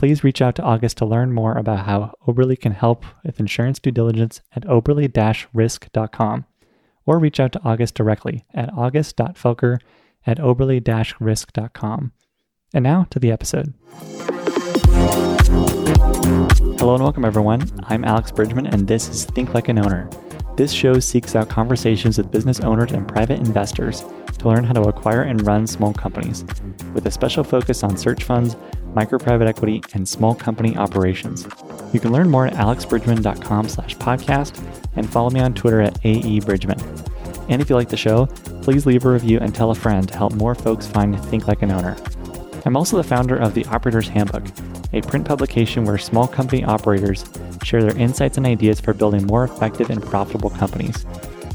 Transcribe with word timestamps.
please 0.00 0.24
reach 0.24 0.40
out 0.40 0.54
to 0.54 0.62
August 0.62 0.96
to 0.96 1.04
learn 1.04 1.30
more 1.30 1.52
about 1.58 1.84
how 1.84 2.14
Oberle 2.26 2.58
can 2.58 2.72
help 2.72 3.04
with 3.22 3.38
insurance 3.38 3.78
due 3.78 3.90
diligence 3.90 4.40
at 4.56 4.64
oberle 4.64 5.46
risk.com 5.52 6.46
or 7.04 7.18
reach 7.18 7.38
out 7.38 7.52
to 7.52 7.60
August 7.62 7.96
directly 7.96 8.46
at 8.54 8.72
august.felker 8.72 9.78
at 10.26 10.38
oberle 10.38 11.14
risk.com. 11.20 12.12
And 12.72 12.82
now 12.82 13.08
to 13.10 13.18
the 13.18 13.30
episode. 13.30 13.74
Hello 16.78 16.94
and 16.94 17.02
welcome, 17.02 17.26
everyone. 17.26 17.70
I'm 17.84 18.02
Alex 18.06 18.32
Bridgman, 18.32 18.68
and 18.68 18.88
this 18.88 19.06
is 19.10 19.26
Think 19.26 19.52
Like 19.52 19.68
an 19.68 19.78
Owner. 19.78 20.08
This 20.56 20.72
show 20.72 20.98
seeks 20.98 21.36
out 21.36 21.50
conversations 21.50 22.16
with 22.16 22.30
business 22.30 22.60
owners 22.60 22.92
and 22.92 23.06
private 23.06 23.38
investors 23.38 24.02
to 24.38 24.48
learn 24.48 24.64
how 24.64 24.72
to 24.72 24.82
acquire 24.82 25.22
and 25.22 25.46
run 25.46 25.66
small 25.66 25.92
companies, 25.92 26.44
with 26.94 27.04
a 27.06 27.10
special 27.10 27.44
focus 27.44 27.82
on 27.82 27.98
search 27.98 28.24
funds 28.24 28.56
micro 28.94 29.18
private 29.18 29.48
equity, 29.48 29.82
and 29.94 30.08
small 30.08 30.34
company 30.34 30.76
operations. 30.76 31.46
You 31.92 32.00
can 32.00 32.12
learn 32.12 32.30
more 32.30 32.46
at 32.46 32.54
alexbridgman.com 32.54 33.68
slash 33.68 33.96
podcast 33.96 34.62
and 34.96 35.10
follow 35.10 35.30
me 35.30 35.40
on 35.40 35.54
Twitter 35.54 35.80
at 35.80 35.94
aebridgman. 36.02 36.80
And 37.48 37.60
if 37.60 37.68
you 37.68 37.76
like 37.76 37.88
the 37.88 37.96
show, 37.96 38.26
please 38.62 38.86
leave 38.86 39.04
a 39.04 39.10
review 39.10 39.38
and 39.40 39.54
tell 39.54 39.70
a 39.70 39.74
friend 39.74 40.06
to 40.08 40.16
help 40.16 40.32
more 40.34 40.54
folks 40.54 40.86
find 40.86 41.22
Think 41.26 41.48
Like 41.48 41.62
an 41.62 41.72
Owner. 41.72 41.96
I'm 42.64 42.76
also 42.76 42.96
the 42.96 43.02
founder 43.02 43.36
of 43.36 43.54
The 43.54 43.64
Operator's 43.66 44.08
Handbook, 44.08 44.44
a 44.92 45.00
print 45.00 45.26
publication 45.26 45.84
where 45.84 45.98
small 45.98 46.28
company 46.28 46.64
operators 46.64 47.24
share 47.64 47.82
their 47.82 47.96
insights 47.96 48.36
and 48.36 48.46
ideas 48.46 48.80
for 48.80 48.92
building 48.92 49.26
more 49.26 49.44
effective 49.44 49.90
and 49.90 50.02
profitable 50.02 50.50
companies. 50.50 51.06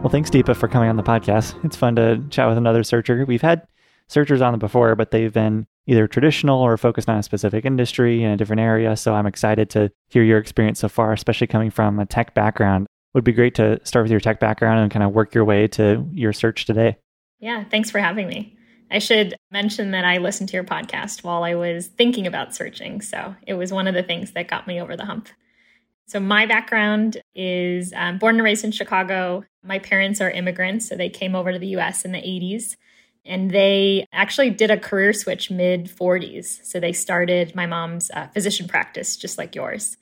Well, 0.00 0.10
thanks, 0.10 0.30
Deepa, 0.30 0.56
for 0.56 0.68
coming 0.68 0.88
on 0.88 0.96
the 0.96 1.02
podcast. 1.02 1.62
It's 1.64 1.76
fun 1.76 1.96
to 1.96 2.22
chat 2.30 2.48
with 2.48 2.58
another 2.58 2.84
searcher. 2.84 3.24
We've 3.26 3.42
had 3.42 3.66
searchers 4.08 4.40
on 4.40 4.52
the 4.52 4.58
before, 4.58 4.94
but 4.96 5.10
they've 5.10 5.32
been 5.32 5.66
either 5.86 6.06
traditional 6.06 6.60
or 6.60 6.76
focused 6.76 7.08
on 7.08 7.18
a 7.18 7.22
specific 7.22 7.64
industry 7.64 8.22
in 8.22 8.30
a 8.30 8.36
different 8.36 8.60
area. 8.60 8.96
So 8.96 9.14
I'm 9.14 9.26
excited 9.26 9.70
to 9.70 9.90
hear 10.08 10.22
your 10.22 10.38
experience 10.38 10.80
so 10.80 10.88
far, 10.88 11.12
especially 11.12 11.46
coming 11.46 11.70
from 11.70 11.98
a 11.98 12.06
tech 12.06 12.34
background. 12.34 12.86
Would 13.14 13.24
be 13.24 13.32
great 13.32 13.54
to 13.54 13.80
start 13.84 14.04
with 14.04 14.10
your 14.10 14.20
tech 14.20 14.38
background 14.38 14.80
and 14.80 14.90
kind 14.90 15.02
of 15.02 15.12
work 15.12 15.34
your 15.34 15.44
way 15.44 15.66
to 15.68 16.06
your 16.12 16.32
search 16.32 16.66
today. 16.66 16.98
Yeah, 17.40 17.64
thanks 17.64 17.90
for 17.90 18.00
having 18.00 18.28
me. 18.28 18.54
I 18.90 18.98
should 18.98 19.34
mention 19.50 19.90
that 19.92 20.04
I 20.04 20.18
listened 20.18 20.50
to 20.50 20.54
your 20.54 20.64
podcast 20.64 21.24
while 21.24 21.42
I 21.42 21.54
was 21.54 21.86
thinking 21.86 22.26
about 22.26 22.54
searching. 22.54 23.00
So 23.00 23.34
it 23.46 23.54
was 23.54 23.72
one 23.72 23.86
of 23.86 23.94
the 23.94 24.02
things 24.02 24.32
that 24.32 24.48
got 24.48 24.66
me 24.66 24.80
over 24.80 24.96
the 24.96 25.04
hump. 25.04 25.28
So, 26.06 26.20
my 26.20 26.46
background 26.46 27.20
is 27.34 27.92
um, 27.94 28.16
born 28.16 28.36
and 28.36 28.44
raised 28.44 28.64
in 28.64 28.72
Chicago. 28.72 29.44
My 29.62 29.78
parents 29.78 30.22
are 30.22 30.30
immigrants, 30.30 30.88
so 30.88 30.96
they 30.96 31.10
came 31.10 31.34
over 31.34 31.52
to 31.52 31.58
the 31.58 31.76
US 31.76 32.06
in 32.06 32.12
the 32.12 32.18
80s 32.18 32.76
and 33.24 33.50
they 33.50 34.06
actually 34.12 34.50
did 34.50 34.70
a 34.70 34.78
career 34.78 35.12
switch 35.12 35.50
mid 35.50 35.86
40s. 35.86 36.64
So 36.64 36.80
they 36.80 36.92
started 36.92 37.54
my 37.54 37.66
mom's 37.66 38.10
uh, 38.10 38.28
physician 38.28 38.68
practice, 38.68 39.16
just 39.16 39.38
like 39.38 39.54
yours, 39.54 39.96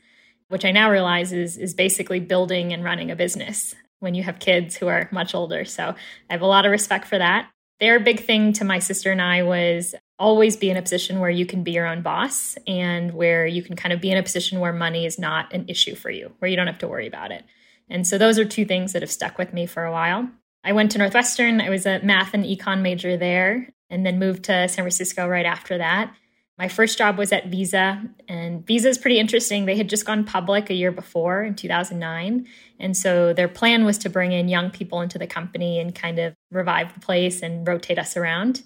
which 0.49 0.65
I 0.65 0.71
now 0.71 0.91
realize 0.91 1.33
is, 1.33 1.57
is 1.57 1.75
basically 1.75 2.21
building 2.21 2.73
and 2.73 2.85
running 2.85 3.11
a 3.11 3.17
business 3.17 3.75
when 4.01 4.15
you 4.15 4.23
have 4.23 4.39
kids 4.39 4.77
who 4.77 4.89
are 4.89 5.09
much 5.11 5.35
older. 5.35 5.65
So 5.65 5.95
I 6.31 6.33
have 6.33 6.43
a 6.43 6.47
lot 6.47 6.67
of 6.67 6.71
respect 6.73 7.07
for 7.07 7.19
that. 7.19 7.51
Their 7.81 8.01
big 8.01 8.21
thing 8.21 8.53
to 8.55 8.65
my 8.65 8.79
sister 8.79 9.13
and 9.13 9.21
I 9.21 9.43
was 9.43 9.95
always 10.19 10.57
be 10.57 10.71
in 10.71 10.77
a 10.77 10.83
position 10.83 11.21
where 11.21 11.31
you 11.31 11.45
can 11.45 11.63
be 11.63 11.73
your 11.73 11.87
own 11.87 12.03
boss 12.03 12.57
and 12.67 13.13
where 13.13 13.47
you 13.47 13.63
can 13.63 13.77
kind 13.77 13.93
of 13.93 14.01
be 14.01 14.11
in 14.11 14.17
a 14.17 14.23
position 14.23 14.61
where 14.61 14.73
money 14.73 15.05
is 15.05 15.19
not 15.19 15.53
an 15.53 15.67
issue 15.69 15.95
for 15.95 16.11
you, 16.11 16.33
where 16.39 16.51
you 16.51 16.57
don't 16.57 16.69
have 16.69 16.79
to 16.79 16.89
worry 16.89 17.07
about 17.07 17.33
it. 17.33 17.45
And 17.89 18.07
so 18.07 18.19
those 18.19 18.39
are 18.39 18.45
two 18.45 18.65
things 18.65 18.93
that 18.93 19.03
have 19.03 19.11
stuck 19.11 19.39
with 19.39 19.53
me 19.53 19.67
for 19.67 19.85
a 19.85 19.93
while. 19.93 20.29
I 20.67 20.73
went 20.73 20.91
to 20.91 20.99
Northwestern. 20.99 21.61
I 21.61 21.71
was 21.71 21.87
a 21.87 22.01
math 22.03 22.35
and 22.35 22.45
econ 22.45 22.83
major 22.83 23.17
there, 23.17 23.71
and 23.89 24.05
then 24.05 24.19
moved 24.19 24.45
to 24.45 24.67
San 24.69 24.83
Francisco 24.83 25.29
right 25.29 25.47
after 25.47 25.79
that. 25.79 26.13
My 26.59 26.67
first 26.69 26.99
job 26.99 27.19
was 27.19 27.33
at 27.33 27.47
Visa, 27.47 28.03
and 28.29 28.67
Visa 28.67 28.89
is 28.89 28.99
pretty 28.99 29.21
interesting. 29.21 29.67
They 29.67 29.77
had 29.77 29.89
just 29.89 30.07
gone 30.07 30.25
public 30.25 30.69
a 30.69 30.75
year 30.75 30.91
before 30.91 31.45
in 31.45 31.55
2009. 31.55 32.49
And 32.81 32.97
so 32.97 33.33
their 33.33 33.47
plan 33.47 33.85
was 33.85 33.99
to 33.99 34.09
bring 34.09 34.33
in 34.33 34.49
young 34.49 34.71
people 34.71 35.03
into 35.03 35.19
the 35.19 35.27
company 35.29 35.79
and 35.79 35.95
kind 35.95 36.19
of 36.19 36.35
revive 36.51 36.95
the 36.95 37.01
place 37.01 37.43
and 37.43 37.69
rotate 37.69 37.99
us 37.99 38.17
around. 38.17 38.65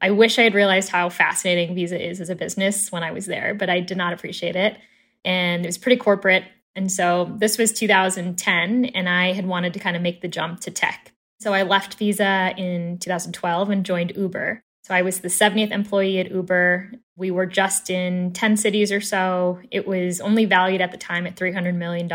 I 0.00 0.12
wish 0.12 0.38
I 0.38 0.42
had 0.42 0.54
realized 0.54 0.88
how 0.88 1.10
fascinating 1.10 1.74
Visa 1.74 2.02
is 2.02 2.20
as 2.20 2.30
a 2.30 2.36
business 2.36 2.90
when 2.90 3.02
I 3.02 3.10
was 3.10 3.26
there, 3.26 3.52
but 3.52 3.68
I 3.68 3.80
did 3.80 3.98
not 3.98 4.12
appreciate 4.14 4.56
it. 4.56 4.78
And 5.24 5.64
it 5.64 5.68
was 5.68 5.78
pretty 5.78 5.96
corporate. 5.96 6.44
And 6.74 6.90
so 6.90 7.36
this 7.38 7.58
was 7.58 7.72
2010, 7.72 8.84
and 8.86 9.08
I 9.08 9.32
had 9.32 9.46
wanted 9.46 9.74
to 9.74 9.80
kind 9.80 9.96
of 9.96 10.02
make 10.02 10.22
the 10.22 10.28
jump 10.28 10.60
to 10.60 10.70
tech. 10.70 11.13
So 11.44 11.52
I 11.52 11.62
left 11.62 11.96
Visa 11.96 12.54
in 12.56 12.96
2012 13.00 13.68
and 13.68 13.84
joined 13.84 14.14
Uber. 14.16 14.62
So 14.82 14.94
I 14.94 15.02
was 15.02 15.20
the 15.20 15.28
70th 15.28 15.72
employee 15.72 16.18
at 16.18 16.30
Uber. 16.30 16.92
We 17.16 17.30
were 17.30 17.44
just 17.44 17.90
in 17.90 18.32
10 18.32 18.56
cities 18.56 18.90
or 18.90 19.02
so. 19.02 19.60
It 19.70 19.86
was 19.86 20.22
only 20.22 20.46
valued 20.46 20.80
at 20.80 20.90
the 20.90 20.96
time 20.96 21.26
at 21.26 21.36
$300 21.36 21.74
million. 21.74 22.08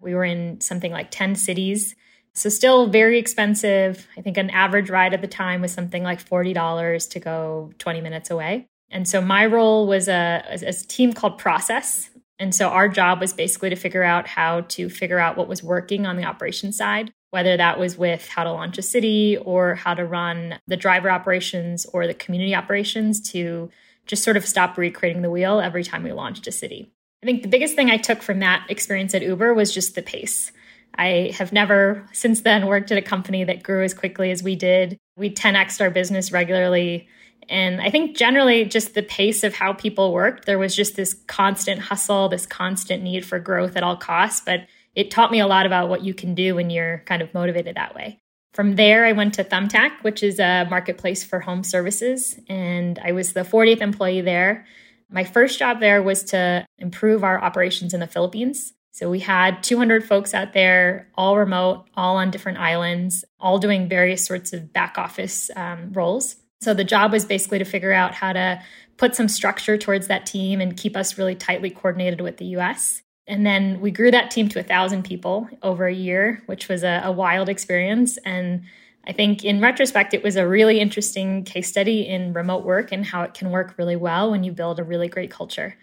We 0.00 0.14
were 0.14 0.24
in 0.24 0.62
something 0.62 0.90
like 0.90 1.10
10 1.10 1.34
cities. 1.34 1.94
So 2.32 2.48
still 2.48 2.86
very 2.86 3.18
expensive. 3.18 4.08
I 4.16 4.22
think 4.22 4.38
an 4.38 4.48
average 4.48 4.88
ride 4.88 5.12
at 5.12 5.20
the 5.20 5.28
time 5.28 5.60
was 5.60 5.72
something 5.72 6.02
like 6.02 6.26
$40 6.26 7.10
to 7.10 7.20
go 7.20 7.70
20 7.76 8.00
minutes 8.00 8.30
away. 8.30 8.66
And 8.90 9.06
so 9.06 9.20
my 9.20 9.44
role 9.44 9.86
was 9.86 10.08
a, 10.08 10.42
a, 10.48 10.72
team 10.72 11.12
called 11.12 11.36
Process. 11.36 12.08
And 12.38 12.54
so 12.54 12.70
our 12.70 12.88
job 12.88 13.20
was 13.20 13.34
basically 13.34 13.68
to 13.68 13.76
figure 13.76 14.02
out 14.02 14.26
how 14.26 14.62
to 14.68 14.88
figure 14.88 15.18
out 15.18 15.36
what 15.36 15.48
was 15.48 15.62
working 15.62 16.06
on 16.06 16.16
the 16.16 16.24
operations 16.24 16.78
side, 16.78 17.12
whether 17.32 17.56
that 17.56 17.78
was 17.78 17.96
with 17.96 18.28
how 18.28 18.44
to 18.44 18.52
launch 18.52 18.76
a 18.76 18.82
city 18.82 19.38
or 19.38 19.74
how 19.74 19.94
to 19.94 20.04
run 20.04 20.58
the 20.66 20.76
driver 20.76 21.10
operations 21.10 21.86
or 21.86 22.06
the 22.06 22.12
community 22.12 22.54
operations 22.54 23.30
to 23.30 23.70
just 24.04 24.22
sort 24.22 24.36
of 24.36 24.46
stop 24.46 24.76
recreating 24.76 25.22
the 25.22 25.30
wheel 25.30 25.58
every 25.58 25.82
time 25.82 26.02
we 26.02 26.12
launched 26.12 26.46
a 26.46 26.52
city. 26.52 26.92
I 27.22 27.26
think 27.26 27.42
the 27.42 27.48
biggest 27.48 27.74
thing 27.74 27.90
I 27.90 27.96
took 27.96 28.20
from 28.20 28.40
that 28.40 28.66
experience 28.68 29.14
at 29.14 29.22
Uber 29.22 29.54
was 29.54 29.72
just 29.72 29.94
the 29.94 30.02
pace. 30.02 30.52
I 30.94 31.32
have 31.38 31.54
never 31.54 32.06
since 32.12 32.42
then 32.42 32.66
worked 32.66 32.92
at 32.92 32.98
a 32.98 33.02
company 33.02 33.44
that 33.44 33.62
grew 33.62 33.82
as 33.82 33.94
quickly 33.94 34.30
as 34.30 34.42
we 34.42 34.54
did. 34.54 34.98
We 35.16 35.30
10xed 35.30 35.80
our 35.80 35.90
business 35.90 36.32
regularly. 36.32 37.08
And 37.48 37.80
I 37.80 37.88
think 37.88 38.14
generally, 38.14 38.66
just 38.66 38.92
the 38.92 39.02
pace 39.02 39.42
of 39.42 39.54
how 39.54 39.72
people 39.72 40.12
worked, 40.12 40.44
there 40.44 40.58
was 40.58 40.76
just 40.76 40.96
this 40.96 41.14
constant 41.28 41.80
hustle, 41.80 42.28
this 42.28 42.44
constant 42.44 43.02
need 43.02 43.24
for 43.24 43.38
growth 43.38 43.74
at 43.74 43.82
all 43.82 43.96
costs. 43.96 44.42
But 44.44 44.66
it 44.94 45.10
taught 45.10 45.30
me 45.30 45.40
a 45.40 45.46
lot 45.46 45.66
about 45.66 45.88
what 45.88 46.02
you 46.02 46.14
can 46.14 46.34
do 46.34 46.54
when 46.54 46.70
you're 46.70 47.02
kind 47.06 47.22
of 47.22 47.32
motivated 47.34 47.76
that 47.76 47.94
way. 47.94 48.18
From 48.52 48.76
there, 48.76 49.06
I 49.06 49.12
went 49.12 49.34
to 49.34 49.44
Thumbtack, 49.44 50.02
which 50.02 50.22
is 50.22 50.38
a 50.38 50.66
marketplace 50.68 51.24
for 51.24 51.40
home 51.40 51.64
services. 51.64 52.38
And 52.48 52.98
I 52.98 53.12
was 53.12 53.32
the 53.32 53.40
40th 53.40 53.80
employee 53.80 54.20
there. 54.20 54.66
My 55.10 55.24
first 55.24 55.58
job 55.58 55.80
there 55.80 56.02
was 56.02 56.24
to 56.24 56.66
improve 56.78 57.24
our 57.24 57.42
operations 57.42 57.94
in 57.94 58.00
the 58.00 58.06
Philippines. 58.06 58.72
So 58.92 59.08
we 59.08 59.20
had 59.20 59.62
200 59.62 60.04
folks 60.04 60.34
out 60.34 60.52
there, 60.52 61.08
all 61.14 61.38
remote, 61.38 61.86
all 61.94 62.16
on 62.16 62.30
different 62.30 62.58
islands, 62.58 63.24
all 63.40 63.58
doing 63.58 63.88
various 63.88 64.24
sorts 64.24 64.52
of 64.52 64.70
back 64.72 64.98
office 64.98 65.50
um, 65.56 65.92
roles. 65.92 66.36
So 66.60 66.74
the 66.74 66.84
job 66.84 67.10
was 67.10 67.24
basically 67.24 67.58
to 67.58 67.64
figure 67.64 67.92
out 67.92 68.14
how 68.14 68.34
to 68.34 68.62
put 68.98 69.16
some 69.16 69.28
structure 69.28 69.78
towards 69.78 70.08
that 70.08 70.26
team 70.26 70.60
and 70.60 70.76
keep 70.76 70.96
us 70.96 71.16
really 71.16 71.34
tightly 71.34 71.70
coordinated 71.70 72.20
with 72.20 72.36
the 72.36 72.44
US. 72.56 73.01
And 73.26 73.46
then 73.46 73.80
we 73.80 73.90
grew 73.90 74.10
that 74.10 74.30
team 74.30 74.48
to 74.50 74.58
a 74.58 74.64
thousand 74.64 75.04
people 75.04 75.48
over 75.62 75.86
a 75.86 75.94
year, 75.94 76.42
which 76.46 76.68
was 76.68 76.82
a, 76.82 77.02
a 77.04 77.12
wild 77.12 77.48
experience. 77.48 78.18
And 78.24 78.64
I 79.06 79.12
think 79.12 79.44
in 79.44 79.60
retrospect, 79.60 80.14
it 80.14 80.22
was 80.22 80.36
a 80.36 80.46
really 80.46 80.80
interesting 80.80 81.44
case 81.44 81.68
study 81.68 82.06
in 82.06 82.32
remote 82.32 82.64
work 82.64 82.92
and 82.92 83.04
how 83.04 83.22
it 83.22 83.34
can 83.34 83.50
work 83.50 83.74
really 83.78 83.96
well 83.96 84.30
when 84.30 84.44
you 84.44 84.52
build 84.52 84.78
a 84.78 84.84
really 84.84 85.08
great 85.08 85.30
culture. 85.30 85.76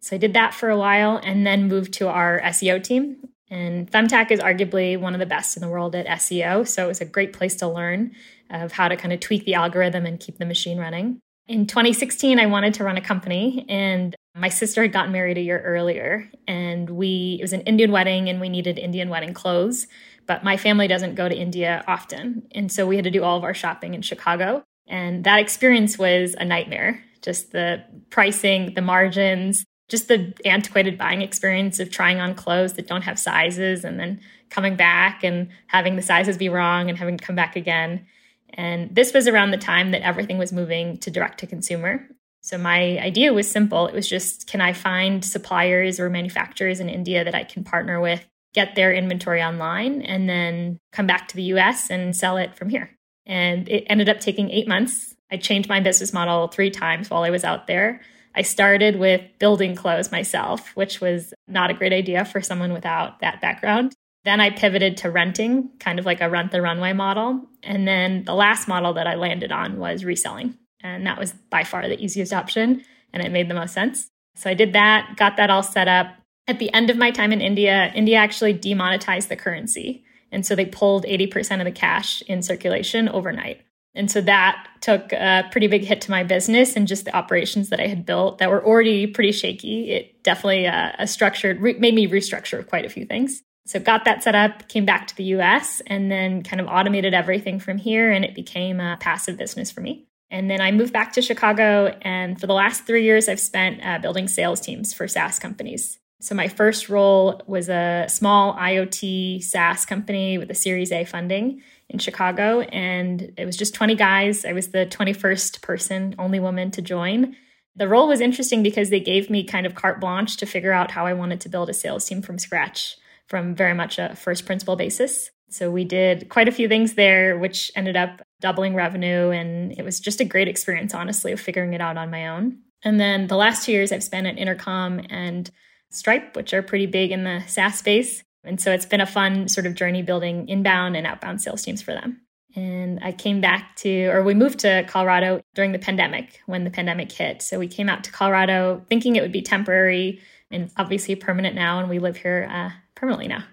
So 0.00 0.16
I 0.16 0.18
did 0.18 0.34
that 0.34 0.52
for 0.52 0.68
a 0.68 0.76
while 0.76 1.18
and 1.22 1.46
then 1.46 1.68
moved 1.68 1.92
to 1.94 2.08
our 2.08 2.40
SEO 2.40 2.82
team. 2.82 3.28
And 3.50 3.90
Thumbtack 3.90 4.30
is 4.30 4.40
arguably 4.40 4.98
one 4.98 5.14
of 5.14 5.20
the 5.20 5.26
best 5.26 5.56
in 5.56 5.60
the 5.60 5.68
world 5.68 5.94
at 5.94 6.06
SEO. 6.06 6.66
So 6.66 6.84
it 6.84 6.88
was 6.88 7.00
a 7.00 7.06
great 7.06 7.32
place 7.32 7.54
to 7.56 7.68
learn 7.68 8.12
of 8.50 8.72
how 8.72 8.88
to 8.88 8.96
kind 8.96 9.12
of 9.12 9.20
tweak 9.20 9.44
the 9.44 9.54
algorithm 9.54 10.06
and 10.06 10.18
keep 10.18 10.38
the 10.38 10.46
machine 10.46 10.78
running. 10.78 11.20
In 11.48 11.66
2016, 11.66 12.38
I 12.38 12.46
wanted 12.46 12.74
to 12.74 12.84
run 12.84 12.96
a 12.96 13.00
company, 13.00 13.66
and 13.68 14.14
my 14.34 14.48
sister 14.48 14.82
had 14.82 14.92
gotten 14.92 15.12
married 15.12 15.38
a 15.38 15.42
year 15.42 15.60
earlier. 15.60 16.30
And 16.46 16.88
we, 16.90 17.36
it 17.40 17.42
was 17.42 17.52
an 17.52 17.60
Indian 17.62 17.92
wedding, 17.92 18.28
and 18.28 18.40
we 18.40 18.48
needed 18.48 18.78
Indian 18.78 19.08
wedding 19.08 19.34
clothes. 19.34 19.86
But 20.26 20.44
my 20.44 20.56
family 20.56 20.88
doesn't 20.88 21.16
go 21.16 21.28
to 21.28 21.34
India 21.34 21.84
often. 21.86 22.46
And 22.52 22.70
so 22.70 22.86
we 22.86 22.96
had 22.96 23.04
to 23.04 23.10
do 23.10 23.22
all 23.22 23.36
of 23.36 23.44
our 23.44 23.54
shopping 23.54 23.94
in 23.94 24.02
Chicago. 24.02 24.64
And 24.86 25.24
that 25.24 25.40
experience 25.40 25.98
was 25.98 26.34
a 26.38 26.44
nightmare. 26.44 27.02
Just 27.22 27.52
the 27.52 27.84
pricing, 28.10 28.74
the 28.74 28.82
margins, 28.82 29.64
just 29.88 30.08
the 30.08 30.32
antiquated 30.44 30.96
buying 30.96 31.22
experience 31.22 31.78
of 31.78 31.90
trying 31.90 32.18
on 32.18 32.34
clothes 32.34 32.74
that 32.74 32.86
don't 32.86 33.02
have 33.02 33.18
sizes 33.18 33.84
and 33.84 34.00
then 34.00 34.20
coming 34.48 34.76
back 34.76 35.22
and 35.22 35.48
having 35.66 35.96
the 35.96 36.02
sizes 36.02 36.38
be 36.38 36.48
wrong 36.48 36.88
and 36.88 36.98
having 36.98 37.18
to 37.18 37.24
come 37.24 37.36
back 37.36 37.56
again. 37.56 38.06
And 38.54 38.94
this 38.94 39.12
was 39.12 39.28
around 39.28 39.50
the 39.50 39.58
time 39.58 39.90
that 39.90 40.02
everything 40.02 40.38
was 40.38 40.52
moving 40.52 40.98
to 40.98 41.10
direct 41.10 41.40
to 41.40 41.46
consumer. 41.46 42.08
So 42.42 42.58
my 42.58 42.98
idea 42.98 43.32
was 43.32 43.50
simple. 43.50 43.86
It 43.86 43.94
was 43.94 44.08
just 44.08 44.46
can 44.48 44.60
I 44.60 44.72
find 44.72 45.24
suppliers 45.24 46.00
or 46.00 46.10
manufacturers 46.10 46.80
in 46.80 46.88
India 46.88 47.24
that 47.24 47.34
I 47.34 47.44
can 47.44 47.64
partner 47.64 48.00
with, 48.00 48.24
get 48.52 48.74
their 48.74 48.92
inventory 48.92 49.42
online, 49.42 50.02
and 50.02 50.28
then 50.28 50.78
come 50.92 51.06
back 51.06 51.28
to 51.28 51.36
the 51.36 51.44
US 51.54 51.88
and 51.88 52.14
sell 52.14 52.36
it 52.36 52.56
from 52.56 52.68
here? 52.68 52.90
And 53.26 53.68
it 53.68 53.84
ended 53.86 54.08
up 54.08 54.18
taking 54.18 54.50
eight 54.50 54.66
months. 54.66 55.14
I 55.30 55.36
changed 55.36 55.68
my 55.68 55.80
business 55.80 56.12
model 56.12 56.48
three 56.48 56.70
times 56.70 57.08
while 57.08 57.22
I 57.22 57.30
was 57.30 57.44
out 57.44 57.68
there. 57.68 58.00
I 58.34 58.42
started 58.42 58.98
with 58.98 59.22
building 59.38 59.76
clothes 59.76 60.10
myself, 60.10 60.74
which 60.74 61.00
was 61.00 61.32
not 61.46 61.70
a 61.70 61.74
great 61.74 61.92
idea 61.92 62.24
for 62.24 62.40
someone 62.40 62.72
without 62.72 63.20
that 63.20 63.40
background. 63.40 63.94
Then 64.24 64.40
I 64.40 64.50
pivoted 64.50 64.98
to 64.98 65.10
renting, 65.10 65.70
kind 65.78 65.98
of 65.98 66.06
like 66.06 66.20
a 66.20 66.30
rent 66.30 66.52
the 66.52 66.62
runway 66.62 66.92
model. 66.92 67.46
And 67.62 67.86
then 67.86 68.24
the 68.24 68.34
last 68.34 68.68
model 68.68 68.94
that 68.94 69.06
I 69.06 69.14
landed 69.14 69.52
on 69.52 69.78
was 69.78 70.04
reselling. 70.04 70.56
And 70.82 71.06
that 71.06 71.18
was 71.18 71.32
by 71.50 71.64
far 71.64 71.88
the 71.88 72.02
easiest 72.02 72.32
option. 72.32 72.84
And 73.12 73.22
it 73.22 73.32
made 73.32 73.48
the 73.48 73.54
most 73.54 73.74
sense. 73.74 74.08
So 74.34 74.50
I 74.50 74.54
did 74.54 74.72
that, 74.72 75.16
got 75.16 75.36
that 75.36 75.50
all 75.50 75.62
set 75.62 75.88
up. 75.88 76.14
At 76.48 76.58
the 76.58 76.72
end 76.72 76.90
of 76.90 76.96
my 76.96 77.10
time 77.10 77.32
in 77.32 77.40
India, 77.40 77.92
India 77.94 78.16
actually 78.16 78.52
demonetized 78.52 79.28
the 79.28 79.36
currency. 79.36 80.04
And 80.30 80.44
so 80.46 80.54
they 80.54 80.64
pulled 80.64 81.04
80% 81.04 81.60
of 81.60 81.64
the 81.64 81.72
cash 81.72 82.22
in 82.22 82.42
circulation 82.42 83.08
overnight. 83.08 83.60
And 83.94 84.10
so 84.10 84.22
that 84.22 84.66
took 84.80 85.12
a 85.12 85.46
pretty 85.52 85.66
big 85.66 85.84
hit 85.84 86.00
to 86.02 86.10
my 86.10 86.24
business 86.24 86.76
and 86.76 86.88
just 86.88 87.04
the 87.04 87.14
operations 87.14 87.68
that 87.68 87.80
I 87.80 87.86
had 87.86 88.06
built 88.06 88.38
that 88.38 88.50
were 88.50 88.64
already 88.64 89.06
pretty 89.06 89.32
shaky. 89.32 89.90
It 89.90 90.22
definitely 90.22 90.66
uh, 90.66 90.92
a 90.98 91.06
structured 91.06 91.60
re- 91.60 91.78
made 91.78 91.94
me 91.94 92.08
restructure 92.08 92.66
quite 92.66 92.86
a 92.86 92.88
few 92.88 93.04
things. 93.04 93.42
So 93.66 93.78
got 93.78 94.06
that 94.06 94.22
set 94.22 94.34
up, 94.34 94.68
came 94.68 94.86
back 94.86 95.06
to 95.08 95.16
the 95.16 95.24
US, 95.36 95.82
and 95.86 96.10
then 96.10 96.42
kind 96.42 96.60
of 96.60 96.66
automated 96.66 97.14
everything 97.14 97.60
from 97.60 97.78
here, 97.78 98.10
and 98.10 98.24
it 98.24 98.34
became 98.34 98.80
a 98.80 98.96
passive 98.98 99.36
business 99.36 99.70
for 99.70 99.82
me. 99.82 100.06
And 100.32 100.50
then 100.50 100.62
I 100.62 100.72
moved 100.72 100.94
back 100.94 101.12
to 101.12 101.22
Chicago, 101.22 101.94
and 102.00 102.40
for 102.40 102.46
the 102.46 102.54
last 102.54 102.86
three 102.86 103.04
years, 103.04 103.28
I've 103.28 103.38
spent 103.38 103.84
uh, 103.84 103.98
building 103.98 104.28
sales 104.28 104.60
teams 104.60 104.94
for 104.94 105.06
SaaS 105.06 105.38
companies. 105.38 105.98
So 106.22 106.34
my 106.34 106.48
first 106.48 106.88
role 106.88 107.42
was 107.46 107.68
a 107.68 108.06
small 108.08 108.54
IoT 108.54 109.42
SaaS 109.42 109.84
company 109.84 110.38
with 110.38 110.50
a 110.50 110.54
Series 110.54 110.90
A 110.90 111.04
funding 111.04 111.60
in 111.90 111.98
Chicago. 111.98 112.60
And 112.60 113.34
it 113.36 113.44
was 113.44 113.56
just 113.56 113.74
20 113.74 113.94
guys. 113.96 114.44
I 114.44 114.52
was 114.52 114.68
the 114.68 114.86
21st 114.86 115.60
person, 115.60 116.14
only 116.18 116.40
woman 116.40 116.70
to 116.70 116.82
join. 116.82 117.36
The 117.76 117.88
role 117.88 118.08
was 118.08 118.20
interesting 118.20 118.62
because 118.62 118.88
they 118.88 119.00
gave 119.00 119.28
me 119.28 119.44
kind 119.44 119.66
of 119.66 119.74
carte 119.74 120.00
blanche 120.00 120.38
to 120.38 120.46
figure 120.46 120.72
out 120.72 120.92
how 120.92 121.06
I 121.06 121.12
wanted 121.12 121.40
to 121.42 121.48
build 121.48 121.68
a 121.68 121.74
sales 121.74 122.06
team 122.06 122.22
from 122.22 122.38
scratch, 122.38 122.96
from 123.26 123.54
very 123.54 123.74
much 123.74 123.98
a 123.98 124.14
first 124.14 124.46
principle 124.46 124.76
basis. 124.76 125.30
So 125.50 125.70
we 125.70 125.84
did 125.84 126.28
quite 126.30 126.48
a 126.48 126.52
few 126.52 126.68
things 126.68 126.94
there, 126.94 127.38
which 127.38 127.70
ended 127.76 127.96
up 127.96 128.22
doubling 128.42 128.74
revenue. 128.74 129.30
And 129.30 129.72
it 129.78 129.82
was 129.82 129.98
just 130.00 130.20
a 130.20 130.24
great 130.24 130.48
experience, 130.48 130.92
honestly, 130.92 131.32
of 131.32 131.40
figuring 131.40 131.72
it 131.72 131.80
out 131.80 131.96
on 131.96 132.10
my 132.10 132.28
own. 132.28 132.58
And 132.84 133.00
then 133.00 133.28
the 133.28 133.36
last 133.36 133.64
two 133.64 133.72
years 133.72 133.92
I've 133.92 134.02
spent 134.02 134.26
at 134.26 134.36
Intercom 134.36 135.00
and 135.08 135.50
Stripe, 135.90 136.36
which 136.36 136.52
are 136.52 136.62
pretty 136.62 136.86
big 136.86 137.12
in 137.12 137.24
the 137.24 137.42
SaaS 137.46 137.78
space. 137.78 138.22
And 138.44 138.60
so 138.60 138.72
it's 138.72 138.86
been 138.86 139.00
a 139.00 139.06
fun 139.06 139.48
sort 139.48 139.66
of 139.66 139.74
journey 139.74 140.02
building 140.02 140.48
inbound 140.48 140.96
and 140.96 141.06
outbound 141.06 141.40
sales 141.40 141.62
teams 141.62 141.80
for 141.80 141.92
them. 141.92 142.20
And 142.54 142.98
I 143.02 143.12
came 143.12 143.40
back 143.40 143.76
to, 143.76 144.06
or 144.08 144.22
we 144.22 144.34
moved 144.34 144.58
to 144.60 144.84
Colorado 144.88 145.40
during 145.54 145.72
the 145.72 145.78
pandemic 145.78 146.40
when 146.46 146.64
the 146.64 146.70
pandemic 146.70 147.10
hit. 147.10 147.40
So 147.40 147.58
we 147.58 147.68
came 147.68 147.88
out 147.88 148.04
to 148.04 148.12
Colorado 148.12 148.84
thinking 148.88 149.16
it 149.16 149.22
would 149.22 149.32
be 149.32 149.42
temporary 149.42 150.20
and 150.50 150.70
obviously 150.76 151.14
permanent 151.14 151.54
now. 151.54 151.78
And 151.78 151.88
we 151.88 151.98
live 151.98 152.16
here 152.16 152.48
uh, 152.50 152.70
permanently 152.94 153.28
now. 153.28 153.44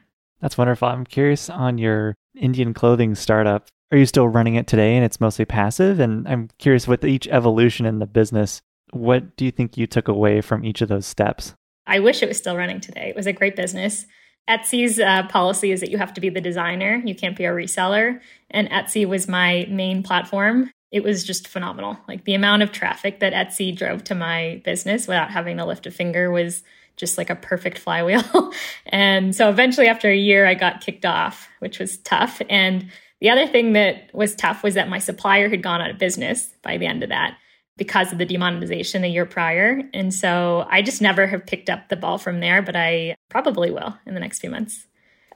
That's 0.42 0.58
wonderful. 0.58 0.88
I'm 0.88 1.06
curious 1.06 1.50
on 1.50 1.78
your 1.78 2.16
Indian 2.36 2.74
clothing 2.74 3.16
startup. 3.16 3.68
Are 3.92 3.98
you 3.98 4.06
still 4.06 4.28
running 4.28 4.56
it 4.56 4.68
today 4.68 4.96
and 4.96 5.04
it's 5.04 5.20
mostly 5.20 5.46
passive? 5.46 6.00
And 6.00 6.28
I'm 6.28 6.50
curious 6.60 6.88
with 6.88 7.04
each 7.04 7.28
evolution 7.28 7.86
in 7.88 8.00
the 8.00 8.06
business, 8.06 8.62
what 8.92 9.36
do 9.36 9.46
you 9.46 9.52
think 9.52 9.78
you 9.78 9.88
took 9.88 10.08
away 10.08 10.42
from 10.42 10.64
each 10.64 10.82
of 10.82 10.90
those 10.90 11.08
steps? 11.08 11.56
I 11.88 12.00
wish 12.00 12.22
it 12.22 12.28
was 12.28 12.38
still 12.38 12.56
running 12.56 12.82
today. 12.82 13.10
It 13.10 13.16
was 13.16 13.26
a 13.26 13.34
great 13.34 13.56
business. 13.56 14.06
Etsy's 14.48 15.00
uh, 15.00 15.28
policy 15.28 15.72
is 15.72 15.80
that 15.80 15.90
you 15.90 15.98
have 15.98 16.14
to 16.14 16.22
be 16.22 16.30
the 16.30 16.42
designer, 16.42 17.02
you 17.04 17.16
can't 17.16 17.36
be 17.36 17.46
a 17.46 17.52
reseller. 17.52 18.20
And 18.52 18.70
Etsy 18.70 19.08
was 19.08 19.28
my 19.28 19.68
main 19.70 20.04
platform. 20.04 20.72
It 20.92 21.04
was 21.04 21.24
just 21.24 21.48
phenomenal. 21.48 21.98
Like 22.08 22.26
the 22.26 22.34
amount 22.36 22.64
of 22.64 22.72
traffic 22.72 23.20
that 23.20 23.34
Etsy 23.34 23.76
drove 23.76 24.04
to 24.06 24.16
my 24.16 24.62
business 24.66 25.08
without 25.08 25.32
having 25.32 25.58
to 25.58 25.66
lift 25.66 25.88
a 25.88 25.92
finger 25.92 26.32
was 26.32 26.64
just 26.96 27.18
like 27.18 27.30
a 27.30 27.36
perfect 27.36 27.78
flywheel. 27.80 28.52
and 28.88 29.36
so 29.36 29.50
eventually, 29.50 29.88
after 29.88 30.10
a 30.10 30.18
year, 30.18 30.46
I 30.46 30.54
got 30.54 30.82
kicked 30.82 31.06
off, 31.06 31.48
which 31.60 31.80
was 31.80 31.98
tough. 31.98 32.42
And 32.50 32.90
the 33.22 33.30
other 33.30 33.48
thing 33.48 33.74
that 33.74 34.14
was 34.14 34.36
tough 34.36 34.64
was 34.64 34.76
that 34.76 34.90
my 34.90 35.00
supplier 35.00 35.50
had 35.50 35.62
gone 35.62 35.82
out 35.82 35.90
of 35.90 35.98
business 35.98 36.54
by 36.62 36.78
the 36.78 36.86
end 36.86 37.04
of 37.04 37.10
that. 37.10 37.38
because 37.80 38.12
of 38.12 38.18
the 38.18 38.26
demonetization 38.26 39.06
a 39.06 39.08
year 39.08 39.26
prior. 39.26 39.82
And 39.94 40.14
so 40.14 40.68
I 40.70 40.82
just 40.82 41.02
never 41.02 41.26
have 41.26 41.48
picked 41.48 41.70
up 41.70 41.88
the 41.88 41.96
ball 41.96 42.18
from 42.18 42.42
there, 42.42 42.62
but 42.62 42.76
I 42.76 43.16
probably 43.30 43.72
will 43.72 43.98
in 44.06 44.14
the 44.14 44.20
next 44.20 44.40
few 44.40 44.50
months. 44.50 44.86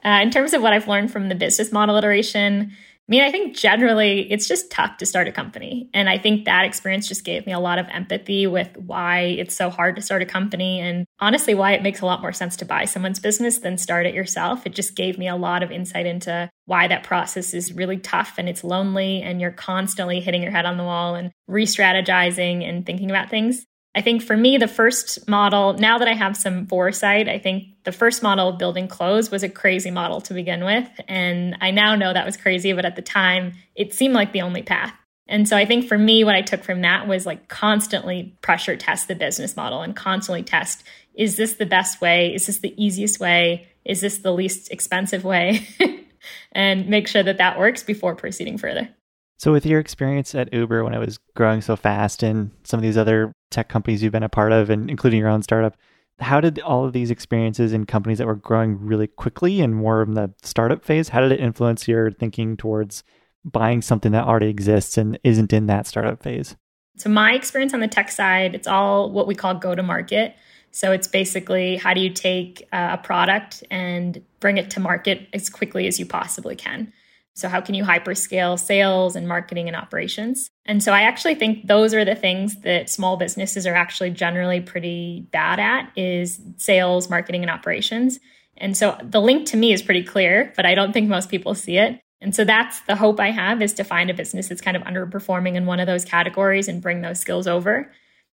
Uh, 0.04 0.20
in 0.22 0.30
terms 0.30 0.52
of 0.52 0.60
what 0.60 0.74
I've 0.74 0.86
learned 0.86 1.10
from 1.10 1.30
the 1.30 1.34
business 1.34 1.72
model 1.72 1.96
iteration, 1.96 2.72
I 3.06 3.10
mean, 3.10 3.22
I 3.22 3.30
think 3.30 3.54
generally 3.54 4.32
it's 4.32 4.48
just 4.48 4.70
tough 4.70 4.96
to 4.96 5.04
start 5.04 5.28
a 5.28 5.32
company. 5.32 5.90
And 5.92 6.08
I 6.08 6.16
think 6.16 6.46
that 6.46 6.64
experience 6.64 7.06
just 7.06 7.22
gave 7.22 7.44
me 7.44 7.52
a 7.52 7.58
lot 7.58 7.78
of 7.78 7.86
empathy 7.90 8.46
with 8.46 8.74
why 8.78 9.20
it's 9.20 9.54
so 9.54 9.68
hard 9.68 9.96
to 9.96 10.02
start 10.02 10.22
a 10.22 10.26
company 10.26 10.80
and 10.80 11.04
honestly 11.20 11.52
why 11.52 11.72
it 11.72 11.82
makes 11.82 12.00
a 12.00 12.06
lot 12.06 12.22
more 12.22 12.32
sense 12.32 12.56
to 12.56 12.64
buy 12.64 12.86
someone's 12.86 13.20
business 13.20 13.58
than 13.58 13.76
start 13.76 14.06
it 14.06 14.14
yourself. 14.14 14.64
It 14.64 14.74
just 14.74 14.96
gave 14.96 15.18
me 15.18 15.28
a 15.28 15.36
lot 15.36 15.62
of 15.62 15.70
insight 15.70 16.06
into 16.06 16.48
why 16.64 16.88
that 16.88 17.04
process 17.04 17.52
is 17.52 17.74
really 17.74 17.98
tough 17.98 18.36
and 18.38 18.48
it's 18.48 18.64
lonely 18.64 19.20
and 19.20 19.38
you're 19.38 19.50
constantly 19.50 20.20
hitting 20.20 20.42
your 20.42 20.52
head 20.52 20.64
on 20.64 20.78
the 20.78 20.84
wall 20.84 21.14
and 21.14 21.30
re 21.46 21.66
strategizing 21.66 22.66
and 22.66 22.86
thinking 22.86 23.10
about 23.10 23.28
things. 23.28 23.66
I 23.94 24.00
think 24.00 24.22
for 24.22 24.36
me, 24.36 24.58
the 24.58 24.66
first 24.66 25.28
model, 25.28 25.74
now 25.74 25.98
that 25.98 26.08
I 26.08 26.14
have 26.14 26.36
some 26.36 26.66
foresight, 26.66 27.28
I 27.28 27.38
think 27.38 27.68
the 27.84 27.92
first 27.92 28.22
model 28.22 28.48
of 28.48 28.58
building 28.58 28.88
clothes 28.88 29.30
was 29.30 29.44
a 29.44 29.48
crazy 29.48 29.90
model 29.90 30.20
to 30.22 30.34
begin 30.34 30.64
with. 30.64 30.88
And 31.06 31.56
I 31.60 31.70
now 31.70 31.94
know 31.94 32.12
that 32.12 32.26
was 32.26 32.36
crazy, 32.36 32.72
but 32.72 32.84
at 32.84 32.96
the 32.96 33.02
time, 33.02 33.52
it 33.76 33.94
seemed 33.94 34.14
like 34.14 34.32
the 34.32 34.42
only 34.42 34.62
path. 34.62 34.92
And 35.28 35.48
so 35.48 35.56
I 35.56 35.64
think 35.64 35.86
for 35.86 35.96
me, 35.96 36.24
what 36.24 36.34
I 36.34 36.42
took 36.42 36.64
from 36.64 36.82
that 36.82 37.06
was 37.06 37.24
like 37.24 37.48
constantly 37.48 38.36
pressure 38.42 38.76
test 38.76 39.08
the 39.08 39.14
business 39.14 39.56
model 39.56 39.82
and 39.82 39.94
constantly 39.94 40.42
test 40.42 40.82
is 41.14 41.36
this 41.36 41.54
the 41.54 41.66
best 41.66 42.00
way? 42.00 42.34
Is 42.34 42.46
this 42.46 42.58
the 42.58 42.74
easiest 42.82 43.20
way? 43.20 43.68
Is 43.84 44.00
this 44.00 44.18
the 44.18 44.32
least 44.32 44.72
expensive 44.72 45.24
way? 45.24 45.66
and 46.52 46.88
make 46.88 47.06
sure 47.06 47.22
that 47.22 47.38
that 47.38 47.58
works 47.58 47.84
before 47.84 48.16
proceeding 48.16 48.58
further. 48.58 48.88
So, 49.36 49.52
with 49.52 49.66
your 49.66 49.80
experience 49.80 50.34
at 50.34 50.52
Uber 50.52 50.84
when 50.84 50.94
it 50.94 50.98
was 50.98 51.18
growing 51.34 51.60
so 51.60 51.76
fast 51.76 52.22
and 52.22 52.50
some 52.62 52.78
of 52.78 52.82
these 52.82 52.96
other 52.96 53.32
tech 53.50 53.68
companies 53.68 54.02
you've 54.02 54.12
been 54.12 54.22
a 54.22 54.28
part 54.28 54.52
of, 54.52 54.70
and 54.70 54.88
including 54.88 55.18
your 55.18 55.28
own 55.28 55.42
startup, 55.42 55.76
how 56.20 56.40
did 56.40 56.60
all 56.60 56.84
of 56.84 56.92
these 56.92 57.10
experiences 57.10 57.72
in 57.72 57.86
companies 57.86 58.18
that 58.18 58.26
were 58.26 58.36
growing 58.36 58.78
really 58.78 59.08
quickly 59.08 59.60
and 59.60 59.74
more 59.74 60.02
in 60.02 60.14
the 60.14 60.32
startup 60.42 60.84
phase, 60.84 61.08
how 61.08 61.20
did 61.20 61.32
it 61.32 61.40
influence 61.40 61.88
your 61.88 62.12
thinking 62.12 62.56
towards 62.56 63.02
buying 63.44 63.82
something 63.82 64.12
that 64.12 64.24
already 64.24 64.48
exists 64.48 64.96
and 64.96 65.18
isn't 65.24 65.52
in 65.52 65.66
that 65.66 65.86
startup 65.86 66.22
phase? 66.22 66.56
So, 66.96 67.10
my 67.10 67.32
experience 67.32 67.74
on 67.74 67.80
the 67.80 67.88
tech 67.88 68.10
side, 68.10 68.54
it's 68.54 68.68
all 68.68 69.10
what 69.10 69.26
we 69.26 69.34
call 69.34 69.54
go 69.54 69.74
to 69.74 69.82
market. 69.82 70.36
So, 70.70 70.92
it's 70.92 71.08
basically 71.08 71.76
how 71.76 71.92
do 71.92 72.00
you 72.00 72.10
take 72.10 72.68
uh, 72.72 72.90
a 72.92 72.98
product 72.98 73.64
and 73.70 74.22
bring 74.38 74.58
it 74.58 74.70
to 74.70 74.80
market 74.80 75.26
as 75.32 75.50
quickly 75.50 75.88
as 75.88 75.98
you 75.98 76.06
possibly 76.06 76.54
can. 76.54 76.92
So, 77.36 77.48
how 77.48 77.60
can 77.60 77.74
you 77.74 77.84
hyperscale 77.84 78.58
sales 78.58 79.16
and 79.16 79.26
marketing 79.26 79.66
and 79.66 79.76
operations? 79.76 80.50
And 80.64 80.82
so, 80.82 80.92
I 80.92 81.02
actually 81.02 81.34
think 81.34 81.66
those 81.66 81.92
are 81.92 82.04
the 82.04 82.14
things 82.14 82.60
that 82.60 82.88
small 82.88 83.16
businesses 83.16 83.66
are 83.66 83.74
actually 83.74 84.10
generally 84.10 84.60
pretty 84.60 85.26
bad 85.32 85.58
at 85.58 85.90
is 85.96 86.40
sales, 86.58 87.10
marketing, 87.10 87.42
and 87.42 87.50
operations. 87.50 88.20
And 88.56 88.76
so, 88.76 88.96
the 89.02 89.20
link 89.20 89.46
to 89.48 89.56
me 89.56 89.72
is 89.72 89.82
pretty 89.82 90.04
clear, 90.04 90.52
but 90.54 90.64
I 90.64 90.76
don't 90.76 90.92
think 90.92 91.08
most 91.08 91.28
people 91.28 91.56
see 91.56 91.76
it. 91.76 92.00
And 92.20 92.34
so, 92.34 92.44
that's 92.44 92.80
the 92.82 92.94
hope 92.94 93.18
I 93.18 93.32
have 93.32 93.60
is 93.62 93.74
to 93.74 93.84
find 93.84 94.10
a 94.10 94.14
business 94.14 94.48
that's 94.48 94.60
kind 94.60 94.76
of 94.76 94.84
underperforming 94.84 95.56
in 95.56 95.66
one 95.66 95.80
of 95.80 95.88
those 95.88 96.04
categories 96.04 96.68
and 96.68 96.80
bring 96.80 97.02
those 97.02 97.18
skills 97.18 97.48
over. 97.48 97.90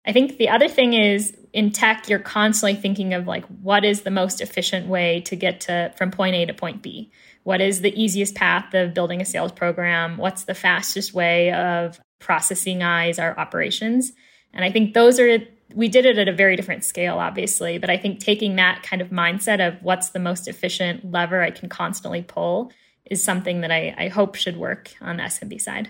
I 0.08 0.14
think 0.14 0.38
the 0.38 0.50
other 0.50 0.70
thing 0.70 0.94
is 0.94 1.38
in 1.52 1.72
tech, 1.72 2.08
you're 2.08 2.18
constantly 2.18 2.80
thinking 2.80 3.14
of 3.14 3.28
like, 3.28 3.46
what 3.62 3.84
is 3.84 4.02
the 4.02 4.12
most 4.12 4.40
efficient 4.40 4.88
way 4.88 5.22
to 5.22 5.36
get 5.36 5.62
to 5.62 5.94
from 5.98 6.12
point 6.12 6.34
A 6.36 6.46
to 6.46 6.54
point 6.54 6.82
B? 6.82 7.12
What 7.48 7.62
is 7.62 7.80
the 7.80 7.98
easiest 7.98 8.36
path 8.36 8.74
of 8.74 8.94
building 8.94 9.22
a 9.22 9.26
sales 9.26 9.54
program? 9.54 10.18
What's 10.18 10.44
the 10.44 10.54
fastest 10.54 11.14
way 11.14 11.54
of 11.54 11.98
processing 12.20 12.84
eyes 12.84 13.20
our 13.20 13.40
operations? 13.40 14.12
And 14.54 14.66
I 14.66 14.70
think 14.70 14.94
those 14.94 15.18
are 15.18 15.40
we 15.74 15.88
did 15.88 16.06
it 16.06 16.18
at 16.18 16.28
a 16.28 16.34
very 16.34 16.58
different 16.58 16.84
scale, 16.84 17.20
obviously, 17.20 17.78
but 17.78 17.90
I 17.90 17.96
think 17.96 18.20
taking 18.20 18.58
that 18.58 18.84
kind 18.84 19.02
of 19.02 19.12
mindset 19.12 19.66
of 19.66 19.82
what's 19.82 20.10
the 20.10 20.20
most 20.20 20.50
efficient 20.50 21.10
lever 21.10 21.42
I 21.42 21.52
can 21.52 21.70
constantly 21.70 22.22
pull 22.22 22.74
is 23.10 23.24
something 23.24 23.62
that 23.62 23.72
I, 23.72 23.96
I 23.98 24.08
hope 24.10 24.36
should 24.36 24.58
work 24.58 24.92
on 25.00 25.16
the 25.16 25.24
SMB 25.24 25.62
side. 25.62 25.90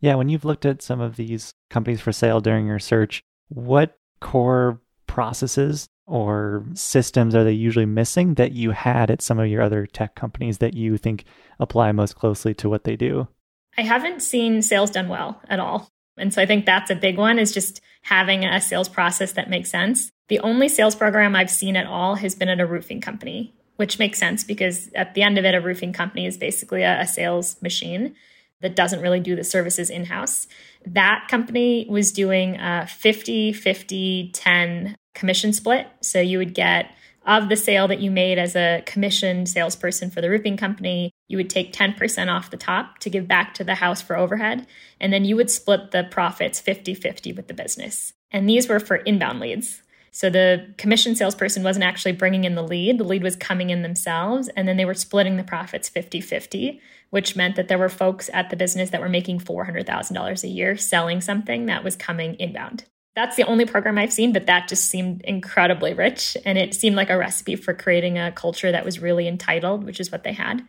Yeah, 0.00 0.16
when 0.16 0.28
you've 0.28 0.44
looked 0.44 0.66
at 0.66 0.82
some 0.82 1.00
of 1.00 1.14
these 1.14 1.52
companies 1.70 2.00
for 2.00 2.10
sale 2.10 2.40
during 2.40 2.66
your 2.66 2.80
search, 2.80 3.22
what 3.46 3.96
core 4.20 4.80
processes 5.06 5.86
or 6.06 6.64
systems 6.74 7.34
are 7.34 7.44
they 7.44 7.52
usually 7.52 7.86
missing 7.86 8.34
that 8.34 8.52
you 8.52 8.70
had 8.70 9.10
at 9.10 9.22
some 9.22 9.38
of 9.38 9.48
your 9.48 9.62
other 9.62 9.86
tech 9.86 10.14
companies 10.14 10.58
that 10.58 10.74
you 10.74 10.96
think 10.96 11.24
apply 11.58 11.92
most 11.92 12.16
closely 12.16 12.54
to 12.54 12.68
what 12.68 12.84
they 12.84 12.96
do? 12.96 13.28
I 13.76 13.82
haven't 13.82 14.22
seen 14.22 14.62
sales 14.62 14.90
done 14.90 15.08
well 15.08 15.40
at 15.48 15.60
all. 15.60 15.88
And 16.16 16.32
so 16.32 16.40
I 16.40 16.46
think 16.46 16.64
that's 16.64 16.90
a 16.90 16.94
big 16.94 17.18
one 17.18 17.38
is 17.38 17.52
just 17.52 17.80
having 18.02 18.44
a 18.44 18.60
sales 18.60 18.88
process 18.88 19.32
that 19.32 19.50
makes 19.50 19.70
sense. 19.70 20.10
The 20.28 20.38
only 20.40 20.68
sales 20.68 20.94
program 20.94 21.36
I've 21.36 21.50
seen 21.50 21.76
at 21.76 21.86
all 21.86 22.14
has 22.14 22.34
been 22.34 22.48
at 22.48 22.60
a 22.60 22.66
roofing 22.66 23.00
company, 23.00 23.54
which 23.76 23.98
makes 23.98 24.18
sense 24.18 24.44
because 24.44 24.90
at 24.94 25.14
the 25.14 25.22
end 25.22 25.38
of 25.38 25.44
it, 25.44 25.54
a 25.54 25.60
roofing 25.60 25.92
company 25.92 26.26
is 26.26 26.38
basically 26.38 26.82
a, 26.82 27.00
a 27.00 27.06
sales 27.06 27.60
machine 27.60 28.14
that 28.62 28.76
doesn't 28.76 29.02
really 29.02 29.20
do 29.20 29.36
the 29.36 29.44
services 29.44 29.90
in 29.90 30.06
house. 30.06 30.46
That 30.86 31.26
company 31.28 31.86
was 31.90 32.12
doing 32.12 32.56
a 32.56 32.86
50, 32.86 33.52
50, 33.52 34.30
10 34.32 34.96
commission 35.16 35.52
split. 35.52 35.88
So 36.00 36.20
you 36.20 36.38
would 36.38 36.54
get 36.54 36.90
of 37.26 37.48
the 37.48 37.56
sale 37.56 37.88
that 37.88 38.00
you 38.00 38.10
made 38.10 38.38
as 38.38 38.54
a 38.54 38.82
commission 38.86 39.46
salesperson 39.46 40.10
for 40.10 40.20
the 40.20 40.30
roofing 40.30 40.56
company, 40.56 41.10
you 41.26 41.36
would 41.36 41.50
take 41.50 41.72
10% 41.72 42.32
off 42.32 42.50
the 42.50 42.56
top 42.56 42.98
to 43.00 43.10
give 43.10 43.26
back 43.26 43.52
to 43.54 43.64
the 43.64 43.74
house 43.74 44.00
for 44.00 44.16
overhead. 44.16 44.64
And 45.00 45.12
then 45.12 45.24
you 45.24 45.34
would 45.34 45.50
split 45.50 45.90
the 45.90 46.04
profits 46.04 46.60
50 46.60 46.94
50 46.94 47.32
with 47.32 47.48
the 47.48 47.54
business. 47.54 48.12
And 48.30 48.48
these 48.48 48.68
were 48.68 48.78
for 48.78 48.96
inbound 48.96 49.40
leads. 49.40 49.82
So 50.12 50.30
the 50.30 50.72
commission 50.78 51.16
salesperson 51.16 51.62
wasn't 51.62 51.84
actually 51.84 52.12
bringing 52.12 52.44
in 52.44 52.54
the 52.54 52.62
lead, 52.62 52.98
the 52.98 53.04
lead 53.04 53.22
was 53.22 53.36
coming 53.36 53.70
in 53.70 53.82
themselves. 53.82 54.48
And 54.56 54.68
then 54.68 54.76
they 54.76 54.84
were 54.84 54.94
splitting 54.94 55.36
the 55.36 55.44
profits 55.44 55.88
50 55.88 56.20
50, 56.20 56.80
which 57.10 57.34
meant 57.34 57.56
that 57.56 57.66
there 57.66 57.76
were 57.76 57.88
folks 57.88 58.30
at 58.32 58.50
the 58.50 58.56
business 58.56 58.90
that 58.90 59.00
were 59.00 59.08
making 59.08 59.40
$400,000 59.40 60.44
a 60.44 60.48
year 60.48 60.76
selling 60.76 61.20
something 61.20 61.66
that 61.66 61.82
was 61.82 61.96
coming 61.96 62.34
inbound 62.34 62.84
that's 63.16 63.34
the 63.34 63.44
only 63.44 63.64
program 63.64 63.96
I've 63.98 64.12
seen, 64.12 64.32
but 64.32 64.46
that 64.46 64.68
just 64.68 64.88
seemed 64.88 65.22
incredibly 65.22 65.94
rich. 65.94 66.36
And 66.44 66.58
it 66.58 66.74
seemed 66.74 66.96
like 66.96 67.10
a 67.10 67.16
recipe 67.16 67.56
for 67.56 67.72
creating 67.72 68.18
a 68.18 68.30
culture 68.30 68.70
that 68.70 68.84
was 68.84 69.00
really 69.00 69.26
entitled, 69.26 69.84
which 69.84 69.98
is 69.98 70.12
what 70.12 70.22
they 70.22 70.34
had. 70.34 70.62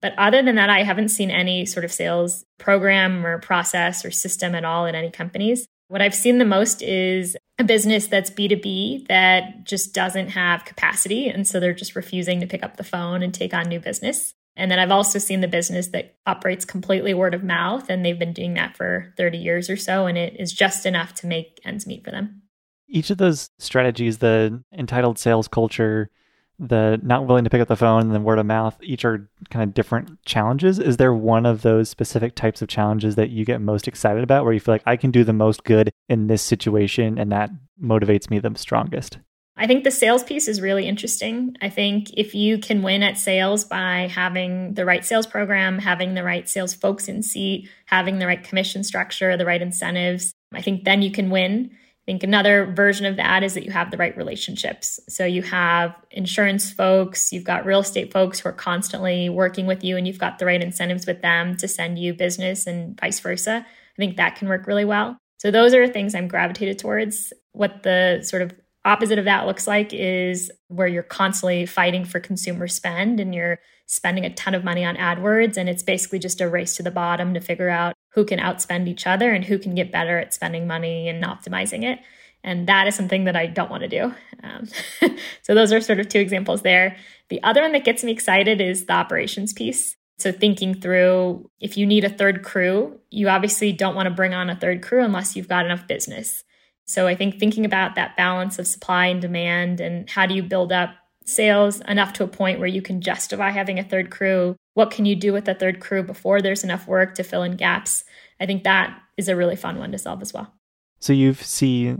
But 0.00 0.14
other 0.16 0.42
than 0.42 0.54
that, 0.54 0.70
I 0.70 0.82
haven't 0.82 1.10
seen 1.10 1.30
any 1.30 1.66
sort 1.66 1.84
of 1.84 1.92
sales 1.92 2.46
program 2.58 3.26
or 3.26 3.38
process 3.38 4.02
or 4.04 4.10
system 4.10 4.54
at 4.54 4.64
all 4.64 4.86
in 4.86 4.94
any 4.94 5.10
companies. 5.10 5.66
What 5.88 6.00
I've 6.00 6.14
seen 6.14 6.38
the 6.38 6.46
most 6.46 6.82
is 6.82 7.36
a 7.58 7.64
business 7.64 8.06
that's 8.06 8.30
B2B 8.30 9.08
that 9.08 9.64
just 9.64 9.92
doesn't 9.92 10.30
have 10.30 10.64
capacity. 10.64 11.28
And 11.28 11.46
so 11.46 11.60
they're 11.60 11.74
just 11.74 11.96
refusing 11.96 12.40
to 12.40 12.46
pick 12.46 12.62
up 12.62 12.78
the 12.78 12.84
phone 12.84 13.22
and 13.22 13.34
take 13.34 13.52
on 13.52 13.68
new 13.68 13.78
business. 13.78 14.32
And 14.56 14.70
then 14.70 14.78
I've 14.78 14.90
also 14.90 15.18
seen 15.18 15.40
the 15.40 15.48
business 15.48 15.88
that 15.88 16.16
operates 16.26 16.64
completely 16.64 17.14
word 17.14 17.34
of 17.34 17.44
mouth, 17.44 17.88
and 17.88 18.04
they've 18.04 18.18
been 18.18 18.32
doing 18.32 18.54
that 18.54 18.76
for 18.76 19.12
30 19.16 19.38
years 19.38 19.70
or 19.70 19.76
so, 19.76 20.06
and 20.06 20.18
it 20.18 20.38
is 20.38 20.52
just 20.52 20.86
enough 20.86 21.14
to 21.14 21.26
make 21.26 21.60
ends 21.64 21.86
meet 21.86 22.04
for 22.04 22.10
them. 22.10 22.42
Each 22.88 23.10
of 23.10 23.18
those 23.18 23.50
strategies, 23.58 24.18
the 24.18 24.62
entitled 24.76 25.18
sales 25.18 25.48
culture, 25.48 26.10
the 26.58 27.00
not 27.02 27.26
willing 27.26 27.44
to 27.44 27.50
pick 27.50 27.62
up 27.62 27.68
the 27.68 27.76
phone, 27.76 28.02
and 28.02 28.14
the 28.14 28.20
word 28.20 28.38
of 28.38 28.46
mouth, 28.46 28.76
each 28.82 29.04
are 29.04 29.30
kind 29.48 29.62
of 29.62 29.72
different 29.72 30.22
challenges. 30.24 30.78
Is 30.78 30.98
there 30.98 31.14
one 31.14 31.46
of 31.46 31.62
those 31.62 31.88
specific 31.88 32.34
types 32.34 32.60
of 32.60 32.68
challenges 32.68 33.14
that 33.14 33.30
you 33.30 33.44
get 33.44 33.60
most 33.60 33.88
excited 33.88 34.22
about 34.22 34.44
where 34.44 34.52
you 34.52 34.60
feel 34.60 34.74
like 34.74 34.82
I 34.84 34.96
can 34.96 35.10
do 35.10 35.24
the 35.24 35.32
most 35.32 35.64
good 35.64 35.90
in 36.08 36.26
this 36.26 36.42
situation 36.42 37.18
and 37.18 37.32
that 37.32 37.50
motivates 37.82 38.28
me 38.28 38.40
the 38.40 38.52
strongest? 38.56 39.18
I 39.60 39.66
think 39.66 39.84
the 39.84 39.90
sales 39.90 40.24
piece 40.24 40.48
is 40.48 40.62
really 40.62 40.88
interesting. 40.88 41.54
I 41.60 41.68
think 41.68 42.14
if 42.14 42.34
you 42.34 42.56
can 42.56 42.80
win 42.80 43.02
at 43.02 43.18
sales 43.18 43.62
by 43.62 44.10
having 44.10 44.72
the 44.72 44.86
right 44.86 45.04
sales 45.04 45.26
program, 45.26 45.78
having 45.78 46.14
the 46.14 46.24
right 46.24 46.48
sales 46.48 46.72
folks 46.72 47.08
in 47.08 47.22
seat, 47.22 47.68
having 47.84 48.18
the 48.18 48.26
right 48.26 48.42
commission 48.42 48.82
structure, 48.82 49.36
the 49.36 49.44
right 49.44 49.60
incentives, 49.60 50.32
I 50.54 50.62
think 50.62 50.84
then 50.84 51.02
you 51.02 51.10
can 51.10 51.28
win. 51.28 51.72
I 51.72 52.04
think 52.06 52.22
another 52.22 52.72
version 52.72 53.04
of 53.04 53.16
that 53.16 53.42
is 53.42 53.52
that 53.52 53.66
you 53.66 53.70
have 53.70 53.90
the 53.90 53.98
right 53.98 54.16
relationships. 54.16 54.98
So 55.10 55.26
you 55.26 55.42
have 55.42 55.94
insurance 56.10 56.72
folks, 56.72 57.30
you've 57.30 57.44
got 57.44 57.66
real 57.66 57.80
estate 57.80 58.14
folks 58.14 58.40
who 58.40 58.48
are 58.48 58.54
constantly 58.54 59.28
working 59.28 59.66
with 59.66 59.84
you, 59.84 59.98
and 59.98 60.06
you've 60.06 60.18
got 60.18 60.38
the 60.38 60.46
right 60.46 60.62
incentives 60.62 61.06
with 61.06 61.20
them 61.20 61.54
to 61.58 61.68
send 61.68 61.98
you 61.98 62.14
business 62.14 62.66
and 62.66 62.98
vice 62.98 63.20
versa. 63.20 63.66
I 63.66 63.96
think 63.98 64.16
that 64.16 64.36
can 64.36 64.48
work 64.48 64.66
really 64.66 64.86
well. 64.86 65.18
So 65.36 65.50
those 65.50 65.74
are 65.74 65.86
things 65.86 66.14
I'm 66.14 66.28
gravitated 66.28 66.78
towards. 66.78 67.34
What 67.52 67.82
the 67.82 68.22
sort 68.22 68.40
of 68.40 68.54
Opposite 68.90 69.20
of 69.20 69.24
that 69.26 69.46
looks 69.46 69.68
like 69.68 69.94
is 69.94 70.50
where 70.66 70.88
you're 70.88 71.04
constantly 71.04 71.64
fighting 71.64 72.04
for 72.04 72.18
consumer 72.18 72.66
spend 72.66 73.20
and 73.20 73.32
you're 73.32 73.60
spending 73.86 74.24
a 74.24 74.34
ton 74.34 74.52
of 74.52 74.64
money 74.64 74.84
on 74.84 74.96
AdWords. 74.96 75.56
And 75.56 75.68
it's 75.68 75.84
basically 75.84 76.18
just 76.18 76.40
a 76.40 76.48
race 76.48 76.74
to 76.74 76.82
the 76.82 76.90
bottom 76.90 77.32
to 77.34 77.40
figure 77.40 77.68
out 77.68 77.94
who 78.14 78.24
can 78.24 78.40
outspend 78.40 78.88
each 78.88 79.06
other 79.06 79.32
and 79.32 79.44
who 79.44 79.60
can 79.60 79.76
get 79.76 79.92
better 79.92 80.18
at 80.18 80.34
spending 80.34 80.66
money 80.66 81.08
and 81.08 81.22
optimizing 81.22 81.84
it. 81.84 82.00
And 82.42 82.66
that 82.66 82.88
is 82.88 82.96
something 82.96 83.26
that 83.26 83.36
I 83.36 83.46
don't 83.46 83.70
want 83.70 83.84
to 83.84 83.88
do. 83.88 84.12
Um, 84.42 84.68
so, 85.42 85.54
those 85.54 85.72
are 85.72 85.80
sort 85.80 86.00
of 86.00 86.08
two 86.08 86.18
examples 86.18 86.62
there. 86.62 86.96
The 87.28 87.40
other 87.44 87.62
one 87.62 87.70
that 87.72 87.84
gets 87.84 88.02
me 88.02 88.10
excited 88.10 88.60
is 88.60 88.86
the 88.86 88.94
operations 88.94 89.52
piece. 89.52 89.96
So, 90.18 90.32
thinking 90.32 90.74
through 90.74 91.48
if 91.60 91.76
you 91.76 91.86
need 91.86 92.02
a 92.02 92.08
third 92.08 92.42
crew, 92.42 92.98
you 93.10 93.28
obviously 93.28 93.72
don't 93.72 93.94
want 93.94 94.08
to 94.08 94.14
bring 94.14 94.34
on 94.34 94.50
a 94.50 94.56
third 94.56 94.82
crew 94.82 95.04
unless 95.04 95.36
you've 95.36 95.48
got 95.48 95.64
enough 95.64 95.86
business. 95.86 96.42
So, 96.90 97.06
I 97.06 97.14
think 97.14 97.38
thinking 97.38 97.64
about 97.64 97.94
that 97.94 98.16
balance 98.16 98.58
of 98.58 98.66
supply 98.66 99.06
and 99.06 99.20
demand 99.20 99.80
and 99.80 100.10
how 100.10 100.26
do 100.26 100.34
you 100.34 100.42
build 100.42 100.72
up 100.72 100.90
sales 101.24 101.80
enough 101.82 102.12
to 102.14 102.24
a 102.24 102.28
point 102.28 102.58
where 102.58 102.66
you 102.66 102.82
can 102.82 103.00
justify 103.00 103.50
having 103.50 103.78
a 103.78 103.84
third 103.84 104.10
crew? 104.10 104.56
What 104.74 104.90
can 104.90 105.04
you 105.06 105.14
do 105.14 105.32
with 105.32 105.46
a 105.46 105.54
third 105.54 105.78
crew 105.78 106.02
before 106.02 106.42
there's 106.42 106.64
enough 106.64 106.88
work 106.88 107.14
to 107.14 107.22
fill 107.22 107.44
in 107.44 107.54
gaps? 107.54 108.02
I 108.40 108.46
think 108.46 108.64
that 108.64 108.98
is 109.16 109.28
a 109.28 109.36
really 109.36 109.54
fun 109.54 109.78
one 109.78 109.92
to 109.92 109.98
solve 109.98 110.20
as 110.20 110.34
well. 110.34 110.52
So, 110.98 111.12
you 111.12 111.34
see 111.34 111.94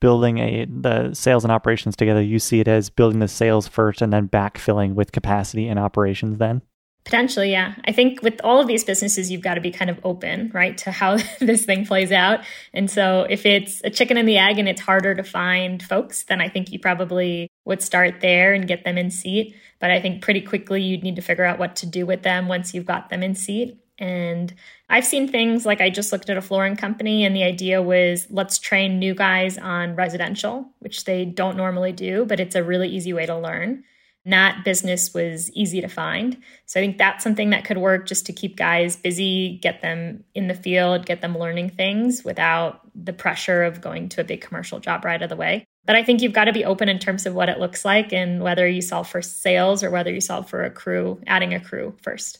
building 0.00 0.36
a 0.36 0.66
the 0.66 1.14
sales 1.14 1.44
and 1.44 1.50
operations 1.50 1.96
together, 1.96 2.20
you 2.20 2.38
see 2.38 2.60
it 2.60 2.68
as 2.68 2.90
building 2.90 3.20
the 3.20 3.28
sales 3.28 3.66
first 3.66 4.02
and 4.02 4.12
then 4.12 4.28
backfilling 4.28 4.92
with 4.92 5.12
capacity 5.12 5.68
and 5.68 5.78
operations 5.78 6.36
then? 6.36 6.60
Potentially, 7.04 7.50
yeah. 7.50 7.74
I 7.84 7.92
think 7.92 8.22
with 8.22 8.40
all 8.42 8.60
of 8.60 8.66
these 8.66 8.82
businesses, 8.82 9.30
you've 9.30 9.42
got 9.42 9.54
to 9.54 9.60
be 9.60 9.70
kind 9.70 9.90
of 9.90 10.00
open, 10.04 10.50
right, 10.54 10.76
to 10.78 10.90
how 10.90 11.18
this 11.38 11.64
thing 11.64 11.84
plays 11.84 12.10
out. 12.10 12.40
And 12.72 12.90
so 12.90 13.26
if 13.28 13.44
it's 13.44 13.82
a 13.84 13.90
chicken 13.90 14.16
and 14.16 14.26
the 14.26 14.38
egg 14.38 14.58
and 14.58 14.68
it's 14.68 14.80
harder 14.80 15.14
to 15.14 15.22
find 15.22 15.82
folks, 15.82 16.22
then 16.24 16.40
I 16.40 16.48
think 16.48 16.72
you 16.72 16.78
probably 16.78 17.50
would 17.66 17.82
start 17.82 18.22
there 18.22 18.54
and 18.54 18.66
get 18.66 18.84
them 18.84 18.96
in 18.96 19.10
seat. 19.10 19.54
But 19.80 19.90
I 19.90 20.00
think 20.00 20.22
pretty 20.22 20.40
quickly 20.40 20.82
you'd 20.82 21.02
need 21.02 21.16
to 21.16 21.22
figure 21.22 21.44
out 21.44 21.58
what 21.58 21.76
to 21.76 21.86
do 21.86 22.06
with 22.06 22.22
them 22.22 22.48
once 22.48 22.72
you've 22.72 22.86
got 22.86 23.10
them 23.10 23.22
in 23.22 23.34
seat. 23.34 23.78
And 23.98 24.52
I've 24.88 25.04
seen 25.04 25.28
things 25.28 25.66
like 25.66 25.82
I 25.82 25.90
just 25.90 26.10
looked 26.10 26.30
at 26.30 26.36
a 26.36 26.42
flooring 26.42 26.74
company, 26.74 27.24
and 27.24 27.36
the 27.36 27.44
idea 27.44 27.80
was 27.80 28.26
let's 28.28 28.58
train 28.58 28.98
new 28.98 29.14
guys 29.14 29.56
on 29.56 29.94
residential, 29.94 30.68
which 30.80 31.04
they 31.04 31.24
don't 31.24 31.56
normally 31.56 31.92
do, 31.92 32.24
but 32.24 32.40
it's 32.40 32.56
a 32.56 32.64
really 32.64 32.88
easy 32.88 33.12
way 33.12 33.26
to 33.26 33.38
learn 33.38 33.84
that 34.26 34.64
business 34.64 35.12
was 35.12 35.50
easy 35.52 35.80
to 35.82 35.88
find. 35.88 36.38
So 36.66 36.80
I 36.80 36.82
think 36.82 36.96
that's 36.96 37.22
something 37.22 37.50
that 37.50 37.64
could 37.64 37.76
work 37.76 38.06
just 38.06 38.26
to 38.26 38.32
keep 38.32 38.56
guys 38.56 38.96
busy, 38.96 39.58
get 39.60 39.82
them 39.82 40.24
in 40.34 40.48
the 40.48 40.54
field, 40.54 41.04
get 41.04 41.20
them 41.20 41.36
learning 41.36 41.70
things 41.70 42.24
without 42.24 42.80
the 42.94 43.12
pressure 43.12 43.64
of 43.64 43.80
going 43.80 44.08
to 44.10 44.22
a 44.22 44.24
big 44.24 44.40
commercial 44.40 44.80
job 44.80 45.04
right 45.04 45.16
out 45.16 45.22
of 45.22 45.28
the 45.28 45.36
way. 45.36 45.64
But 45.84 45.96
I 45.96 46.02
think 46.02 46.22
you've 46.22 46.32
got 46.32 46.44
to 46.44 46.52
be 46.52 46.64
open 46.64 46.88
in 46.88 46.98
terms 46.98 47.26
of 47.26 47.34
what 47.34 47.50
it 47.50 47.58
looks 47.58 47.84
like 47.84 48.12
and 48.12 48.42
whether 48.42 48.66
you 48.66 48.80
solve 48.80 49.08
for 49.08 49.20
sales 49.20 49.82
or 49.82 49.90
whether 49.90 50.10
you 50.10 50.22
solve 50.22 50.48
for 50.48 50.64
a 50.64 50.70
crew, 50.70 51.20
adding 51.26 51.52
a 51.52 51.60
crew 51.60 51.94
first. 52.00 52.38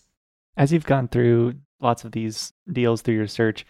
As 0.57 0.73
you've 0.73 0.87
gone 0.87 1.09
through 1.09 1.55
lots 1.81 2.05
of 2.05 2.13
these 2.13 2.53
deals 2.73 3.03
through 3.03 3.17
your 3.17 3.27
search, 3.27 3.67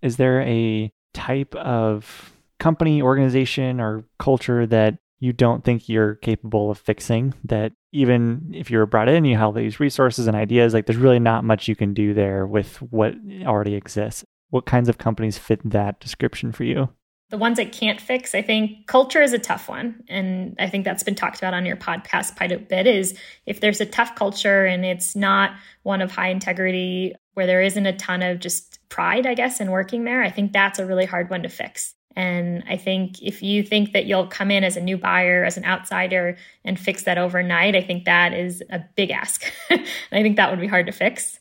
is 0.00 0.16
there 0.16 0.40
a 0.42 0.90
type 1.12 1.54
of 1.56 2.32
company, 2.58 3.02
organization, 3.02 3.80
or 3.80 4.04
culture 4.18 4.66
that 4.66 4.98
you 5.20 5.32
don't 5.32 5.64
think 5.64 5.88
you're 5.88 6.16
capable 6.16 6.70
of 6.70 6.78
fixing 6.78 7.34
that 7.44 7.72
even 7.92 8.50
if 8.54 8.70
you're 8.70 8.86
brought 8.86 9.08
in 9.08 9.24
you 9.24 9.36
have 9.36 9.54
these 9.54 9.78
resources 9.78 10.26
and 10.26 10.36
ideas 10.36 10.74
like 10.74 10.86
there's 10.86 10.96
really 10.96 11.20
not 11.20 11.44
much 11.44 11.68
you 11.68 11.76
can 11.76 11.94
do 11.94 12.12
there 12.12 12.46
with 12.46 12.76
what 12.82 13.14
already 13.44 13.74
exists 13.74 14.24
what 14.48 14.66
kinds 14.66 14.88
of 14.88 14.98
companies 14.98 15.38
fit 15.38 15.60
that 15.64 16.00
description 16.00 16.50
for 16.50 16.64
you 16.64 16.88
the 17.30 17.38
ones 17.38 17.60
I 17.60 17.64
can't 17.64 18.00
fix, 18.00 18.34
I 18.34 18.42
think 18.42 18.88
culture 18.88 19.22
is 19.22 19.32
a 19.32 19.38
tough 19.38 19.68
one. 19.68 20.02
And 20.08 20.56
I 20.58 20.68
think 20.68 20.84
that's 20.84 21.04
been 21.04 21.14
talked 21.14 21.38
about 21.38 21.54
on 21.54 21.64
your 21.64 21.76
podcast 21.76 22.36
quite 22.36 22.50
a 22.50 22.58
bit 22.58 22.88
is 22.88 23.16
if 23.46 23.60
there's 23.60 23.80
a 23.80 23.86
tough 23.86 24.16
culture 24.16 24.66
and 24.66 24.84
it's 24.84 25.14
not 25.14 25.52
one 25.84 26.02
of 26.02 26.10
high 26.10 26.30
integrity 26.30 27.14
where 27.34 27.46
there 27.46 27.62
isn't 27.62 27.86
a 27.86 27.96
ton 27.96 28.22
of 28.22 28.40
just 28.40 28.80
pride, 28.88 29.26
I 29.26 29.34
guess, 29.34 29.60
in 29.60 29.70
working 29.70 30.04
there, 30.04 30.22
I 30.22 30.30
think 30.30 30.52
that's 30.52 30.80
a 30.80 30.86
really 30.86 31.06
hard 31.06 31.30
one 31.30 31.44
to 31.44 31.48
fix. 31.48 31.94
And 32.16 32.64
I 32.68 32.76
think 32.76 33.22
if 33.22 33.42
you 33.42 33.62
think 33.62 33.92
that 33.92 34.06
you'll 34.06 34.26
come 34.26 34.50
in 34.50 34.64
as 34.64 34.76
a 34.76 34.80
new 34.80 34.98
buyer, 34.98 35.44
as 35.44 35.56
an 35.56 35.64
outsider, 35.64 36.36
and 36.64 36.78
fix 36.78 37.04
that 37.04 37.18
overnight, 37.18 37.76
I 37.76 37.82
think 37.82 38.04
that 38.04 38.32
is 38.32 38.62
a 38.70 38.80
big 38.96 39.10
ask. 39.10 39.44
I 39.70 39.82
think 40.10 40.36
that 40.36 40.50
would 40.50 40.60
be 40.60 40.66
hard 40.66 40.86
to 40.86 40.92
fix. 40.92 41.38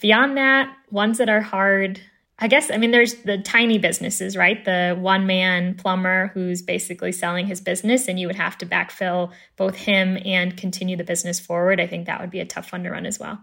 Beyond 0.00 0.36
that, 0.36 0.74
ones 0.90 1.18
that 1.18 1.28
are 1.28 1.40
hard, 1.40 2.00
I 2.38 2.48
guess, 2.48 2.70
I 2.70 2.76
mean, 2.76 2.90
there's 2.90 3.14
the 3.22 3.38
tiny 3.38 3.78
businesses, 3.78 4.36
right? 4.36 4.62
The 4.64 4.96
one 4.98 5.26
man 5.26 5.76
plumber 5.76 6.30
who's 6.34 6.60
basically 6.60 7.12
selling 7.12 7.46
his 7.46 7.60
business, 7.60 8.08
and 8.08 8.18
you 8.18 8.26
would 8.26 8.36
have 8.36 8.58
to 8.58 8.66
backfill 8.66 9.32
both 9.56 9.76
him 9.76 10.18
and 10.24 10.56
continue 10.56 10.96
the 10.96 11.04
business 11.04 11.38
forward. 11.38 11.80
I 11.80 11.86
think 11.86 12.06
that 12.06 12.20
would 12.20 12.30
be 12.30 12.40
a 12.40 12.44
tough 12.44 12.72
one 12.72 12.82
to 12.82 12.90
run 12.90 13.06
as 13.06 13.18
well. 13.18 13.42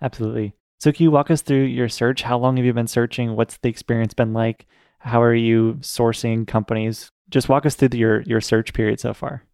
Absolutely. 0.00 0.54
So, 0.80 0.92
can 0.92 1.04
you 1.04 1.10
walk 1.10 1.30
us 1.30 1.42
through 1.42 1.64
your 1.64 1.88
search? 1.88 2.22
How 2.22 2.38
long 2.38 2.56
have 2.56 2.64
you 2.64 2.72
been 2.72 2.86
searching? 2.86 3.36
What's 3.36 3.58
the 3.58 3.68
experience 3.68 4.14
been 4.14 4.32
like? 4.32 4.66
How 4.98 5.22
are 5.22 5.34
you 5.34 5.78
sourcing 5.80 6.46
companies? 6.46 7.10
Just 7.30 7.48
walk 7.48 7.66
us 7.66 7.74
through 7.74 7.90
your 7.92 8.22
your 8.22 8.40
search 8.40 8.72
period 8.72 9.00
so 9.00 9.14
far. 9.14 9.44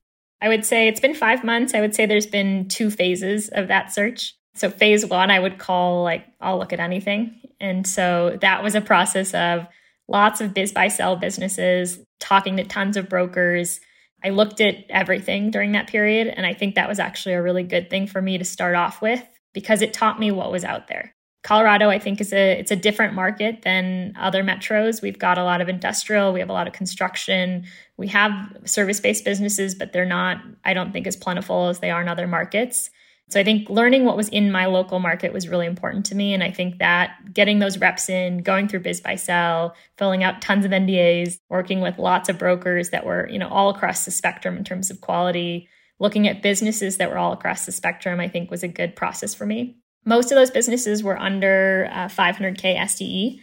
I 0.40 0.48
would 0.48 0.64
say 0.64 0.88
it's 0.88 1.00
been 1.00 1.14
five 1.14 1.44
months. 1.44 1.74
I 1.74 1.80
would 1.80 1.94
say 1.94 2.07
there's 2.07 2.26
been 2.26 2.68
two 2.68 2.90
phases 2.90 3.48
of 3.48 3.68
that 3.68 3.92
search. 3.92 4.35
So 4.54 4.70
phase 4.70 5.04
one, 5.04 5.30
I 5.30 5.38
would 5.38 5.59
call 5.59 6.02
like 6.02 6.26
I'll 6.40 6.59
look 6.59 6.72
at 6.72 6.80
anything, 6.80 7.40
and 7.61 7.87
so 7.87 8.38
that 8.40 8.62
was 8.62 8.74
a 8.74 8.80
process 8.80 9.35
of 9.35 9.66
lots 10.09 10.40
of 10.40 10.52
BizBuySell 10.54 11.20
businesses, 11.20 11.98
talking 12.20 12.57
to 12.57 12.64
tons 12.64 12.96
of 12.96 13.09
brokers. 13.09 13.80
I 14.22 14.30
looked 14.30 14.61
at 14.61 14.85
everything 14.88 15.50
during 15.50 15.72
that 15.72 15.88
period, 15.88 16.28
and 16.28 16.46
I 16.46 16.54
think 16.54 16.74
that 16.74 16.88
was 16.88 16.98
actually 16.98 17.35
a 17.35 17.42
really 17.42 17.62
good 17.62 17.90
thing 17.90 18.07
for 18.07 18.22
me 18.22 18.38
to 18.38 18.44
start 18.44 18.74
off 18.74 19.02
with 19.02 19.22
because 19.52 19.83
it 19.83 19.92
taught 19.92 20.20
me 20.20 20.30
what 20.30 20.52
was 20.52 20.64
out 20.64 20.88
there. 20.88 21.14
Colorado, 21.44 21.90
I 21.90 21.98
think, 21.98 22.22
is 22.22 22.33
a 22.33 22.59
it's 22.59 22.70
a 22.70 22.76
different 22.76 23.12
market 23.12 23.62
than 23.62 24.14
other 24.18 24.42
metros. 24.42 25.02
We've 25.02 25.18
got 25.18 25.37
a 25.37 25.44
lot 25.44 25.61
of 25.61 25.68
industrial, 25.68 26.33
we 26.33 26.40
have 26.40 26.48
a 26.48 26.54
lot 26.54 26.66
of 26.66 26.72
construction, 26.72 27.66
we 27.98 28.09
have 28.09 28.33
service 28.64 28.98
based 28.98 29.26
businesses, 29.26 29.74
but 29.74 29.92
they're 29.92 30.07
not, 30.07 30.38
I 30.64 30.72
don't 30.72 30.90
think, 30.92 31.07
as 31.07 31.16
plentiful 31.16 31.68
as 31.68 31.80
they 31.80 31.90
are 31.90 32.00
in 32.00 32.09
other 32.09 32.26
markets. 32.26 32.88
So 33.28 33.38
I 33.38 33.44
think 33.44 33.68
learning 33.68 34.04
what 34.04 34.16
was 34.16 34.30
in 34.30 34.52
my 34.52 34.66
local 34.66 35.00
market 35.00 35.35
was 35.35 35.46
really 35.46 35.66
important 35.66 36.07
to 36.07 36.14
me. 36.14 36.33
And 36.33 36.42
I 36.42 36.50
think 36.50 36.78
that 36.78 37.33
getting 37.35 37.59
those 37.59 37.78
reps 37.78 38.09
in, 38.09 38.38
going 38.38 38.66
through 38.66 38.83
BizBuySell, 38.83 39.72
filling 39.98 40.24
out 40.24 40.40
tons 40.40 40.64
of 40.64 40.70
NDAs, 40.70 41.40
working 41.50 41.80
with 41.80 41.98
lots 41.98 42.30
of 42.30 42.38
brokers 42.38 42.90
that 42.90 43.04
were, 43.04 43.28
you 43.28 43.38
know, 43.38 43.48
all 43.48 43.68
across 43.68 44.07
the 44.07 44.11
spectrum 44.11 44.57
in 44.57 44.64
terms 44.64 44.90
of 44.90 45.02
quality, 45.02 45.68
looking 45.98 46.26
at 46.26 46.42
businesses 46.42 46.96
that 46.98 47.11
were 47.11 47.18
all 47.18 47.33
across 47.33 47.66
the 47.66 47.72
spectrum, 47.72 48.18
I 48.18 48.28
think 48.28 48.50
was 48.50 48.62
a 48.62 48.68
good 48.68 48.96
process 48.96 49.35
for 49.35 49.44
me. 49.46 49.76
Most 50.04 50.30
of 50.30 50.36
those 50.36 50.50
businesses 50.50 51.02
were 51.02 51.18
under 51.18 51.88
uh, 51.90 52.08
500K 52.08 52.78
SDE. 52.78 53.40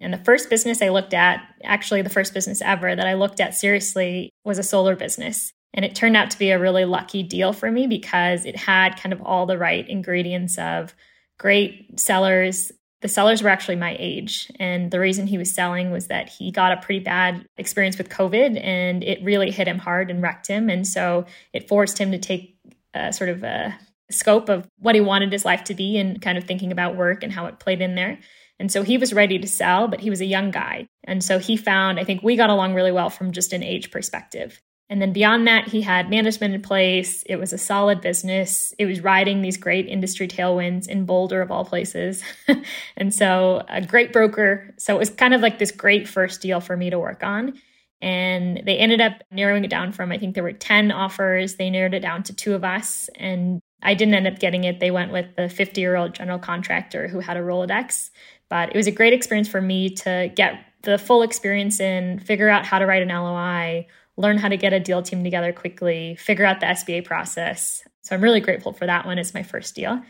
And 0.00 0.12
the 0.12 0.18
first 0.18 0.50
business 0.50 0.82
I 0.82 0.88
looked 0.88 1.14
at, 1.14 1.40
actually 1.62 2.02
the 2.02 2.10
first 2.10 2.34
business 2.34 2.60
ever 2.60 2.94
that 2.94 3.06
I 3.06 3.14
looked 3.14 3.40
at 3.40 3.54
seriously, 3.54 4.30
was 4.44 4.58
a 4.58 4.62
solar 4.62 4.96
business. 4.96 5.52
And 5.74 5.84
it 5.84 5.94
turned 5.94 6.16
out 6.16 6.30
to 6.32 6.38
be 6.38 6.50
a 6.50 6.58
really 6.58 6.84
lucky 6.84 7.22
deal 7.22 7.52
for 7.52 7.70
me 7.70 7.86
because 7.86 8.44
it 8.44 8.56
had 8.56 9.00
kind 9.00 9.12
of 9.12 9.22
all 9.22 9.46
the 9.46 9.56
right 9.56 9.88
ingredients 9.88 10.58
of 10.58 10.94
great 11.38 11.98
sellers. 11.98 12.72
The 13.00 13.08
sellers 13.08 13.42
were 13.42 13.48
actually 13.48 13.76
my 13.76 13.96
age. 13.98 14.50
And 14.58 14.90
the 14.90 15.00
reason 15.00 15.26
he 15.26 15.38
was 15.38 15.52
selling 15.52 15.90
was 15.90 16.08
that 16.08 16.28
he 16.28 16.50
got 16.50 16.72
a 16.72 16.80
pretty 16.82 17.00
bad 17.00 17.46
experience 17.56 17.96
with 17.96 18.10
COVID 18.10 18.62
and 18.62 19.02
it 19.02 19.22
really 19.24 19.50
hit 19.50 19.68
him 19.68 19.78
hard 19.78 20.10
and 20.10 20.22
wrecked 20.22 20.46
him. 20.46 20.68
And 20.68 20.86
so 20.86 21.24
it 21.52 21.68
forced 21.68 21.96
him 21.96 22.12
to 22.12 22.18
take 22.18 22.58
a 22.92 23.12
sort 23.12 23.30
of 23.30 23.42
a 23.42 23.74
scope 24.12 24.48
of 24.48 24.68
what 24.78 24.94
he 24.94 25.00
wanted 25.00 25.32
his 25.32 25.44
life 25.44 25.64
to 25.64 25.74
be 25.74 25.98
and 25.98 26.20
kind 26.20 26.38
of 26.38 26.44
thinking 26.44 26.72
about 26.72 26.96
work 26.96 27.22
and 27.22 27.32
how 27.32 27.46
it 27.46 27.58
played 27.58 27.80
in 27.80 27.94
there. 27.94 28.18
And 28.58 28.70
so 28.70 28.82
he 28.82 28.98
was 28.98 29.12
ready 29.12 29.38
to 29.38 29.48
sell, 29.48 29.88
but 29.88 30.00
he 30.00 30.10
was 30.10 30.20
a 30.20 30.26
young 30.26 30.50
guy. 30.50 30.86
And 31.04 31.22
so 31.22 31.38
he 31.38 31.56
found, 31.56 31.98
I 31.98 32.04
think 32.04 32.22
we 32.22 32.36
got 32.36 32.50
along 32.50 32.74
really 32.74 32.92
well 32.92 33.10
from 33.10 33.32
just 33.32 33.52
an 33.52 33.62
age 33.62 33.90
perspective. 33.90 34.60
And 34.88 35.00
then 35.00 35.12
beyond 35.12 35.46
that, 35.46 35.68
he 35.68 35.80
had 35.80 36.10
management 36.10 36.54
in 36.54 36.60
place. 36.60 37.22
It 37.22 37.36
was 37.36 37.54
a 37.54 37.58
solid 37.58 38.02
business. 38.02 38.74
It 38.78 38.84
was 38.84 39.00
riding 39.00 39.40
these 39.40 39.56
great 39.56 39.86
industry 39.88 40.28
tailwinds 40.28 40.86
in 40.86 41.06
Boulder, 41.06 41.40
of 41.40 41.50
all 41.50 41.64
places. 41.64 42.22
and 42.96 43.14
so, 43.14 43.64
a 43.68 43.80
great 43.80 44.12
broker. 44.12 44.74
So, 44.78 44.94
it 44.94 44.98
was 44.98 45.08
kind 45.08 45.32
of 45.32 45.40
like 45.40 45.58
this 45.58 45.70
great 45.70 46.06
first 46.06 46.42
deal 46.42 46.60
for 46.60 46.76
me 46.76 46.90
to 46.90 46.98
work 46.98 47.22
on. 47.22 47.54
And 48.02 48.60
they 48.66 48.78
ended 48.78 49.00
up 49.00 49.22
narrowing 49.30 49.64
it 49.64 49.70
down 49.70 49.92
from, 49.92 50.10
I 50.10 50.18
think 50.18 50.34
there 50.34 50.42
were 50.42 50.52
10 50.52 50.90
offers. 50.90 51.54
They 51.54 51.70
narrowed 51.70 51.94
it 51.94 52.00
down 52.00 52.24
to 52.24 52.34
two 52.34 52.52
of 52.52 52.64
us. 52.64 53.08
And 53.14 53.60
I 53.80 53.94
didn't 53.94 54.14
end 54.14 54.26
up 54.26 54.40
getting 54.40 54.64
it. 54.64 54.80
They 54.80 54.90
went 54.90 55.12
with 55.12 55.36
the 55.36 55.48
50 55.48 55.80
year 55.80 55.94
old 55.94 56.12
general 56.12 56.40
contractor 56.40 57.06
who 57.06 57.20
had 57.20 57.36
a 57.36 57.40
Rolodex. 57.40 58.10
But 58.48 58.70
it 58.70 58.76
was 58.76 58.88
a 58.88 58.92
great 58.92 59.12
experience 59.12 59.48
for 59.48 59.60
me 59.60 59.88
to 59.90 60.32
get 60.34 60.64
the 60.82 60.98
full 60.98 61.22
experience 61.22 61.78
in, 61.78 62.18
figure 62.18 62.48
out 62.48 62.66
how 62.66 62.80
to 62.80 62.86
write 62.86 63.02
an 63.02 63.08
LOI, 63.08 63.86
learn 64.16 64.36
how 64.36 64.48
to 64.48 64.56
get 64.56 64.72
a 64.72 64.80
deal 64.80 65.00
team 65.00 65.22
together 65.22 65.52
quickly, 65.52 66.16
figure 66.16 66.44
out 66.44 66.58
the 66.58 66.66
SBA 66.66 67.04
process. 67.04 67.84
So 68.02 68.16
I'm 68.16 68.22
really 68.22 68.40
grateful 68.40 68.72
for 68.72 68.84
that 68.84 69.06
one. 69.06 69.16
It's 69.18 69.32
my 69.32 69.44
first 69.44 69.76
deal. 69.76 70.02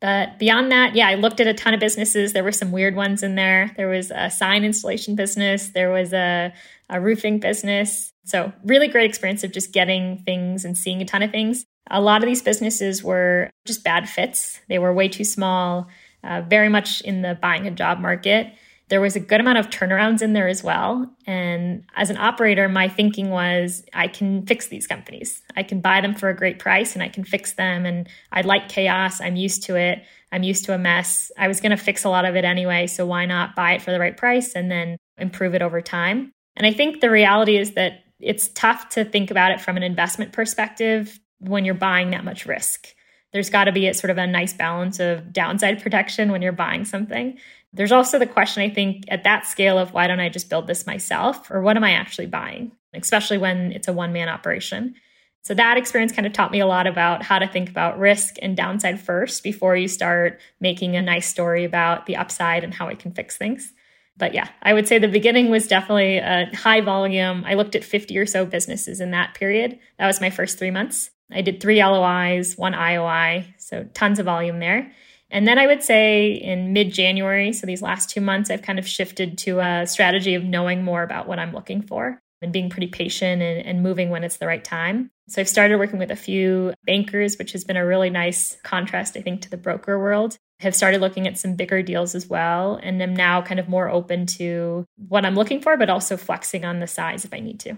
But 0.00 0.38
beyond 0.38 0.70
that, 0.70 0.94
yeah, 0.94 1.08
I 1.08 1.14
looked 1.14 1.40
at 1.40 1.46
a 1.46 1.54
ton 1.54 1.74
of 1.74 1.80
businesses. 1.80 2.32
There 2.32 2.44
were 2.44 2.52
some 2.52 2.72
weird 2.72 2.94
ones 2.94 3.22
in 3.22 3.34
there. 3.34 3.72
There 3.76 3.88
was 3.88 4.12
a 4.12 4.30
sign 4.30 4.64
installation 4.64 5.16
business, 5.16 5.68
there 5.68 5.90
was 5.90 6.12
a, 6.12 6.52
a 6.88 7.00
roofing 7.00 7.38
business. 7.38 8.12
So, 8.24 8.52
really 8.64 8.88
great 8.88 9.08
experience 9.08 9.44
of 9.44 9.52
just 9.52 9.72
getting 9.72 10.22
things 10.24 10.64
and 10.64 10.76
seeing 10.76 11.00
a 11.02 11.04
ton 11.04 11.22
of 11.22 11.30
things. 11.30 11.64
A 11.90 12.00
lot 12.00 12.22
of 12.22 12.28
these 12.28 12.42
businesses 12.42 13.02
were 13.02 13.50
just 13.66 13.84
bad 13.84 14.08
fits. 14.08 14.60
They 14.68 14.78
were 14.78 14.92
way 14.92 15.08
too 15.08 15.24
small, 15.24 15.88
uh, 16.22 16.42
very 16.42 16.68
much 16.68 17.00
in 17.02 17.22
the 17.22 17.38
buying 17.40 17.66
a 17.66 17.70
job 17.70 18.00
market. 18.00 18.52
There 18.88 19.00
was 19.02 19.16
a 19.16 19.20
good 19.20 19.40
amount 19.40 19.58
of 19.58 19.68
turnarounds 19.68 20.22
in 20.22 20.32
there 20.32 20.48
as 20.48 20.64
well. 20.64 21.14
And 21.26 21.84
as 21.94 22.08
an 22.08 22.16
operator, 22.16 22.68
my 22.68 22.88
thinking 22.88 23.28
was 23.28 23.84
I 23.92 24.08
can 24.08 24.46
fix 24.46 24.68
these 24.68 24.86
companies. 24.86 25.42
I 25.56 25.62
can 25.62 25.80
buy 25.80 26.00
them 26.00 26.14
for 26.14 26.30
a 26.30 26.36
great 26.36 26.58
price 26.58 26.94
and 26.94 27.02
I 27.02 27.08
can 27.08 27.24
fix 27.24 27.52
them. 27.52 27.84
And 27.84 28.08
I 28.32 28.40
like 28.40 28.70
chaos. 28.70 29.20
I'm 29.20 29.36
used 29.36 29.62
to 29.64 29.76
it. 29.76 30.02
I'm 30.32 30.42
used 30.42 30.64
to 30.66 30.74
a 30.74 30.78
mess. 30.78 31.30
I 31.36 31.48
was 31.48 31.60
going 31.60 31.70
to 31.70 31.76
fix 31.76 32.04
a 32.04 32.08
lot 32.08 32.24
of 32.24 32.34
it 32.34 32.44
anyway. 32.44 32.86
So 32.86 33.04
why 33.04 33.26
not 33.26 33.54
buy 33.54 33.72
it 33.72 33.82
for 33.82 33.90
the 33.90 34.00
right 34.00 34.16
price 34.16 34.54
and 34.54 34.70
then 34.70 34.96
improve 35.18 35.54
it 35.54 35.62
over 35.62 35.82
time? 35.82 36.32
And 36.58 36.66
I 36.66 36.72
think 36.72 37.00
the 37.00 37.10
reality 37.10 37.56
is 37.56 37.72
that 37.74 38.04
it's 38.20 38.48
tough 38.48 38.88
to 38.90 39.04
think 39.04 39.30
about 39.30 39.52
it 39.52 39.60
from 39.60 39.76
an 39.76 39.84
investment 39.84 40.32
perspective 40.32 41.18
when 41.38 41.64
you're 41.64 41.74
buying 41.74 42.10
that 42.10 42.24
much 42.24 42.46
risk. 42.46 42.88
There's 43.32 43.48
got 43.48 43.64
to 43.64 43.72
be 43.72 43.86
a 43.86 43.94
sort 43.94 44.10
of 44.10 44.18
a 44.18 44.26
nice 44.26 44.52
balance 44.52 44.98
of 44.98 45.32
downside 45.32 45.80
protection 45.80 46.32
when 46.32 46.42
you're 46.42 46.52
buying 46.52 46.84
something. 46.84 47.38
There's 47.72 47.92
also 47.92 48.18
the 48.18 48.26
question, 48.26 48.64
I 48.64 48.70
think, 48.70 49.04
at 49.08 49.22
that 49.22 49.46
scale 49.46 49.78
of 49.78 49.92
why 49.92 50.08
don't 50.08 50.18
I 50.18 50.30
just 50.30 50.50
build 50.50 50.66
this 50.66 50.86
myself 50.86 51.48
or 51.48 51.60
what 51.60 51.76
am 51.76 51.84
I 51.84 51.92
actually 51.92 52.26
buying, 52.26 52.72
especially 52.92 53.38
when 53.38 53.70
it's 53.70 53.86
a 53.86 53.92
one 53.92 54.12
man 54.12 54.28
operation. 54.28 54.96
So 55.42 55.54
that 55.54 55.76
experience 55.76 56.10
kind 56.10 56.26
of 56.26 56.32
taught 56.32 56.50
me 56.50 56.60
a 56.60 56.66
lot 56.66 56.88
about 56.88 57.22
how 57.22 57.38
to 57.38 57.46
think 57.46 57.70
about 57.70 58.00
risk 58.00 58.34
and 58.42 58.56
downside 58.56 59.00
first 59.00 59.44
before 59.44 59.76
you 59.76 59.86
start 59.86 60.40
making 60.60 60.96
a 60.96 61.02
nice 61.02 61.28
story 61.28 61.64
about 61.64 62.06
the 62.06 62.16
upside 62.16 62.64
and 62.64 62.74
how 62.74 62.88
it 62.88 62.98
can 62.98 63.12
fix 63.12 63.36
things. 63.36 63.72
But 64.18 64.34
yeah, 64.34 64.48
I 64.62 64.74
would 64.74 64.88
say 64.88 64.98
the 64.98 65.08
beginning 65.08 65.48
was 65.48 65.68
definitely 65.68 66.18
a 66.18 66.50
high 66.54 66.80
volume. 66.80 67.44
I 67.46 67.54
looked 67.54 67.76
at 67.76 67.84
50 67.84 68.18
or 68.18 68.26
so 68.26 68.44
businesses 68.44 69.00
in 69.00 69.12
that 69.12 69.34
period. 69.34 69.78
That 69.98 70.06
was 70.06 70.20
my 70.20 70.30
first 70.30 70.58
three 70.58 70.72
months. 70.72 71.10
I 71.32 71.42
did 71.42 71.60
three 71.60 71.82
LOIs, 71.82 72.56
one 72.56 72.72
IOI, 72.72 73.46
so 73.58 73.84
tons 73.94 74.18
of 74.18 74.26
volume 74.26 74.58
there. 74.58 74.92
And 75.30 75.46
then 75.46 75.58
I 75.58 75.66
would 75.66 75.82
say 75.82 76.32
in 76.32 76.72
mid 76.72 76.90
January, 76.90 77.52
so 77.52 77.66
these 77.66 77.82
last 77.82 78.10
two 78.10 78.20
months, 78.20 78.50
I've 78.50 78.62
kind 78.62 78.78
of 78.78 78.88
shifted 78.88 79.38
to 79.38 79.60
a 79.60 79.86
strategy 79.86 80.34
of 80.34 80.44
knowing 80.44 80.82
more 80.82 81.02
about 81.02 81.28
what 81.28 81.38
I'm 81.38 81.52
looking 81.52 81.82
for 81.82 82.18
and 82.40 82.52
being 82.52 82.70
pretty 82.70 82.86
patient 82.86 83.42
and, 83.42 83.66
and, 83.66 83.82
moving 83.82 84.10
when 84.10 84.22
it's 84.22 84.36
the 84.36 84.46
right 84.46 84.62
time. 84.62 85.10
So 85.28 85.40
I've 85.40 85.48
started 85.48 85.78
working 85.78 85.98
with 85.98 86.12
a 86.12 86.16
few 86.16 86.72
bankers, 86.84 87.36
which 87.36 87.52
has 87.52 87.64
been 87.64 87.76
a 87.76 87.84
really 87.84 88.10
nice 88.10 88.56
contrast, 88.62 89.16
I 89.16 89.22
think, 89.22 89.42
to 89.42 89.50
the 89.50 89.56
broker 89.56 89.98
world. 89.98 90.38
Have 90.60 90.74
started 90.74 91.00
looking 91.00 91.28
at 91.28 91.38
some 91.38 91.54
bigger 91.54 91.82
deals 91.82 92.14
as 92.14 92.26
well, 92.26 92.80
and 92.82 93.00
am 93.00 93.14
now 93.14 93.42
kind 93.42 93.60
of 93.60 93.68
more 93.68 93.88
open 93.88 94.26
to 94.26 94.84
what 94.96 95.24
I'm 95.24 95.36
looking 95.36 95.60
for, 95.60 95.76
but 95.76 95.90
also 95.90 96.16
flexing 96.16 96.64
on 96.64 96.80
the 96.80 96.86
size 96.86 97.24
if 97.24 97.32
I 97.32 97.38
need 97.38 97.60
to. 97.60 97.76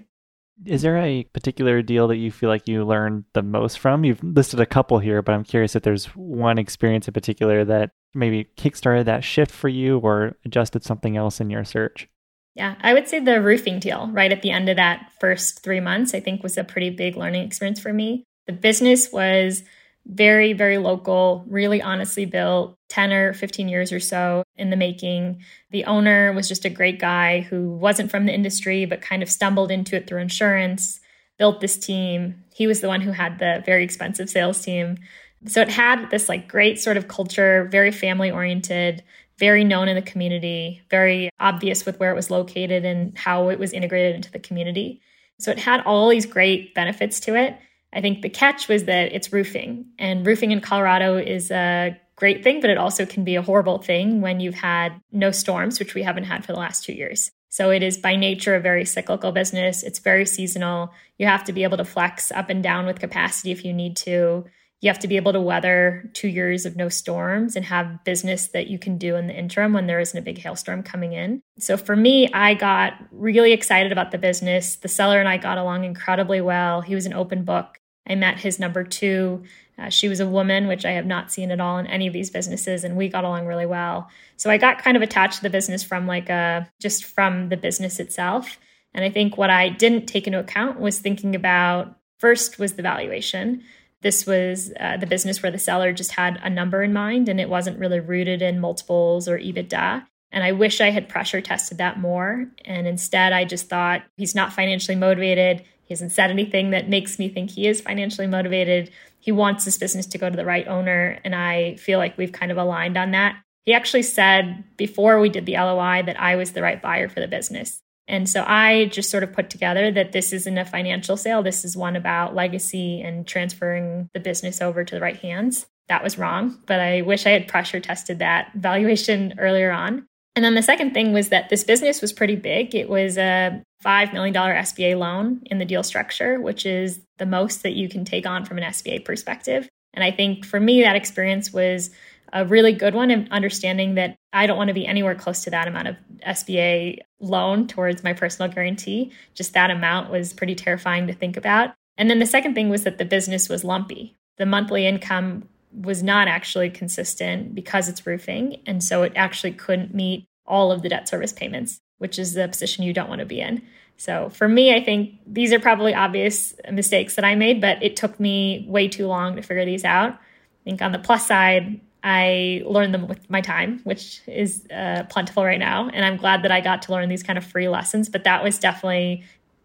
Is 0.64 0.82
there 0.82 0.98
a 0.98 1.24
particular 1.24 1.80
deal 1.82 2.08
that 2.08 2.16
you 2.16 2.30
feel 2.30 2.48
like 2.48 2.68
you 2.68 2.84
learned 2.84 3.24
the 3.32 3.42
most 3.42 3.78
from? 3.78 4.04
You've 4.04 4.22
listed 4.22 4.60
a 4.60 4.66
couple 4.66 4.98
here, 4.98 5.22
but 5.22 5.34
I'm 5.34 5.44
curious 5.44 5.74
if 5.74 5.82
there's 5.82 6.06
one 6.06 6.58
experience 6.58 7.08
in 7.08 7.14
particular 7.14 7.64
that 7.64 7.90
maybe 8.14 8.48
kickstarted 8.56 9.06
that 9.06 9.24
shift 9.24 9.50
for 9.50 9.68
you 9.68 9.98
or 9.98 10.36
adjusted 10.44 10.84
something 10.84 11.16
else 11.16 11.40
in 11.40 11.48
your 11.48 11.64
search. 11.64 12.08
Yeah, 12.54 12.74
I 12.80 12.92
would 12.92 13.08
say 13.08 13.20
the 13.20 13.40
roofing 13.40 13.78
deal 13.78 14.08
right 14.12 14.32
at 14.32 14.42
the 14.42 14.50
end 14.50 14.68
of 14.68 14.76
that 14.76 15.12
first 15.20 15.62
three 15.62 15.80
months, 15.80 16.14
I 16.14 16.20
think 16.20 16.42
was 16.42 16.58
a 16.58 16.64
pretty 16.64 16.90
big 16.90 17.16
learning 17.16 17.44
experience 17.44 17.80
for 17.80 17.92
me. 17.92 18.24
The 18.46 18.52
business 18.52 19.10
was 19.12 19.64
very, 20.06 20.52
very 20.52 20.78
local, 20.78 21.44
really 21.48 21.80
honestly 21.80 22.24
built, 22.24 22.76
10 22.88 23.12
or 23.12 23.32
15 23.32 23.68
years 23.68 23.92
or 23.92 24.00
so 24.00 24.42
in 24.56 24.70
the 24.70 24.76
making. 24.76 25.42
The 25.70 25.84
owner 25.84 26.32
was 26.32 26.48
just 26.48 26.64
a 26.64 26.70
great 26.70 26.98
guy 26.98 27.40
who 27.40 27.70
wasn't 27.70 28.10
from 28.10 28.26
the 28.26 28.34
industry, 28.34 28.84
but 28.84 29.00
kind 29.00 29.22
of 29.22 29.30
stumbled 29.30 29.70
into 29.70 29.96
it 29.96 30.06
through 30.06 30.20
insurance, 30.20 31.00
built 31.38 31.60
this 31.60 31.78
team. 31.78 32.42
He 32.54 32.66
was 32.66 32.80
the 32.80 32.88
one 32.88 33.00
who 33.00 33.12
had 33.12 33.38
the 33.38 33.62
very 33.64 33.84
expensive 33.84 34.28
sales 34.28 34.60
team. 34.60 34.98
So 35.46 35.62
it 35.62 35.70
had 35.70 36.10
this 36.10 36.28
like 36.28 36.48
great 36.48 36.80
sort 36.80 36.96
of 36.96 37.08
culture, 37.08 37.68
very 37.70 37.92
family 37.92 38.30
oriented, 38.30 39.02
very 39.38 39.64
known 39.64 39.88
in 39.88 39.96
the 39.96 40.02
community, 40.02 40.82
very 40.90 41.30
obvious 41.40 41.86
with 41.86 41.98
where 41.98 42.10
it 42.10 42.16
was 42.16 42.30
located 42.30 42.84
and 42.84 43.16
how 43.16 43.48
it 43.48 43.58
was 43.58 43.72
integrated 43.72 44.16
into 44.16 44.30
the 44.30 44.38
community. 44.38 45.00
So 45.38 45.50
it 45.50 45.58
had 45.58 45.80
all 45.86 46.10
these 46.10 46.26
great 46.26 46.74
benefits 46.74 47.20
to 47.20 47.34
it. 47.34 47.56
I 47.92 48.00
think 48.00 48.22
the 48.22 48.28
catch 48.28 48.68
was 48.68 48.84
that 48.84 49.12
it's 49.12 49.32
roofing, 49.32 49.86
and 49.98 50.26
roofing 50.26 50.52
in 50.52 50.60
Colorado 50.60 51.16
is 51.16 51.50
a 51.50 51.98
great 52.16 52.44
thing, 52.44 52.60
but 52.60 52.70
it 52.70 52.78
also 52.78 53.06
can 53.06 53.24
be 53.24 53.34
a 53.34 53.42
horrible 53.42 53.78
thing 53.78 54.20
when 54.20 54.40
you've 54.40 54.54
had 54.54 55.00
no 55.10 55.30
storms, 55.30 55.78
which 55.78 55.94
we 55.94 56.02
haven't 56.02 56.24
had 56.24 56.44
for 56.44 56.52
the 56.52 56.58
last 56.58 56.84
two 56.84 56.92
years. 56.92 57.30
So 57.48 57.70
it 57.70 57.82
is 57.82 57.98
by 57.98 58.14
nature 58.14 58.54
a 58.54 58.60
very 58.60 58.84
cyclical 58.84 59.32
business. 59.32 59.82
It's 59.82 59.98
very 59.98 60.24
seasonal. 60.24 60.92
You 61.18 61.26
have 61.26 61.42
to 61.44 61.52
be 61.52 61.64
able 61.64 61.78
to 61.78 61.84
flex 61.84 62.30
up 62.30 62.48
and 62.48 62.62
down 62.62 62.86
with 62.86 63.00
capacity 63.00 63.50
if 63.50 63.64
you 63.64 63.72
need 63.72 63.96
to. 63.98 64.44
You 64.82 64.88
have 64.88 65.00
to 65.00 65.08
be 65.08 65.16
able 65.16 65.32
to 65.32 65.40
weather 65.40 66.08
two 66.14 66.28
years 66.28 66.64
of 66.64 66.76
no 66.76 66.88
storms 66.88 67.56
and 67.56 67.64
have 67.64 68.04
business 68.04 68.48
that 68.48 68.68
you 68.68 68.78
can 68.78 68.98
do 68.98 69.16
in 69.16 69.26
the 69.26 69.36
interim 69.36 69.72
when 69.72 69.86
there 69.86 70.00
isn't 70.00 70.16
a 70.16 70.22
big 70.22 70.38
hailstorm 70.38 70.82
coming 70.84 71.12
in. 71.12 71.42
So 71.58 71.76
for 71.76 71.96
me, 71.96 72.32
I 72.32 72.54
got 72.54 72.94
really 73.10 73.52
excited 73.52 73.92
about 73.92 74.10
the 74.10 74.16
business. 74.16 74.76
The 74.76 74.88
seller 74.88 75.18
and 75.18 75.28
I 75.28 75.36
got 75.36 75.58
along 75.58 75.84
incredibly 75.84 76.40
well. 76.40 76.80
He 76.82 76.94
was 76.94 77.04
an 77.04 77.14
open 77.14 77.44
book. 77.44 77.79
I 78.10 78.16
met 78.16 78.40
his 78.40 78.58
number 78.58 78.82
two. 78.82 79.44
Uh, 79.78 79.88
she 79.88 80.08
was 80.08 80.20
a 80.20 80.26
woman, 80.26 80.66
which 80.66 80.84
I 80.84 80.90
have 80.92 81.06
not 81.06 81.32
seen 81.32 81.50
at 81.50 81.60
all 81.60 81.78
in 81.78 81.86
any 81.86 82.06
of 82.06 82.12
these 82.12 82.28
businesses, 82.28 82.84
and 82.84 82.96
we 82.96 83.08
got 83.08 83.24
along 83.24 83.46
really 83.46 83.66
well. 83.66 84.10
So 84.36 84.50
I 84.50 84.58
got 84.58 84.82
kind 84.82 84.96
of 84.96 85.02
attached 85.02 85.36
to 85.36 85.42
the 85.42 85.50
business 85.50 85.82
from 85.82 86.06
like 86.06 86.28
a 86.28 86.32
uh, 86.32 86.64
just 86.80 87.04
from 87.04 87.48
the 87.48 87.56
business 87.56 88.00
itself. 88.00 88.58
And 88.92 89.04
I 89.04 89.10
think 89.10 89.38
what 89.38 89.50
I 89.50 89.68
didn't 89.68 90.06
take 90.06 90.26
into 90.26 90.40
account 90.40 90.80
was 90.80 90.98
thinking 90.98 91.34
about 91.34 91.96
first 92.18 92.58
was 92.58 92.74
the 92.74 92.82
valuation. 92.82 93.62
This 94.02 94.26
was 94.26 94.72
uh, 94.80 94.96
the 94.96 95.06
business 95.06 95.42
where 95.42 95.52
the 95.52 95.58
seller 95.58 95.92
just 95.92 96.12
had 96.12 96.40
a 96.42 96.50
number 96.50 96.82
in 96.82 96.92
mind 96.92 97.28
and 97.28 97.40
it 97.40 97.48
wasn't 97.48 97.78
really 97.78 98.00
rooted 98.00 98.42
in 98.42 98.60
multiples 98.60 99.28
or 99.28 99.38
EBITDA. 99.38 100.04
And 100.32 100.44
I 100.44 100.52
wish 100.52 100.80
I 100.80 100.90
had 100.90 101.08
pressure 101.08 101.40
tested 101.40 101.78
that 101.78 101.98
more. 101.98 102.46
And 102.64 102.86
instead, 102.86 103.32
I 103.32 103.44
just 103.44 103.68
thought 103.68 104.02
he's 104.16 104.34
not 104.34 104.52
financially 104.52 104.96
motivated. 104.96 105.64
He 105.90 105.94
hasn't 105.94 106.12
said 106.12 106.30
anything 106.30 106.70
that 106.70 106.88
makes 106.88 107.18
me 107.18 107.28
think 107.28 107.50
he 107.50 107.66
is 107.66 107.80
financially 107.80 108.28
motivated. 108.28 108.92
He 109.18 109.32
wants 109.32 109.64
this 109.64 109.76
business 109.76 110.06
to 110.06 110.18
go 110.18 110.30
to 110.30 110.36
the 110.36 110.44
right 110.44 110.68
owner. 110.68 111.18
And 111.24 111.34
I 111.34 111.74
feel 111.74 111.98
like 111.98 112.16
we've 112.16 112.30
kind 112.30 112.52
of 112.52 112.58
aligned 112.58 112.96
on 112.96 113.10
that. 113.10 113.42
He 113.64 113.74
actually 113.74 114.04
said 114.04 114.62
before 114.76 115.18
we 115.18 115.30
did 115.30 115.46
the 115.46 115.54
LOI 115.54 116.04
that 116.06 116.20
I 116.20 116.36
was 116.36 116.52
the 116.52 116.62
right 116.62 116.80
buyer 116.80 117.08
for 117.08 117.18
the 117.18 117.26
business. 117.26 117.82
And 118.06 118.28
so 118.28 118.44
I 118.46 118.84
just 118.92 119.10
sort 119.10 119.24
of 119.24 119.32
put 119.32 119.50
together 119.50 119.90
that 119.90 120.12
this 120.12 120.32
isn't 120.32 120.58
a 120.58 120.64
financial 120.64 121.16
sale. 121.16 121.42
This 121.42 121.64
is 121.64 121.76
one 121.76 121.96
about 121.96 122.36
legacy 122.36 123.00
and 123.00 123.26
transferring 123.26 124.10
the 124.14 124.20
business 124.20 124.62
over 124.62 124.84
to 124.84 124.94
the 124.94 125.00
right 125.00 125.16
hands. 125.16 125.66
That 125.88 126.04
was 126.04 126.18
wrong, 126.18 126.56
but 126.66 126.78
I 126.78 127.02
wish 127.02 127.26
I 127.26 127.30
had 127.30 127.48
pressure 127.48 127.80
tested 127.80 128.20
that 128.20 128.52
valuation 128.54 129.34
earlier 129.38 129.72
on. 129.72 130.06
And 130.36 130.44
then 130.44 130.54
the 130.54 130.62
second 130.62 130.94
thing 130.94 131.12
was 131.12 131.28
that 131.30 131.48
this 131.48 131.64
business 131.64 132.00
was 132.00 132.12
pretty 132.12 132.36
big. 132.36 132.74
It 132.74 132.88
was 132.88 133.18
a 133.18 133.62
$5 133.84 134.12
million 134.12 134.34
SBA 134.34 134.96
loan 134.98 135.42
in 135.46 135.58
the 135.58 135.64
deal 135.64 135.82
structure, 135.82 136.40
which 136.40 136.64
is 136.64 137.00
the 137.18 137.26
most 137.26 137.62
that 137.62 137.72
you 137.72 137.88
can 137.88 138.04
take 138.04 138.26
on 138.26 138.44
from 138.44 138.58
an 138.58 138.64
SBA 138.64 139.04
perspective. 139.04 139.68
And 139.92 140.04
I 140.04 140.10
think 140.10 140.44
for 140.44 140.60
me, 140.60 140.82
that 140.82 140.96
experience 140.96 141.52
was 141.52 141.90
a 142.32 142.44
really 142.44 142.72
good 142.72 142.94
one 142.94 143.10
of 143.10 143.26
understanding 143.30 143.96
that 143.96 144.16
I 144.32 144.46
don't 144.46 144.56
want 144.56 144.68
to 144.68 144.74
be 144.74 144.86
anywhere 144.86 145.16
close 145.16 145.42
to 145.44 145.50
that 145.50 145.66
amount 145.66 145.88
of 145.88 145.96
SBA 146.24 146.98
loan 147.18 147.66
towards 147.66 148.04
my 148.04 148.12
personal 148.12 148.52
guarantee. 148.52 149.10
Just 149.34 149.54
that 149.54 149.70
amount 149.70 150.10
was 150.10 150.32
pretty 150.32 150.54
terrifying 150.54 151.08
to 151.08 151.12
think 151.12 151.36
about. 151.36 151.74
And 151.98 152.08
then 152.08 152.20
the 152.20 152.26
second 152.26 152.54
thing 152.54 152.70
was 152.70 152.84
that 152.84 152.98
the 152.98 153.04
business 153.04 153.48
was 153.48 153.64
lumpy. 153.64 154.16
The 154.38 154.46
monthly 154.46 154.86
income 154.86 155.48
was 155.72 156.02
not 156.02 156.28
actually 156.28 156.70
consistent 156.70 157.54
because 157.54 157.88
it's 157.88 158.06
roofing. 158.06 158.60
And 158.66 158.82
so 158.82 159.02
it 159.02 159.12
actually 159.16 159.52
couldn't 159.52 159.94
meet 159.94 160.26
all 160.46 160.72
of 160.72 160.82
the 160.82 160.88
debt 160.88 161.08
service 161.08 161.32
payments, 161.32 161.78
which 161.98 162.18
is 162.18 162.34
the 162.34 162.48
position 162.48 162.84
you 162.84 162.92
don't 162.92 163.08
want 163.08 163.20
to 163.20 163.26
be 163.26 163.40
in. 163.40 163.62
So 163.96 164.30
for 164.30 164.48
me, 164.48 164.74
I 164.74 164.82
think 164.82 165.18
these 165.26 165.52
are 165.52 165.60
probably 165.60 165.94
obvious 165.94 166.54
mistakes 166.72 167.16
that 167.16 167.24
I 167.24 167.34
made, 167.34 167.60
but 167.60 167.82
it 167.82 167.96
took 167.96 168.18
me 168.18 168.64
way 168.68 168.88
too 168.88 169.06
long 169.06 169.36
to 169.36 169.42
figure 169.42 169.64
these 169.64 169.84
out. 169.84 170.12
I 170.12 170.64
think 170.64 170.82
on 170.82 170.92
the 170.92 170.98
plus 170.98 171.26
side, 171.26 171.80
I 172.02 172.62
learned 172.64 172.94
them 172.94 173.08
with 173.08 173.28
my 173.28 173.40
time, 173.40 173.80
which 173.84 174.22
is 174.26 174.66
uh, 174.70 175.04
plentiful 175.10 175.44
right 175.44 175.58
now. 175.58 175.90
And 175.90 176.04
I'm 176.04 176.16
glad 176.16 176.42
that 176.44 176.50
I 176.50 176.60
got 176.60 176.82
to 176.82 176.92
learn 176.92 177.08
these 177.08 177.22
kind 177.22 177.36
of 177.36 177.44
free 177.44 177.68
lessons. 177.68 178.08
But 178.08 178.24
that 178.24 178.42
was 178.42 178.58
definitely 178.58 179.22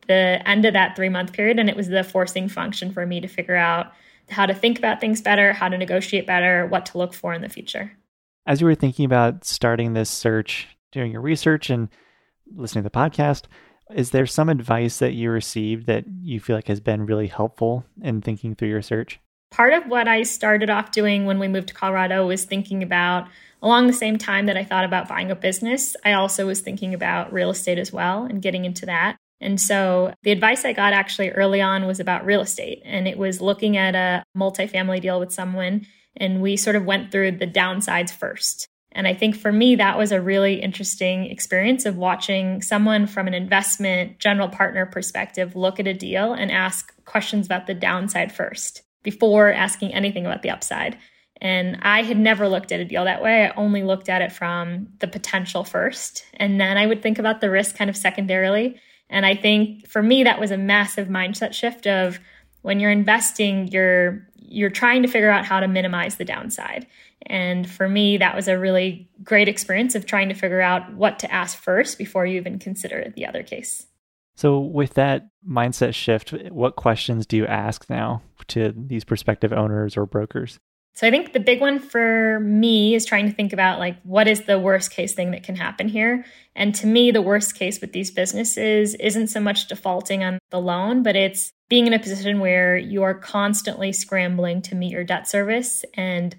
the 0.07 0.41
end 0.45 0.65
of 0.65 0.73
that 0.73 0.95
three 0.95 1.09
month 1.09 1.31
period. 1.31 1.57
And 1.57 1.69
it 1.69 1.77
was 1.77 1.87
the 1.87 2.03
forcing 2.03 2.49
function 2.49 2.91
for 2.91 3.05
me 3.05 3.21
to 3.21 3.27
figure 3.27 3.55
out 3.55 3.93
how 4.29 4.45
to 4.45 4.53
think 4.53 4.77
about 4.77 4.99
things 4.99 5.21
better, 5.21 5.53
how 5.53 5.69
to 5.69 5.77
negotiate 5.77 6.27
better, 6.27 6.67
what 6.67 6.85
to 6.87 6.97
look 6.97 7.13
for 7.13 7.33
in 7.33 7.41
the 7.41 7.49
future. 7.49 7.91
As 8.45 8.61
you 8.61 8.67
were 8.67 8.75
thinking 8.75 9.05
about 9.05 9.43
starting 9.43 9.93
this 9.93 10.09
search, 10.09 10.67
doing 10.91 11.11
your 11.11 11.21
research 11.21 11.69
and 11.69 11.89
listening 12.55 12.83
to 12.83 12.89
the 12.89 12.97
podcast, 12.97 13.43
is 13.93 14.11
there 14.11 14.25
some 14.25 14.49
advice 14.49 14.99
that 14.99 15.13
you 15.13 15.29
received 15.29 15.87
that 15.87 16.05
you 16.21 16.39
feel 16.39 16.55
like 16.55 16.67
has 16.67 16.79
been 16.79 17.05
really 17.05 17.27
helpful 17.27 17.85
in 18.01 18.21
thinking 18.21 18.55
through 18.55 18.69
your 18.69 18.81
search? 18.81 19.19
Part 19.51 19.73
of 19.73 19.85
what 19.85 20.07
I 20.07 20.23
started 20.23 20.69
off 20.69 20.91
doing 20.91 21.25
when 21.25 21.39
we 21.39 21.47
moved 21.47 21.67
to 21.69 21.73
Colorado 21.73 22.25
was 22.27 22.45
thinking 22.45 22.81
about, 22.83 23.27
along 23.61 23.87
the 23.87 23.93
same 23.93 24.17
time 24.17 24.47
that 24.47 24.57
I 24.57 24.63
thought 24.63 24.85
about 24.85 25.07
buying 25.07 25.31
a 25.31 25.35
business, 25.35 25.95
I 26.03 26.13
also 26.13 26.47
was 26.47 26.61
thinking 26.61 26.93
about 26.93 27.31
real 27.31 27.51
estate 27.51 27.77
as 27.77 27.93
well 27.93 28.23
and 28.23 28.41
getting 28.41 28.65
into 28.65 28.87
that. 28.87 29.17
And 29.41 29.59
so 29.59 30.13
the 30.23 30.31
advice 30.31 30.65
I 30.65 30.73
got 30.73 30.93
actually 30.93 31.31
early 31.31 31.61
on 31.61 31.85
was 31.85 31.99
about 31.99 32.25
real 32.25 32.41
estate. 32.41 32.81
And 32.85 33.07
it 33.07 33.17
was 33.17 33.41
looking 33.41 33.77
at 33.77 33.95
a 33.95 34.23
multifamily 34.37 35.01
deal 35.01 35.19
with 35.19 35.33
someone. 35.33 35.85
And 36.17 36.41
we 36.41 36.55
sort 36.57 36.75
of 36.75 36.85
went 36.85 37.11
through 37.11 37.31
the 37.31 37.47
downsides 37.47 38.11
first. 38.11 38.67
And 38.93 39.07
I 39.07 39.13
think 39.13 39.35
for 39.35 39.51
me, 39.51 39.75
that 39.75 39.97
was 39.97 40.13
a 40.13 40.21
really 40.21 40.61
interesting 40.61 41.25
experience 41.25 41.85
of 41.85 41.97
watching 41.97 42.61
someone 42.61 43.07
from 43.07 43.27
an 43.27 43.33
investment 43.33 44.19
general 44.19 44.47
partner 44.47 44.85
perspective 44.85 45.55
look 45.55 45.81
at 45.81 45.87
a 45.87 45.93
deal 45.93 46.33
and 46.33 46.49
ask 46.49 46.93
questions 47.03 47.45
about 47.45 47.67
the 47.67 47.73
downside 47.73 48.31
first 48.31 48.83
before 49.03 49.51
asking 49.51 49.93
anything 49.93 50.25
about 50.25 50.43
the 50.43 50.49
upside. 50.49 50.97
And 51.41 51.77
I 51.81 52.03
had 52.03 52.17
never 52.17 52.47
looked 52.47 52.71
at 52.71 52.79
a 52.79 52.85
deal 52.85 53.03
that 53.03 53.21
way. 53.21 53.45
I 53.45 53.53
only 53.57 53.83
looked 53.83 54.07
at 54.07 54.21
it 54.21 54.31
from 54.31 54.87
the 54.99 55.07
potential 55.07 55.65
first. 55.65 56.25
And 56.35 56.59
then 56.59 56.77
I 56.77 56.87
would 56.87 57.03
think 57.03 57.19
about 57.19 57.41
the 57.41 57.49
risk 57.49 57.75
kind 57.75 57.89
of 57.89 57.97
secondarily. 57.97 58.79
And 59.09 59.25
I 59.25 59.35
think 59.35 59.87
for 59.87 60.01
me, 60.01 60.23
that 60.23 60.39
was 60.39 60.51
a 60.51 60.57
massive 60.57 61.07
mindset 61.07 61.53
shift 61.53 61.87
of 61.87 62.19
when 62.61 62.79
you're 62.79 62.91
investing, 62.91 63.67
you're 63.67 64.27
you're 64.47 64.69
trying 64.69 65.01
to 65.01 65.07
figure 65.07 65.29
out 65.29 65.45
how 65.45 65.59
to 65.59 65.67
minimize 65.67 66.15
the 66.15 66.25
downside. 66.25 66.85
And 67.25 67.69
for 67.69 67.89
me, 67.89 68.17
that 68.17 68.35
was 68.35 68.47
a 68.47 68.57
really 68.57 69.09
great 69.23 69.47
experience 69.47 69.95
of 69.95 70.05
trying 70.05 70.29
to 70.29 70.35
figure 70.35 70.61
out 70.61 70.93
what 70.93 71.17
to 71.19 71.31
ask 71.31 71.57
first 71.57 71.97
before 71.97 72.25
you 72.25 72.37
even 72.37 72.59
consider 72.59 73.11
the 73.15 73.25
other 73.25 73.41
case. 73.41 73.87
So, 74.35 74.59
with 74.59 74.95
that 74.95 75.29
mindset 75.47 75.93
shift, 75.93 76.31
what 76.51 76.75
questions 76.75 77.25
do 77.25 77.37
you 77.37 77.45
ask 77.45 77.89
now 77.89 78.21
to 78.47 78.73
these 78.75 79.03
prospective 79.03 79.53
owners 79.53 79.95
or 79.95 80.05
brokers? 80.05 80.59
So, 80.95 81.07
I 81.07 81.11
think 81.11 81.33
the 81.33 81.39
big 81.39 81.61
one 81.61 81.79
for 81.79 82.39
me 82.39 82.95
is 82.95 83.05
trying 83.05 83.27
to 83.27 83.35
think 83.35 83.53
about 83.53 83.79
like, 83.79 84.01
what 84.03 84.27
is 84.27 84.43
the 84.43 84.57
worst 84.57 84.91
case 84.91 85.13
thing 85.13 85.31
that 85.31 85.43
can 85.43 85.55
happen 85.55 85.87
here? 85.87 86.25
And 86.55 86.73
to 86.75 86.87
me, 86.87 87.11
the 87.11 87.21
worst 87.21 87.55
case 87.55 87.81
with 87.81 87.91
these 87.91 88.11
businesses 88.11 88.95
isn't 88.95 89.27
so 89.27 89.39
much 89.39 89.67
defaulting 89.67 90.23
on 90.23 90.39
the 90.51 90.59
loan, 90.59 91.03
but 91.03 91.15
it's 91.15 91.51
being 91.69 91.85
in 91.87 91.93
a 91.93 91.99
position 91.99 92.39
where 92.39 92.77
you 92.77 93.03
are 93.03 93.13
constantly 93.13 93.91
scrambling 93.91 94.61
to 94.63 94.75
meet 94.75 94.91
your 94.91 95.03
debt 95.03 95.27
service 95.27 95.83
and 95.95 96.35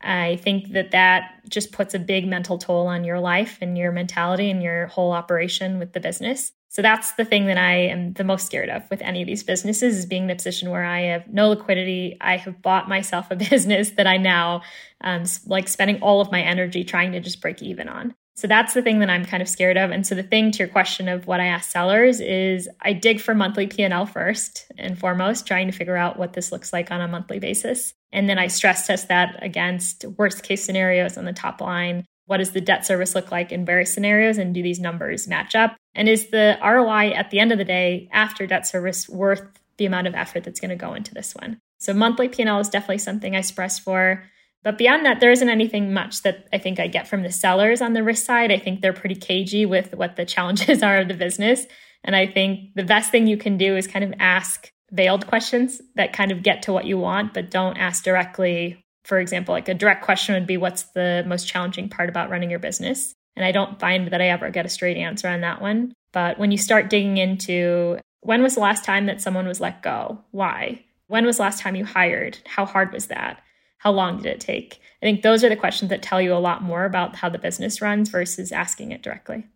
I 0.00 0.36
think 0.36 0.72
that 0.72 0.90
that 0.90 1.40
just 1.48 1.72
puts 1.72 1.94
a 1.94 1.98
big 1.98 2.26
mental 2.26 2.58
toll 2.58 2.86
on 2.86 3.04
your 3.04 3.18
life 3.18 3.58
and 3.60 3.76
your 3.76 3.92
mentality 3.92 4.50
and 4.50 4.62
your 4.62 4.86
whole 4.88 5.12
operation 5.12 5.78
with 5.78 5.92
the 5.92 6.00
business. 6.00 6.52
So 6.68 6.82
that's 6.82 7.12
the 7.12 7.24
thing 7.24 7.46
that 7.46 7.58
I 7.58 7.74
am 7.74 8.12
the 8.12 8.24
most 8.24 8.46
scared 8.46 8.68
of 8.68 8.82
with 8.90 9.00
any 9.02 9.22
of 9.22 9.26
these 9.26 9.42
businesses 9.42 9.96
is 9.96 10.06
being 10.06 10.24
in 10.24 10.30
a 10.30 10.34
position 10.34 10.70
where 10.70 10.84
I 10.84 11.02
have 11.02 11.28
no 11.28 11.48
liquidity. 11.48 12.16
I 12.20 12.36
have 12.36 12.60
bought 12.60 12.88
myself 12.88 13.30
a 13.30 13.36
business 13.50 13.90
that 13.90 14.06
I 14.06 14.16
now 14.16 14.62
um, 15.00 15.24
like 15.46 15.68
spending 15.68 16.02
all 16.02 16.20
of 16.20 16.30
my 16.30 16.42
energy 16.42 16.84
trying 16.84 17.12
to 17.12 17.20
just 17.20 17.40
break 17.40 17.62
even 17.62 17.88
on. 17.88 18.14
So 18.36 18.46
that's 18.46 18.74
the 18.74 18.82
thing 18.82 18.98
that 18.98 19.08
I'm 19.08 19.24
kind 19.24 19.42
of 19.42 19.48
scared 19.48 19.78
of. 19.78 19.90
And 19.90 20.06
so 20.06 20.14
the 20.14 20.22
thing 20.22 20.50
to 20.50 20.58
your 20.58 20.68
question 20.68 21.08
of 21.08 21.26
what 21.26 21.40
I 21.40 21.46
ask 21.46 21.70
sellers 21.70 22.20
is 22.20 22.68
I 22.82 22.92
dig 22.92 23.18
for 23.18 23.34
monthly 23.34 23.66
P&L 23.66 24.04
first 24.04 24.70
and 24.76 24.98
foremost, 24.98 25.46
trying 25.46 25.68
to 25.68 25.72
figure 25.72 25.96
out 25.96 26.18
what 26.18 26.34
this 26.34 26.52
looks 26.52 26.70
like 26.70 26.90
on 26.90 27.00
a 27.00 27.08
monthly 27.08 27.38
basis. 27.38 27.94
And 28.12 28.28
then 28.28 28.38
I 28.38 28.48
stress 28.48 28.86
test 28.86 29.08
that 29.08 29.42
against 29.42 30.04
worst 30.18 30.42
case 30.42 30.62
scenarios 30.64 31.16
on 31.16 31.24
the 31.24 31.32
top 31.32 31.62
line. 31.62 32.04
What 32.26 32.38
does 32.38 32.50
the 32.50 32.60
debt 32.60 32.84
service 32.84 33.14
look 33.14 33.30
like 33.30 33.52
in 33.52 33.64
various 33.64 33.92
scenarios? 33.92 34.38
And 34.38 34.54
do 34.54 34.62
these 34.62 34.80
numbers 34.80 35.26
match 35.26 35.54
up? 35.54 35.76
And 35.94 36.08
is 36.08 36.28
the 36.28 36.58
ROI 36.62 37.12
at 37.12 37.30
the 37.30 37.40
end 37.40 37.52
of 37.52 37.58
the 37.58 37.64
day 37.64 38.08
after 38.12 38.46
debt 38.46 38.66
service 38.66 39.08
worth 39.08 39.42
the 39.78 39.86
amount 39.86 40.06
of 40.06 40.14
effort 40.14 40.44
that's 40.44 40.60
going 40.60 40.70
to 40.70 40.76
go 40.76 40.94
into 40.94 41.14
this 41.14 41.34
one? 41.34 41.58
So 41.78 41.92
monthly 41.92 42.28
P&L 42.28 42.60
is 42.60 42.68
definitely 42.68 42.98
something 42.98 43.36
I 43.36 43.40
stress 43.42 43.78
for. 43.78 44.24
But 44.62 44.78
beyond 44.78 45.06
that, 45.06 45.20
there 45.20 45.30
isn't 45.30 45.48
anything 45.48 45.92
much 45.92 46.22
that 46.22 46.48
I 46.52 46.58
think 46.58 46.80
I 46.80 46.88
get 46.88 47.06
from 47.06 47.22
the 47.22 47.30
sellers 47.30 47.80
on 47.80 47.92
the 47.92 48.02
risk 48.02 48.26
side. 48.26 48.50
I 48.50 48.58
think 48.58 48.80
they're 48.80 48.92
pretty 48.92 49.14
cagey 49.14 49.64
with 49.64 49.94
what 49.94 50.16
the 50.16 50.24
challenges 50.24 50.82
are 50.82 50.98
of 50.98 51.08
the 51.08 51.14
business. 51.14 51.66
And 52.02 52.16
I 52.16 52.26
think 52.26 52.74
the 52.74 52.84
best 52.84 53.10
thing 53.10 53.26
you 53.26 53.36
can 53.36 53.58
do 53.58 53.76
is 53.76 53.86
kind 53.86 54.04
of 54.04 54.14
ask 54.18 54.72
veiled 54.90 55.26
questions 55.26 55.80
that 55.94 56.12
kind 56.12 56.32
of 56.32 56.42
get 56.42 56.62
to 56.62 56.72
what 56.72 56.84
you 56.84 56.98
want, 56.98 57.34
but 57.34 57.50
don't 57.50 57.76
ask 57.76 58.04
directly. 58.04 58.84
For 59.06 59.18
example, 59.18 59.54
like 59.54 59.68
a 59.68 59.74
direct 59.74 60.04
question 60.04 60.34
would 60.34 60.46
be, 60.46 60.56
What's 60.56 60.82
the 60.82 61.24
most 61.26 61.48
challenging 61.48 61.88
part 61.88 62.08
about 62.08 62.30
running 62.30 62.50
your 62.50 62.58
business? 62.58 63.14
And 63.36 63.44
I 63.44 63.52
don't 63.52 63.78
find 63.78 64.08
that 64.08 64.20
I 64.20 64.28
ever 64.28 64.50
get 64.50 64.66
a 64.66 64.70
straight 64.70 64.96
answer 64.96 65.28
on 65.28 65.42
that 65.42 65.60
one. 65.60 65.92
But 66.12 66.38
when 66.38 66.50
you 66.50 66.58
start 66.58 66.90
digging 66.90 67.18
into 67.18 67.98
when 68.22 68.42
was 68.42 68.54
the 68.54 68.60
last 68.60 68.84
time 68.84 69.06
that 69.06 69.20
someone 69.20 69.46
was 69.46 69.60
let 69.60 69.82
go? 69.82 70.18
Why? 70.32 70.82
When 71.06 71.24
was 71.24 71.36
the 71.36 71.44
last 71.44 71.60
time 71.60 71.76
you 71.76 71.84
hired? 71.84 72.38
How 72.44 72.66
hard 72.66 72.92
was 72.92 73.06
that? 73.06 73.40
How 73.78 73.92
long 73.92 74.16
did 74.16 74.26
it 74.26 74.40
take? 74.40 74.80
I 75.00 75.06
think 75.06 75.22
those 75.22 75.44
are 75.44 75.48
the 75.48 75.54
questions 75.54 75.90
that 75.90 76.02
tell 76.02 76.20
you 76.20 76.34
a 76.34 76.38
lot 76.40 76.62
more 76.62 76.84
about 76.84 77.14
how 77.14 77.28
the 77.28 77.38
business 77.38 77.80
runs 77.80 78.08
versus 78.08 78.50
asking 78.50 78.90
it 78.90 79.02
directly. 79.02 79.46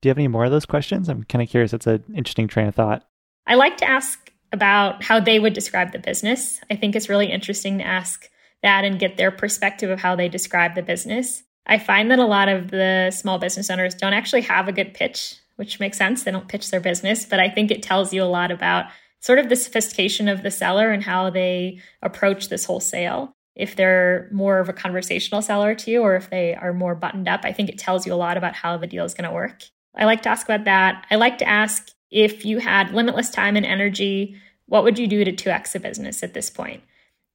Do 0.00 0.08
you 0.08 0.10
have 0.10 0.18
any 0.18 0.28
more 0.28 0.44
of 0.44 0.52
those 0.52 0.64
questions? 0.64 1.08
I'm 1.08 1.24
kind 1.24 1.42
of 1.42 1.48
curious. 1.48 1.72
It's 1.72 1.88
an 1.88 2.04
interesting 2.14 2.46
train 2.46 2.68
of 2.68 2.76
thought. 2.76 3.04
I 3.48 3.56
like 3.56 3.78
to 3.78 3.90
ask 3.90 4.30
about 4.52 5.02
how 5.02 5.18
they 5.18 5.40
would 5.40 5.52
describe 5.52 5.90
the 5.90 5.98
business. 5.98 6.60
I 6.70 6.76
think 6.76 6.94
it's 6.94 7.08
really 7.08 7.32
interesting 7.32 7.78
to 7.78 7.84
ask 7.84 8.28
that 8.62 8.84
and 8.84 8.98
get 8.98 9.16
their 9.16 9.30
perspective 9.30 9.90
of 9.90 10.00
how 10.00 10.16
they 10.16 10.28
describe 10.28 10.74
the 10.74 10.82
business. 10.82 11.42
I 11.66 11.78
find 11.78 12.10
that 12.10 12.18
a 12.18 12.26
lot 12.26 12.48
of 12.48 12.70
the 12.70 13.10
small 13.10 13.38
business 13.38 13.70
owners 13.70 13.94
don't 13.94 14.12
actually 14.12 14.42
have 14.42 14.68
a 14.68 14.72
good 14.72 14.94
pitch, 14.94 15.36
which 15.56 15.80
makes 15.80 15.98
sense. 15.98 16.22
They 16.22 16.30
don't 16.30 16.48
pitch 16.48 16.70
their 16.70 16.80
business, 16.80 17.24
but 17.24 17.40
I 17.40 17.48
think 17.48 17.70
it 17.70 17.82
tells 17.82 18.12
you 18.12 18.22
a 18.22 18.24
lot 18.24 18.50
about 18.50 18.86
sort 19.20 19.38
of 19.38 19.48
the 19.48 19.56
sophistication 19.56 20.28
of 20.28 20.42
the 20.42 20.50
seller 20.50 20.90
and 20.90 21.02
how 21.02 21.30
they 21.30 21.80
approach 22.02 22.48
this 22.48 22.64
whole 22.64 22.80
sale 22.80 23.34
if 23.60 23.76
they're 23.76 24.28
more 24.32 24.58
of 24.58 24.68
a 24.68 24.72
conversational 24.72 25.42
seller 25.42 25.74
to 25.74 25.90
you 25.90 26.00
or 26.00 26.16
if 26.16 26.30
they 26.30 26.54
are 26.54 26.72
more 26.72 26.94
buttoned 26.94 27.28
up, 27.28 27.40
I 27.44 27.52
think 27.52 27.68
it 27.68 27.78
tells 27.78 28.06
you 28.06 28.14
a 28.14 28.16
lot 28.16 28.38
about 28.38 28.54
how 28.54 28.76
the 28.76 28.86
deal 28.86 29.04
is 29.04 29.12
going 29.12 29.28
to 29.28 29.34
work. 29.34 29.64
I 29.94 30.06
like 30.06 30.22
to 30.22 30.28
ask 30.28 30.46
about 30.46 30.64
that. 30.64 31.06
I 31.10 31.16
like 31.16 31.38
to 31.38 31.48
ask 31.48 31.90
if 32.10 32.44
you 32.44 32.58
had 32.58 32.94
limitless 32.94 33.28
time 33.28 33.56
and 33.56 33.66
energy, 33.66 34.36
what 34.66 34.84
would 34.84 34.98
you 34.98 35.06
do 35.06 35.24
to 35.24 35.32
2x 35.32 35.74
a 35.74 35.80
business 35.80 36.22
at 36.22 36.32
this 36.32 36.48
point? 36.48 36.82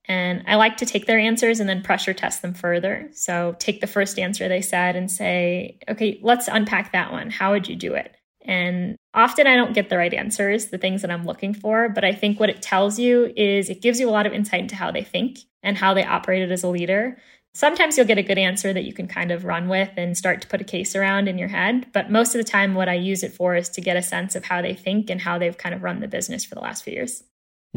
And 0.08 0.44
I 0.46 0.54
like 0.54 0.76
to 0.78 0.86
take 0.86 1.06
their 1.06 1.18
answers 1.18 1.58
and 1.58 1.68
then 1.68 1.82
pressure 1.82 2.14
test 2.14 2.42
them 2.42 2.54
further. 2.54 3.08
So 3.12 3.56
take 3.58 3.80
the 3.80 3.86
first 3.86 4.18
answer 4.18 4.48
they 4.48 4.62
said 4.62 4.94
and 4.94 5.10
say, 5.10 5.78
okay, 5.88 6.20
let's 6.22 6.48
unpack 6.48 6.92
that 6.92 7.12
one. 7.12 7.30
How 7.30 7.52
would 7.52 7.68
you 7.68 7.76
do 7.76 7.94
it? 7.94 8.14
And 8.46 8.96
often 9.12 9.46
I 9.46 9.56
don't 9.56 9.74
get 9.74 9.88
the 9.88 9.96
right 9.96 10.14
answers, 10.14 10.66
the 10.66 10.78
things 10.78 11.02
that 11.02 11.10
I'm 11.10 11.24
looking 11.24 11.52
for, 11.52 11.88
but 11.88 12.04
I 12.04 12.12
think 12.12 12.38
what 12.38 12.50
it 12.50 12.62
tells 12.62 12.98
you 12.98 13.32
is 13.36 13.68
it 13.68 13.82
gives 13.82 13.98
you 13.98 14.08
a 14.08 14.12
lot 14.12 14.26
of 14.26 14.32
insight 14.32 14.60
into 14.60 14.76
how 14.76 14.92
they 14.92 15.02
think 15.02 15.38
and 15.64 15.76
how 15.76 15.94
they 15.94 16.04
operated 16.04 16.52
as 16.52 16.62
a 16.62 16.68
leader. 16.68 17.18
Sometimes 17.54 17.96
you'll 17.96 18.06
get 18.06 18.18
a 18.18 18.22
good 18.22 18.38
answer 18.38 18.72
that 18.72 18.84
you 18.84 18.92
can 18.92 19.08
kind 19.08 19.32
of 19.32 19.44
run 19.44 19.68
with 19.68 19.90
and 19.96 20.16
start 20.16 20.42
to 20.42 20.48
put 20.48 20.60
a 20.60 20.64
case 20.64 20.94
around 20.94 21.26
in 21.26 21.38
your 21.38 21.48
head. 21.48 21.86
But 21.92 22.10
most 22.10 22.34
of 22.34 22.38
the 22.38 22.48
time, 22.48 22.74
what 22.74 22.88
I 22.88 22.94
use 22.94 23.22
it 23.22 23.32
for 23.32 23.56
is 23.56 23.70
to 23.70 23.80
get 23.80 23.96
a 23.96 24.02
sense 24.02 24.36
of 24.36 24.44
how 24.44 24.62
they 24.62 24.74
think 24.74 25.10
and 25.10 25.20
how 25.20 25.38
they've 25.38 25.56
kind 25.56 25.74
of 25.74 25.82
run 25.82 26.00
the 26.00 26.06
business 26.06 26.44
for 26.44 26.54
the 26.54 26.60
last 26.60 26.84
few 26.84 26.92
years. 26.92 27.24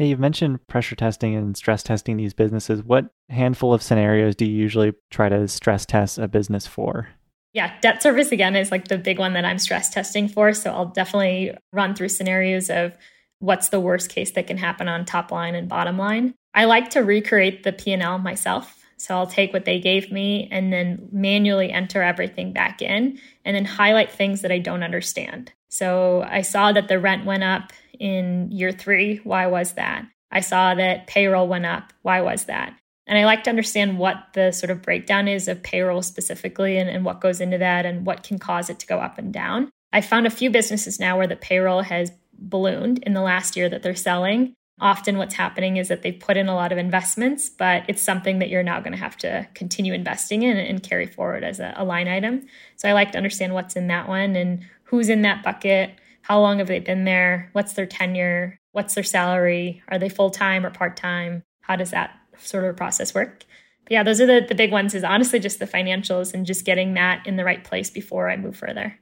Yeah, 0.00 0.06
you've 0.06 0.18
mentioned 0.18 0.66
pressure 0.66 0.96
testing 0.96 1.36
and 1.36 1.54
stress 1.54 1.82
testing 1.82 2.16
these 2.16 2.32
businesses. 2.32 2.82
What 2.82 3.10
handful 3.28 3.74
of 3.74 3.82
scenarios 3.82 4.34
do 4.34 4.46
you 4.46 4.56
usually 4.56 4.94
try 5.10 5.28
to 5.28 5.46
stress 5.46 5.84
test 5.84 6.16
a 6.16 6.26
business 6.26 6.66
for? 6.66 7.10
Yeah, 7.52 7.78
debt 7.82 8.02
service 8.02 8.32
again 8.32 8.56
is 8.56 8.70
like 8.70 8.88
the 8.88 8.96
big 8.96 9.18
one 9.18 9.34
that 9.34 9.44
I'm 9.44 9.58
stress 9.58 9.90
testing 9.90 10.26
for. 10.26 10.54
So 10.54 10.70
I'll 10.70 10.86
definitely 10.86 11.54
run 11.74 11.94
through 11.94 12.08
scenarios 12.08 12.70
of 12.70 12.96
what's 13.40 13.68
the 13.68 13.78
worst 13.78 14.08
case 14.08 14.30
that 14.30 14.46
can 14.46 14.56
happen 14.56 14.88
on 14.88 15.04
top 15.04 15.30
line 15.30 15.54
and 15.54 15.68
bottom 15.68 15.98
line. 15.98 16.32
I 16.54 16.64
like 16.64 16.88
to 16.90 17.00
recreate 17.00 17.62
the 17.62 17.72
P&L 17.72 18.16
myself. 18.20 18.78
So 18.96 19.14
I'll 19.14 19.26
take 19.26 19.52
what 19.52 19.66
they 19.66 19.80
gave 19.80 20.10
me 20.10 20.48
and 20.50 20.72
then 20.72 21.10
manually 21.12 21.70
enter 21.70 22.02
everything 22.02 22.54
back 22.54 22.80
in 22.80 23.18
and 23.44 23.54
then 23.54 23.66
highlight 23.66 24.10
things 24.10 24.40
that 24.40 24.52
I 24.52 24.60
don't 24.60 24.82
understand. 24.82 25.52
So 25.68 26.22
I 26.22 26.40
saw 26.40 26.72
that 26.72 26.88
the 26.88 26.98
rent 26.98 27.26
went 27.26 27.44
up 27.44 27.74
in 28.00 28.50
year 28.50 28.72
3, 28.72 29.18
why 29.18 29.46
was 29.46 29.74
that? 29.74 30.06
I 30.32 30.40
saw 30.40 30.74
that 30.74 31.06
payroll 31.06 31.46
went 31.46 31.66
up, 31.66 31.92
why 32.02 32.22
was 32.22 32.44
that? 32.46 32.74
And 33.06 33.18
I 33.18 33.24
like 33.24 33.44
to 33.44 33.50
understand 33.50 33.98
what 33.98 34.16
the 34.34 34.52
sort 34.52 34.70
of 34.70 34.82
breakdown 34.82 35.28
is 35.28 35.48
of 35.48 35.62
payroll 35.62 36.02
specifically 36.02 36.78
and, 36.78 36.88
and 36.88 37.04
what 37.04 37.20
goes 37.20 37.40
into 37.40 37.58
that 37.58 37.84
and 37.84 38.06
what 38.06 38.22
can 38.22 38.38
cause 38.38 38.70
it 38.70 38.78
to 38.80 38.86
go 38.86 38.98
up 38.98 39.18
and 39.18 39.32
down. 39.32 39.70
I 39.92 40.00
found 40.00 40.26
a 40.26 40.30
few 40.30 40.50
businesses 40.50 41.00
now 41.00 41.18
where 41.18 41.26
the 41.26 41.36
payroll 41.36 41.82
has 41.82 42.12
ballooned 42.32 43.00
in 43.00 43.12
the 43.12 43.20
last 43.20 43.56
year 43.56 43.68
that 43.68 43.82
they're 43.82 43.94
selling. 43.96 44.54
Often, 44.80 45.18
what's 45.18 45.34
happening 45.34 45.76
is 45.76 45.88
that 45.88 46.00
they've 46.00 46.18
put 46.18 46.38
in 46.38 46.48
a 46.48 46.54
lot 46.54 46.72
of 46.72 46.78
investments, 46.78 47.50
but 47.50 47.82
it's 47.86 48.00
something 48.00 48.38
that 48.38 48.48
you're 48.48 48.62
now 48.62 48.80
going 48.80 48.92
to 48.92 48.98
have 48.98 49.16
to 49.18 49.46
continue 49.52 49.92
investing 49.92 50.42
in 50.42 50.56
and 50.56 50.82
carry 50.82 51.06
forward 51.06 51.44
as 51.44 51.60
a, 51.60 51.74
a 51.76 51.84
line 51.84 52.08
item. 52.08 52.46
So, 52.76 52.88
I 52.88 52.92
like 52.94 53.12
to 53.12 53.18
understand 53.18 53.52
what's 53.52 53.76
in 53.76 53.88
that 53.88 54.08
one 54.08 54.36
and 54.36 54.64
who's 54.84 55.10
in 55.10 55.20
that 55.22 55.42
bucket, 55.42 55.99
how 56.22 56.40
long 56.40 56.58
have 56.58 56.68
they 56.68 56.80
been 56.80 57.04
there, 57.04 57.50
what's 57.52 57.72
their 57.72 57.86
tenure, 57.86 58.58
what's 58.72 58.94
their 58.94 59.04
salary, 59.04 59.82
are 59.88 59.98
they 59.98 60.08
full 60.08 60.30
time 60.30 60.64
or 60.64 60.70
part 60.70 60.96
time, 60.96 61.42
how 61.60 61.76
does 61.76 61.90
that 61.90 62.12
sort 62.38 62.64
of 62.64 62.76
process 62.76 63.14
work. 63.14 63.44
But 63.84 63.92
yeah, 63.92 64.02
those 64.02 64.20
are 64.20 64.26
the, 64.26 64.46
the 64.46 64.54
big 64.54 64.72
ones 64.72 64.94
is 64.94 65.04
honestly 65.04 65.38
just 65.38 65.58
the 65.58 65.66
financials 65.66 66.32
and 66.32 66.46
just 66.46 66.64
getting 66.64 66.94
that 66.94 67.26
in 67.26 67.36
the 67.36 67.44
right 67.44 67.62
place 67.62 67.90
before 67.90 68.30
I 68.30 68.36
move 68.36 68.56
further. 68.56 68.98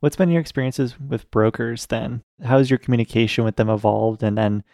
What's 0.00 0.16
been 0.16 0.30
your 0.30 0.40
experiences 0.40 0.98
with 0.98 1.30
brokers 1.30 1.86
then? 1.86 2.22
How's 2.42 2.70
your 2.70 2.78
communication 2.78 3.44
with 3.44 3.56
them 3.56 3.68
evolved? 3.68 4.22
And 4.22 4.36
then 4.36 4.64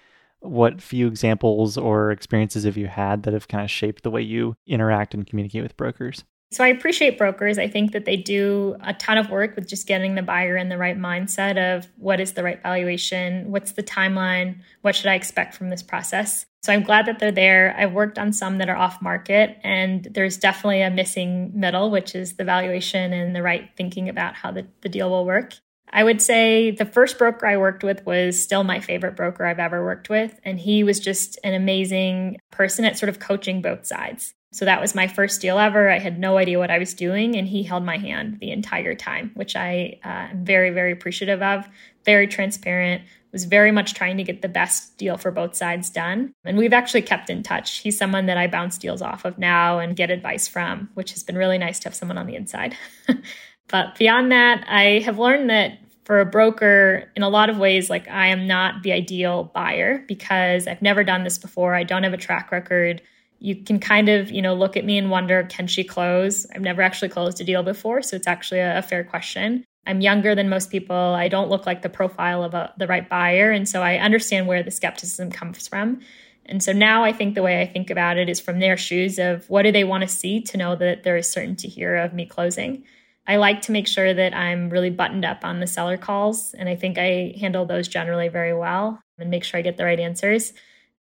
what 0.40 0.80
few 0.80 1.08
examples 1.08 1.76
or 1.76 2.12
experiences 2.12 2.64
have 2.64 2.76
you 2.76 2.86
had 2.86 3.24
that 3.24 3.34
have 3.34 3.48
kind 3.48 3.64
of 3.64 3.70
shaped 3.70 4.04
the 4.04 4.10
way 4.10 4.22
you 4.22 4.56
interact 4.66 5.14
and 5.14 5.26
communicate 5.26 5.62
with 5.62 5.76
brokers? 5.76 6.24
So 6.52 6.62
I 6.62 6.68
appreciate 6.68 7.18
brokers. 7.18 7.58
I 7.58 7.68
think 7.68 7.92
that 7.92 8.04
they 8.04 8.16
do 8.16 8.76
a 8.80 8.94
ton 8.94 9.18
of 9.18 9.30
work 9.30 9.56
with 9.56 9.68
just 9.68 9.86
getting 9.86 10.14
the 10.14 10.22
buyer 10.22 10.56
in 10.56 10.68
the 10.68 10.78
right 10.78 10.96
mindset 10.96 11.58
of 11.58 11.88
what 11.96 12.20
is 12.20 12.32
the 12.32 12.44
right 12.44 12.62
valuation, 12.62 13.50
what's 13.50 13.72
the 13.72 13.82
timeline, 13.82 14.60
what 14.82 14.94
should 14.94 15.06
I 15.06 15.14
expect 15.14 15.54
from 15.54 15.70
this 15.70 15.82
process. 15.82 16.46
So 16.62 16.72
I'm 16.72 16.82
glad 16.82 17.06
that 17.06 17.18
they're 17.18 17.32
there. 17.32 17.74
I've 17.76 17.92
worked 17.92 18.18
on 18.18 18.32
some 18.32 18.58
that 18.58 18.68
are 18.68 18.76
off 18.76 19.02
market, 19.02 19.56
and 19.62 20.04
there's 20.10 20.36
definitely 20.36 20.82
a 20.82 20.90
missing 20.90 21.52
middle, 21.54 21.90
which 21.90 22.14
is 22.14 22.34
the 22.34 22.44
valuation 22.44 23.12
and 23.12 23.36
the 23.36 23.42
right 23.42 23.68
thinking 23.76 24.08
about 24.08 24.34
how 24.34 24.50
the, 24.50 24.66
the 24.80 24.88
deal 24.88 25.10
will 25.10 25.24
work. 25.24 25.54
I 25.90 26.02
would 26.02 26.20
say 26.20 26.72
the 26.72 26.84
first 26.84 27.18
broker 27.18 27.46
I 27.46 27.56
worked 27.56 27.84
with 27.84 28.04
was 28.04 28.40
still 28.40 28.64
my 28.64 28.80
favorite 28.80 29.16
broker 29.16 29.46
I've 29.46 29.60
ever 29.60 29.84
worked 29.84 30.08
with. 30.08 30.38
And 30.44 30.58
he 30.58 30.82
was 30.82 30.98
just 30.98 31.38
an 31.44 31.54
amazing 31.54 32.38
person 32.50 32.84
at 32.84 32.98
sort 32.98 33.08
of 33.08 33.20
coaching 33.20 33.62
both 33.62 33.86
sides. 33.86 34.34
So 34.52 34.64
that 34.64 34.80
was 34.80 34.94
my 34.94 35.06
first 35.06 35.40
deal 35.40 35.58
ever. 35.58 35.90
I 35.90 35.98
had 35.98 36.18
no 36.18 36.38
idea 36.38 36.58
what 36.58 36.70
I 36.70 36.78
was 36.78 36.94
doing, 36.94 37.36
and 37.36 37.46
he 37.46 37.62
held 37.62 37.84
my 37.84 37.98
hand 37.98 38.38
the 38.40 38.52
entire 38.52 38.94
time, 38.94 39.32
which 39.34 39.56
I 39.56 39.98
uh, 40.04 40.30
am 40.30 40.44
very, 40.44 40.70
very 40.70 40.92
appreciative 40.92 41.42
of. 41.42 41.68
Very 42.04 42.26
transparent, 42.26 43.02
was 43.36 43.44
very 43.44 43.70
much 43.70 43.92
trying 43.92 44.16
to 44.16 44.22
get 44.22 44.40
the 44.40 44.48
best 44.48 44.96
deal 44.96 45.18
for 45.18 45.30
both 45.30 45.54
sides 45.54 45.90
done. 45.90 46.32
And 46.46 46.56
we've 46.56 46.72
actually 46.72 47.02
kept 47.02 47.28
in 47.28 47.42
touch. 47.42 47.80
He's 47.80 47.98
someone 47.98 48.24
that 48.26 48.38
I 48.38 48.46
bounce 48.46 48.78
deals 48.78 49.02
off 49.02 49.26
of 49.26 49.36
now 49.36 49.78
and 49.78 49.94
get 49.94 50.10
advice 50.10 50.48
from, 50.48 50.88
which 50.94 51.12
has 51.12 51.22
been 51.22 51.36
really 51.36 51.58
nice 51.58 51.78
to 51.80 51.88
have 51.88 51.94
someone 51.94 52.16
on 52.16 52.26
the 52.26 52.34
inside. 52.34 52.74
but 53.68 53.98
beyond 53.98 54.32
that, 54.32 54.64
I 54.66 55.00
have 55.00 55.18
learned 55.18 55.50
that 55.50 55.78
for 56.04 56.20
a 56.20 56.24
broker, 56.24 57.12
in 57.14 57.22
a 57.22 57.28
lot 57.28 57.50
of 57.50 57.58
ways, 57.58 57.90
like 57.90 58.08
I 58.08 58.28
am 58.28 58.46
not 58.46 58.82
the 58.82 58.92
ideal 58.92 59.50
buyer 59.54 60.02
because 60.08 60.66
I've 60.66 60.80
never 60.80 61.04
done 61.04 61.24
this 61.24 61.36
before. 61.36 61.74
I 61.74 61.82
don't 61.82 62.04
have 62.04 62.14
a 62.14 62.16
track 62.16 62.50
record 62.50 63.02
you 63.38 63.56
can 63.56 63.78
kind 63.78 64.08
of 64.08 64.30
you 64.30 64.42
know 64.42 64.54
look 64.54 64.76
at 64.76 64.84
me 64.84 64.98
and 64.98 65.10
wonder 65.10 65.44
can 65.44 65.66
she 65.66 65.84
close? 65.84 66.46
I've 66.54 66.62
never 66.62 66.82
actually 66.82 67.08
closed 67.08 67.40
a 67.40 67.44
deal 67.44 67.62
before 67.62 68.02
so 68.02 68.16
it's 68.16 68.26
actually 68.26 68.60
a, 68.60 68.78
a 68.78 68.82
fair 68.82 69.04
question. 69.04 69.64
I'm 69.88 70.00
younger 70.00 70.34
than 70.34 70.48
most 70.48 70.70
people. 70.70 70.96
I 70.96 71.28
don't 71.28 71.48
look 71.48 71.64
like 71.64 71.82
the 71.82 71.88
profile 71.88 72.42
of 72.42 72.54
a, 72.54 72.72
the 72.76 72.88
right 72.88 73.08
buyer 73.08 73.50
and 73.50 73.68
so 73.68 73.82
i 73.82 73.96
understand 73.96 74.46
where 74.46 74.62
the 74.62 74.70
skepticism 74.70 75.30
comes 75.30 75.68
from. 75.68 76.00
And 76.46 76.62
so 76.62 76.72
now 76.72 77.04
i 77.04 77.12
think 77.12 77.34
the 77.34 77.42
way 77.42 77.60
i 77.60 77.66
think 77.66 77.90
about 77.90 78.18
it 78.18 78.28
is 78.28 78.40
from 78.40 78.60
their 78.60 78.76
shoes 78.76 79.18
of 79.18 79.48
what 79.50 79.62
do 79.62 79.72
they 79.72 79.84
want 79.84 80.02
to 80.02 80.08
see 80.08 80.40
to 80.42 80.56
know 80.56 80.76
that 80.76 81.02
there 81.02 81.16
is 81.16 81.30
certainty 81.30 81.68
here 81.68 81.96
of 81.96 82.14
me 82.14 82.26
closing. 82.26 82.84
I 83.28 83.36
like 83.36 83.62
to 83.62 83.72
make 83.72 83.88
sure 83.88 84.14
that 84.14 84.34
i'm 84.34 84.70
really 84.70 84.90
buttoned 84.90 85.24
up 85.24 85.44
on 85.44 85.58
the 85.58 85.66
seller 85.66 85.96
calls 85.96 86.54
and 86.54 86.68
i 86.68 86.76
think 86.76 86.96
i 86.96 87.34
handle 87.40 87.66
those 87.66 87.88
generally 87.88 88.28
very 88.28 88.54
well 88.54 89.00
and 89.18 89.30
make 89.30 89.42
sure 89.42 89.58
i 89.58 89.62
get 89.62 89.76
the 89.76 89.84
right 89.84 89.98
answers 89.98 90.52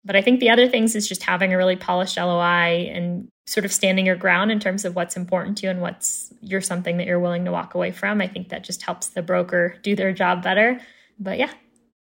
but 0.05 0.15
I 0.15 0.21
think 0.21 0.39
the 0.39 0.49
other 0.49 0.69
things 0.69 0.95
is 0.95 1.07
just 1.07 1.23
having 1.23 1.53
a 1.53 1.57
really 1.57 1.75
polished 1.75 2.15
LOI 2.17 2.89
and 2.93 3.27
sort 3.47 3.65
of 3.65 3.73
standing 3.73 4.05
your 4.05 4.15
ground 4.15 4.51
in 4.51 4.59
terms 4.59 4.85
of 4.85 4.95
what's 4.95 5.17
important 5.17 5.57
to 5.57 5.65
you 5.65 5.71
and 5.71 5.81
what's 5.81 6.31
you're 6.41 6.61
something 6.61 6.97
that 6.97 7.07
you're 7.07 7.19
willing 7.19 7.45
to 7.45 7.51
walk 7.51 7.75
away 7.75 7.91
from. 7.91 8.21
I 8.21 8.27
think 8.27 8.49
that 8.49 8.63
just 8.63 8.83
helps 8.83 9.09
the 9.09 9.21
broker 9.21 9.75
do 9.81 9.95
their 9.95 10.13
job 10.13 10.43
better. 10.43 10.79
But 11.19 11.37
yeah. 11.37 11.51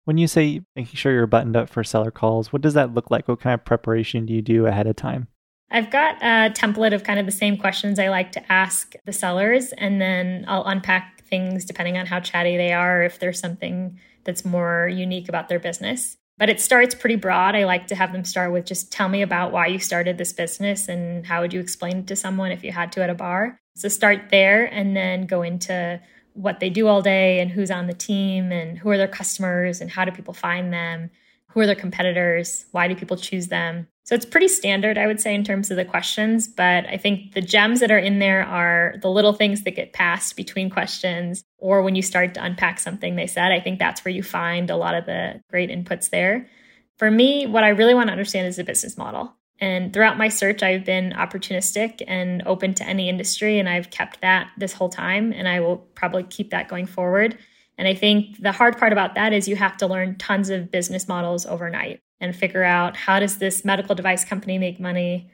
When 0.04 0.16
you 0.16 0.26
say 0.26 0.62
making 0.74 0.94
sure 0.94 1.12
you're 1.12 1.26
buttoned 1.26 1.56
up 1.56 1.68
for 1.68 1.84
seller 1.84 2.10
calls, 2.10 2.52
what 2.52 2.62
does 2.62 2.74
that 2.74 2.94
look 2.94 3.10
like? 3.10 3.28
What 3.28 3.40
kind 3.40 3.54
of 3.54 3.64
preparation 3.64 4.26
do 4.26 4.32
you 4.32 4.42
do 4.42 4.66
ahead 4.66 4.86
of 4.86 4.96
time? 4.96 5.28
I've 5.70 5.90
got 5.90 6.16
a 6.22 6.50
template 6.50 6.94
of 6.94 7.04
kind 7.04 7.20
of 7.20 7.26
the 7.26 7.32
same 7.32 7.58
questions 7.58 7.98
I 7.98 8.08
like 8.08 8.32
to 8.32 8.52
ask 8.52 8.94
the 9.04 9.12
sellers, 9.12 9.72
and 9.72 10.00
then 10.00 10.46
I'll 10.48 10.64
unpack 10.64 11.22
things 11.24 11.66
depending 11.66 11.98
on 11.98 12.06
how 12.06 12.20
chatty 12.20 12.56
they 12.56 12.72
are, 12.72 13.02
if 13.02 13.18
there's 13.18 13.38
something 13.38 13.98
that's 14.24 14.46
more 14.46 14.88
unique 14.88 15.28
about 15.28 15.50
their 15.50 15.58
business. 15.58 16.16
But 16.38 16.48
it 16.48 16.60
starts 16.60 16.94
pretty 16.94 17.16
broad. 17.16 17.56
I 17.56 17.64
like 17.64 17.88
to 17.88 17.94
have 17.94 18.12
them 18.12 18.24
start 18.24 18.52
with 18.52 18.64
just 18.64 18.92
tell 18.92 19.08
me 19.08 19.22
about 19.22 19.52
why 19.52 19.66
you 19.66 19.78
started 19.78 20.18
this 20.18 20.32
business 20.32 20.88
and 20.88 21.26
how 21.26 21.40
would 21.40 21.52
you 21.52 21.60
explain 21.60 21.98
it 21.98 22.06
to 22.06 22.16
someone 22.16 22.52
if 22.52 22.62
you 22.62 22.72
had 22.72 22.92
to 22.92 23.02
at 23.02 23.10
a 23.10 23.14
bar. 23.14 23.58
So 23.76 23.88
start 23.88 24.30
there 24.30 24.66
and 24.66 24.96
then 24.96 25.26
go 25.26 25.42
into 25.42 26.00
what 26.34 26.60
they 26.60 26.70
do 26.70 26.86
all 26.86 27.02
day 27.02 27.40
and 27.40 27.50
who's 27.50 27.70
on 27.70 27.88
the 27.88 27.92
team 27.92 28.52
and 28.52 28.78
who 28.78 28.88
are 28.90 28.96
their 28.96 29.08
customers 29.08 29.80
and 29.80 29.90
how 29.90 30.04
do 30.04 30.12
people 30.12 30.34
find 30.34 30.72
them 30.72 31.10
who 31.48 31.60
are 31.60 31.66
their 31.66 31.74
competitors? 31.74 32.66
Why 32.72 32.88
do 32.88 32.94
people 32.94 33.16
choose 33.16 33.48
them? 33.48 33.88
So 34.08 34.14
it's 34.14 34.24
pretty 34.24 34.48
standard, 34.48 34.96
I 34.96 35.06
would 35.06 35.20
say, 35.20 35.34
in 35.34 35.44
terms 35.44 35.70
of 35.70 35.76
the 35.76 35.84
questions. 35.84 36.48
But 36.48 36.86
I 36.86 36.96
think 36.96 37.34
the 37.34 37.42
gems 37.42 37.80
that 37.80 37.90
are 37.90 37.98
in 37.98 38.20
there 38.20 38.42
are 38.42 38.94
the 39.02 39.10
little 39.10 39.34
things 39.34 39.64
that 39.64 39.76
get 39.76 39.92
passed 39.92 40.34
between 40.34 40.70
questions 40.70 41.44
or 41.58 41.82
when 41.82 41.94
you 41.94 42.00
start 42.00 42.32
to 42.32 42.42
unpack 42.42 42.78
something 42.78 43.16
they 43.16 43.26
said. 43.26 43.52
I 43.52 43.60
think 43.60 43.78
that's 43.78 44.06
where 44.06 44.14
you 44.14 44.22
find 44.22 44.70
a 44.70 44.78
lot 44.78 44.94
of 44.94 45.04
the 45.04 45.42
great 45.50 45.68
inputs 45.68 46.08
there. 46.08 46.48
For 46.96 47.10
me, 47.10 47.46
what 47.46 47.64
I 47.64 47.68
really 47.68 47.92
want 47.92 48.06
to 48.06 48.12
understand 48.12 48.46
is 48.46 48.56
the 48.56 48.64
business 48.64 48.96
model. 48.96 49.36
And 49.60 49.92
throughout 49.92 50.16
my 50.16 50.28
search, 50.28 50.62
I've 50.62 50.86
been 50.86 51.12
opportunistic 51.12 52.00
and 52.06 52.42
open 52.46 52.72
to 52.74 52.84
any 52.84 53.10
industry, 53.10 53.58
and 53.58 53.68
I've 53.68 53.90
kept 53.90 54.22
that 54.22 54.48
this 54.56 54.72
whole 54.72 54.88
time. 54.88 55.34
And 55.34 55.46
I 55.46 55.60
will 55.60 55.76
probably 55.76 56.22
keep 56.22 56.48
that 56.52 56.68
going 56.68 56.86
forward. 56.86 57.36
And 57.76 57.86
I 57.86 57.92
think 57.92 58.40
the 58.40 58.52
hard 58.52 58.78
part 58.78 58.94
about 58.94 59.16
that 59.16 59.34
is 59.34 59.48
you 59.48 59.56
have 59.56 59.76
to 59.76 59.86
learn 59.86 60.16
tons 60.16 60.48
of 60.48 60.70
business 60.70 61.08
models 61.08 61.44
overnight 61.44 62.00
and 62.20 62.34
figure 62.34 62.64
out 62.64 62.96
how 62.96 63.20
does 63.20 63.38
this 63.38 63.64
medical 63.64 63.94
device 63.94 64.24
company 64.24 64.58
make 64.58 64.80
money? 64.80 65.30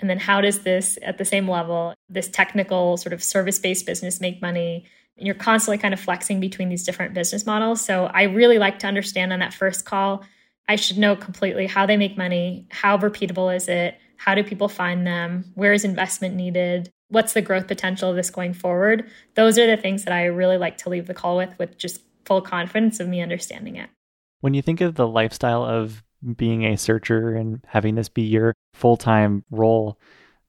And 0.00 0.08
then 0.08 0.18
how 0.18 0.40
does 0.40 0.60
this, 0.60 0.98
at 1.02 1.18
the 1.18 1.24
same 1.24 1.48
level, 1.48 1.94
this 2.08 2.28
technical 2.28 2.96
sort 2.96 3.12
of 3.12 3.22
service 3.22 3.58
based 3.58 3.86
business 3.86 4.20
make 4.20 4.40
money? 4.40 4.86
And 5.16 5.26
you're 5.26 5.34
constantly 5.34 5.78
kind 5.78 5.92
of 5.92 5.98
flexing 5.98 6.38
between 6.38 6.68
these 6.68 6.84
different 6.84 7.14
business 7.14 7.44
models. 7.44 7.84
So 7.84 8.06
I 8.06 8.24
really 8.24 8.58
like 8.58 8.78
to 8.80 8.86
understand 8.86 9.32
on 9.32 9.40
that 9.40 9.52
first 9.52 9.84
call, 9.84 10.24
I 10.68 10.76
should 10.76 10.98
know 10.98 11.16
completely 11.16 11.66
how 11.66 11.86
they 11.86 11.96
make 11.96 12.16
money, 12.16 12.66
how 12.70 12.98
repeatable 12.98 13.54
is 13.54 13.68
it, 13.68 13.98
how 14.16 14.34
do 14.34 14.44
people 14.44 14.68
find 14.68 15.06
them, 15.06 15.50
where 15.54 15.72
is 15.72 15.84
investment 15.84 16.36
needed, 16.36 16.90
what's 17.08 17.32
the 17.32 17.42
growth 17.42 17.66
potential 17.66 18.10
of 18.10 18.16
this 18.16 18.30
going 18.30 18.52
forward? 18.52 19.10
Those 19.34 19.58
are 19.58 19.66
the 19.66 19.80
things 19.80 20.04
that 20.04 20.12
I 20.12 20.26
really 20.26 20.58
like 20.58 20.76
to 20.78 20.90
leave 20.90 21.06
the 21.06 21.14
call 21.14 21.36
with, 21.36 21.58
with 21.58 21.78
just 21.78 22.02
full 22.24 22.42
confidence 22.42 23.00
of 23.00 23.08
me 23.08 23.22
understanding 23.22 23.76
it. 23.76 23.88
When 24.40 24.54
you 24.54 24.62
think 24.62 24.80
of 24.80 24.94
the 24.94 25.08
lifestyle 25.08 25.64
of 25.64 26.04
being 26.36 26.64
a 26.64 26.76
searcher 26.76 27.34
and 27.34 27.60
having 27.66 27.94
this 27.94 28.08
be 28.08 28.22
your 28.22 28.54
full 28.74 28.96
time 28.96 29.44
role, 29.50 29.98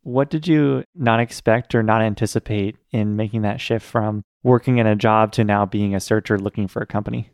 what 0.02 0.30
did 0.30 0.48
you 0.48 0.84
not 0.96 1.20
expect 1.20 1.76
or 1.76 1.84
not 1.84 2.02
anticipate 2.02 2.78
in 2.92 3.16
making 3.16 3.42
that 3.44 3.62
shift 3.62 3.86
from 3.86 4.24
working 4.44 4.78
in 4.78 4.88
a 4.88 4.96
job 4.96 5.32
to 5.34 5.44
now 5.44 5.66
being 5.66 5.94
a 5.94 6.00
searcher 6.00 6.40
looking 6.40 6.68
for 6.68 6.82
a 6.82 6.88
company? 6.88 7.30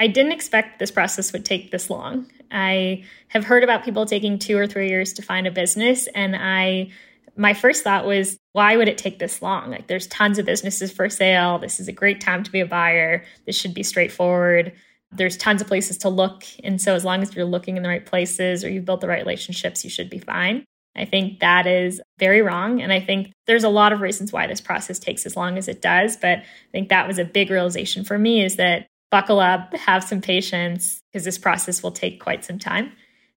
I 0.00 0.06
didn't 0.06 0.32
expect 0.32 0.78
this 0.78 0.90
process 0.90 1.32
would 1.32 1.44
take 1.44 1.70
this 1.70 1.90
long. 1.90 2.30
I 2.50 3.04
have 3.28 3.44
heard 3.44 3.64
about 3.64 3.84
people 3.84 4.06
taking 4.06 4.38
two 4.38 4.56
or 4.56 4.66
three 4.66 4.88
years 4.88 5.12
to 5.14 5.22
find 5.22 5.46
a 5.46 5.50
business, 5.50 6.06
and 6.14 6.36
I 6.36 6.90
my 7.36 7.54
first 7.54 7.84
thought 7.84 8.04
was, 8.04 8.36
why 8.52 8.76
would 8.76 8.88
it 8.88 8.98
take 8.98 9.20
this 9.20 9.40
long? 9.40 9.70
Like, 9.70 9.86
there's 9.86 10.08
tons 10.08 10.40
of 10.40 10.46
businesses 10.46 10.90
for 10.90 11.08
sale. 11.08 11.60
This 11.60 11.78
is 11.78 11.86
a 11.86 11.92
great 11.92 12.20
time 12.20 12.42
to 12.42 12.50
be 12.50 12.58
a 12.58 12.66
buyer. 12.66 13.24
This 13.46 13.56
should 13.56 13.74
be 13.74 13.84
straightforward. 13.84 14.72
There's 15.10 15.36
tons 15.36 15.60
of 15.60 15.66
places 15.66 15.98
to 15.98 16.08
look. 16.08 16.44
And 16.62 16.80
so, 16.80 16.94
as 16.94 17.04
long 17.04 17.22
as 17.22 17.34
you're 17.34 17.44
looking 17.44 17.76
in 17.76 17.82
the 17.82 17.88
right 17.88 18.04
places 18.04 18.64
or 18.64 18.70
you've 18.70 18.84
built 18.84 19.00
the 19.00 19.08
right 19.08 19.24
relationships, 19.24 19.84
you 19.84 19.90
should 19.90 20.10
be 20.10 20.18
fine. 20.18 20.64
I 20.96 21.04
think 21.04 21.40
that 21.40 21.66
is 21.66 22.00
very 22.18 22.42
wrong. 22.42 22.82
And 22.82 22.92
I 22.92 23.00
think 23.00 23.32
there's 23.46 23.64
a 23.64 23.68
lot 23.68 23.92
of 23.92 24.00
reasons 24.00 24.32
why 24.32 24.46
this 24.46 24.60
process 24.60 24.98
takes 24.98 25.26
as 25.26 25.36
long 25.36 25.56
as 25.56 25.68
it 25.68 25.80
does. 25.80 26.16
But 26.16 26.38
I 26.38 26.70
think 26.72 26.88
that 26.88 27.06
was 27.06 27.18
a 27.18 27.24
big 27.24 27.50
realization 27.50 28.04
for 28.04 28.18
me 28.18 28.44
is 28.44 28.56
that 28.56 28.86
buckle 29.10 29.40
up, 29.40 29.74
have 29.74 30.04
some 30.04 30.20
patience, 30.20 31.00
because 31.12 31.24
this 31.24 31.38
process 31.38 31.82
will 31.82 31.92
take 31.92 32.20
quite 32.20 32.44
some 32.44 32.58
time. 32.58 32.92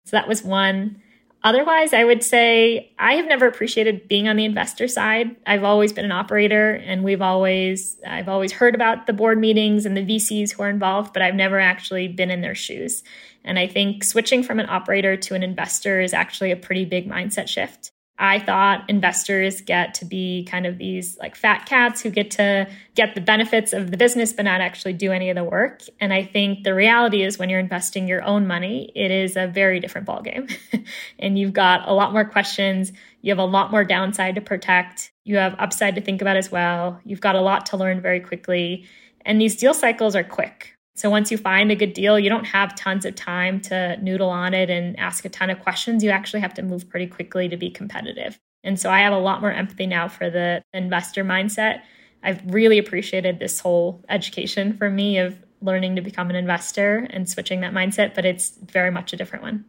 So 0.05 0.17
that 0.17 0.27
was 0.27 0.43
one. 0.43 1.00
Otherwise, 1.43 1.91
I 1.91 2.03
would 2.03 2.23
say 2.23 2.91
I 2.99 3.13
have 3.13 3.25
never 3.25 3.47
appreciated 3.47 4.07
being 4.07 4.27
on 4.27 4.35
the 4.35 4.45
investor 4.45 4.87
side. 4.87 5.35
I've 5.47 5.63
always 5.63 5.91
been 5.91 6.05
an 6.05 6.11
operator 6.11 6.73
and 6.73 7.03
we've 7.03 7.21
always 7.21 7.97
I've 8.05 8.29
always 8.29 8.51
heard 8.51 8.75
about 8.75 9.07
the 9.07 9.13
board 9.13 9.39
meetings 9.39 9.87
and 9.87 9.97
the 9.97 10.05
VCs 10.05 10.51
who 10.51 10.61
are 10.61 10.69
involved, 10.69 11.13
but 11.13 11.23
I've 11.23 11.35
never 11.35 11.59
actually 11.59 12.07
been 12.07 12.29
in 12.29 12.41
their 12.41 12.53
shoes. 12.53 13.03
And 13.43 13.57
I 13.57 13.65
think 13.65 14.03
switching 14.03 14.43
from 14.43 14.59
an 14.59 14.69
operator 14.69 15.17
to 15.17 15.33
an 15.33 15.41
investor 15.41 15.99
is 15.99 16.13
actually 16.13 16.51
a 16.51 16.55
pretty 16.55 16.85
big 16.85 17.09
mindset 17.09 17.47
shift. 17.47 17.90
I 18.23 18.37
thought 18.37 18.87
investors 18.87 19.61
get 19.61 19.95
to 19.95 20.05
be 20.05 20.47
kind 20.47 20.67
of 20.67 20.77
these 20.77 21.17
like 21.17 21.35
fat 21.35 21.65
cats 21.65 22.01
who 22.01 22.11
get 22.11 22.29
to 22.31 22.69
get 22.93 23.15
the 23.15 23.21
benefits 23.21 23.73
of 23.73 23.89
the 23.89 23.97
business 23.97 24.31
but 24.31 24.45
not 24.45 24.61
actually 24.61 24.93
do 24.93 25.11
any 25.11 25.31
of 25.31 25.35
the 25.35 25.43
work. 25.43 25.81
And 25.99 26.13
I 26.13 26.23
think 26.23 26.63
the 26.63 26.75
reality 26.75 27.23
is 27.23 27.39
when 27.39 27.49
you're 27.49 27.59
investing 27.59 28.07
your 28.07 28.23
own 28.23 28.45
money, 28.45 28.91
it 28.95 29.09
is 29.09 29.35
a 29.37 29.47
very 29.47 29.79
different 29.79 30.05
ballgame. 30.05 30.55
and 31.19 31.39
you've 31.39 31.53
got 31.53 31.89
a 31.89 31.93
lot 31.93 32.13
more 32.13 32.23
questions, 32.23 32.91
you 33.23 33.31
have 33.31 33.39
a 33.39 33.43
lot 33.43 33.71
more 33.71 33.83
downside 33.83 34.35
to 34.35 34.41
protect, 34.41 35.11
you 35.23 35.37
have 35.37 35.55
upside 35.57 35.95
to 35.95 36.01
think 36.01 36.21
about 36.21 36.37
as 36.37 36.51
well. 36.51 37.01
You've 37.03 37.21
got 37.21 37.33
a 37.33 37.41
lot 37.41 37.65
to 37.67 37.77
learn 37.77 38.01
very 38.01 38.19
quickly. 38.19 38.85
And 39.25 39.41
these 39.41 39.55
deal 39.55 39.73
cycles 39.73 40.15
are 40.15 40.23
quick. 40.23 40.77
So 41.01 41.09
once 41.09 41.31
you 41.31 41.37
find 41.39 41.71
a 41.71 41.75
good 41.75 41.93
deal, 41.93 42.19
you 42.19 42.29
don't 42.29 42.45
have 42.45 42.75
tons 42.75 43.05
of 43.05 43.15
time 43.15 43.59
to 43.61 43.97
noodle 44.03 44.29
on 44.29 44.53
it 44.53 44.69
and 44.69 44.95
ask 44.99 45.25
a 45.25 45.29
ton 45.29 45.49
of 45.49 45.59
questions. 45.59 46.03
You 46.03 46.11
actually 46.11 46.41
have 46.41 46.53
to 46.53 46.61
move 46.61 46.87
pretty 46.87 47.07
quickly 47.07 47.49
to 47.49 47.57
be 47.57 47.71
competitive. 47.71 48.39
And 48.63 48.79
so 48.79 48.91
I 48.91 48.99
have 48.99 49.11
a 49.11 49.17
lot 49.17 49.41
more 49.41 49.51
empathy 49.51 49.87
now 49.87 50.07
for 50.07 50.29
the 50.29 50.61
investor 50.75 51.25
mindset. 51.25 51.81
I've 52.21 52.39
really 52.53 52.77
appreciated 52.77 53.39
this 53.39 53.59
whole 53.59 54.05
education 54.09 54.77
for 54.77 54.91
me 54.91 55.17
of 55.17 55.43
learning 55.59 55.95
to 55.95 56.03
become 56.03 56.29
an 56.29 56.35
investor 56.35 57.07
and 57.09 57.27
switching 57.27 57.61
that 57.61 57.73
mindset, 57.73 58.13
but 58.13 58.23
it's 58.23 58.51
very 58.57 58.91
much 58.91 59.11
a 59.11 59.17
different 59.17 59.41
one. 59.41 59.65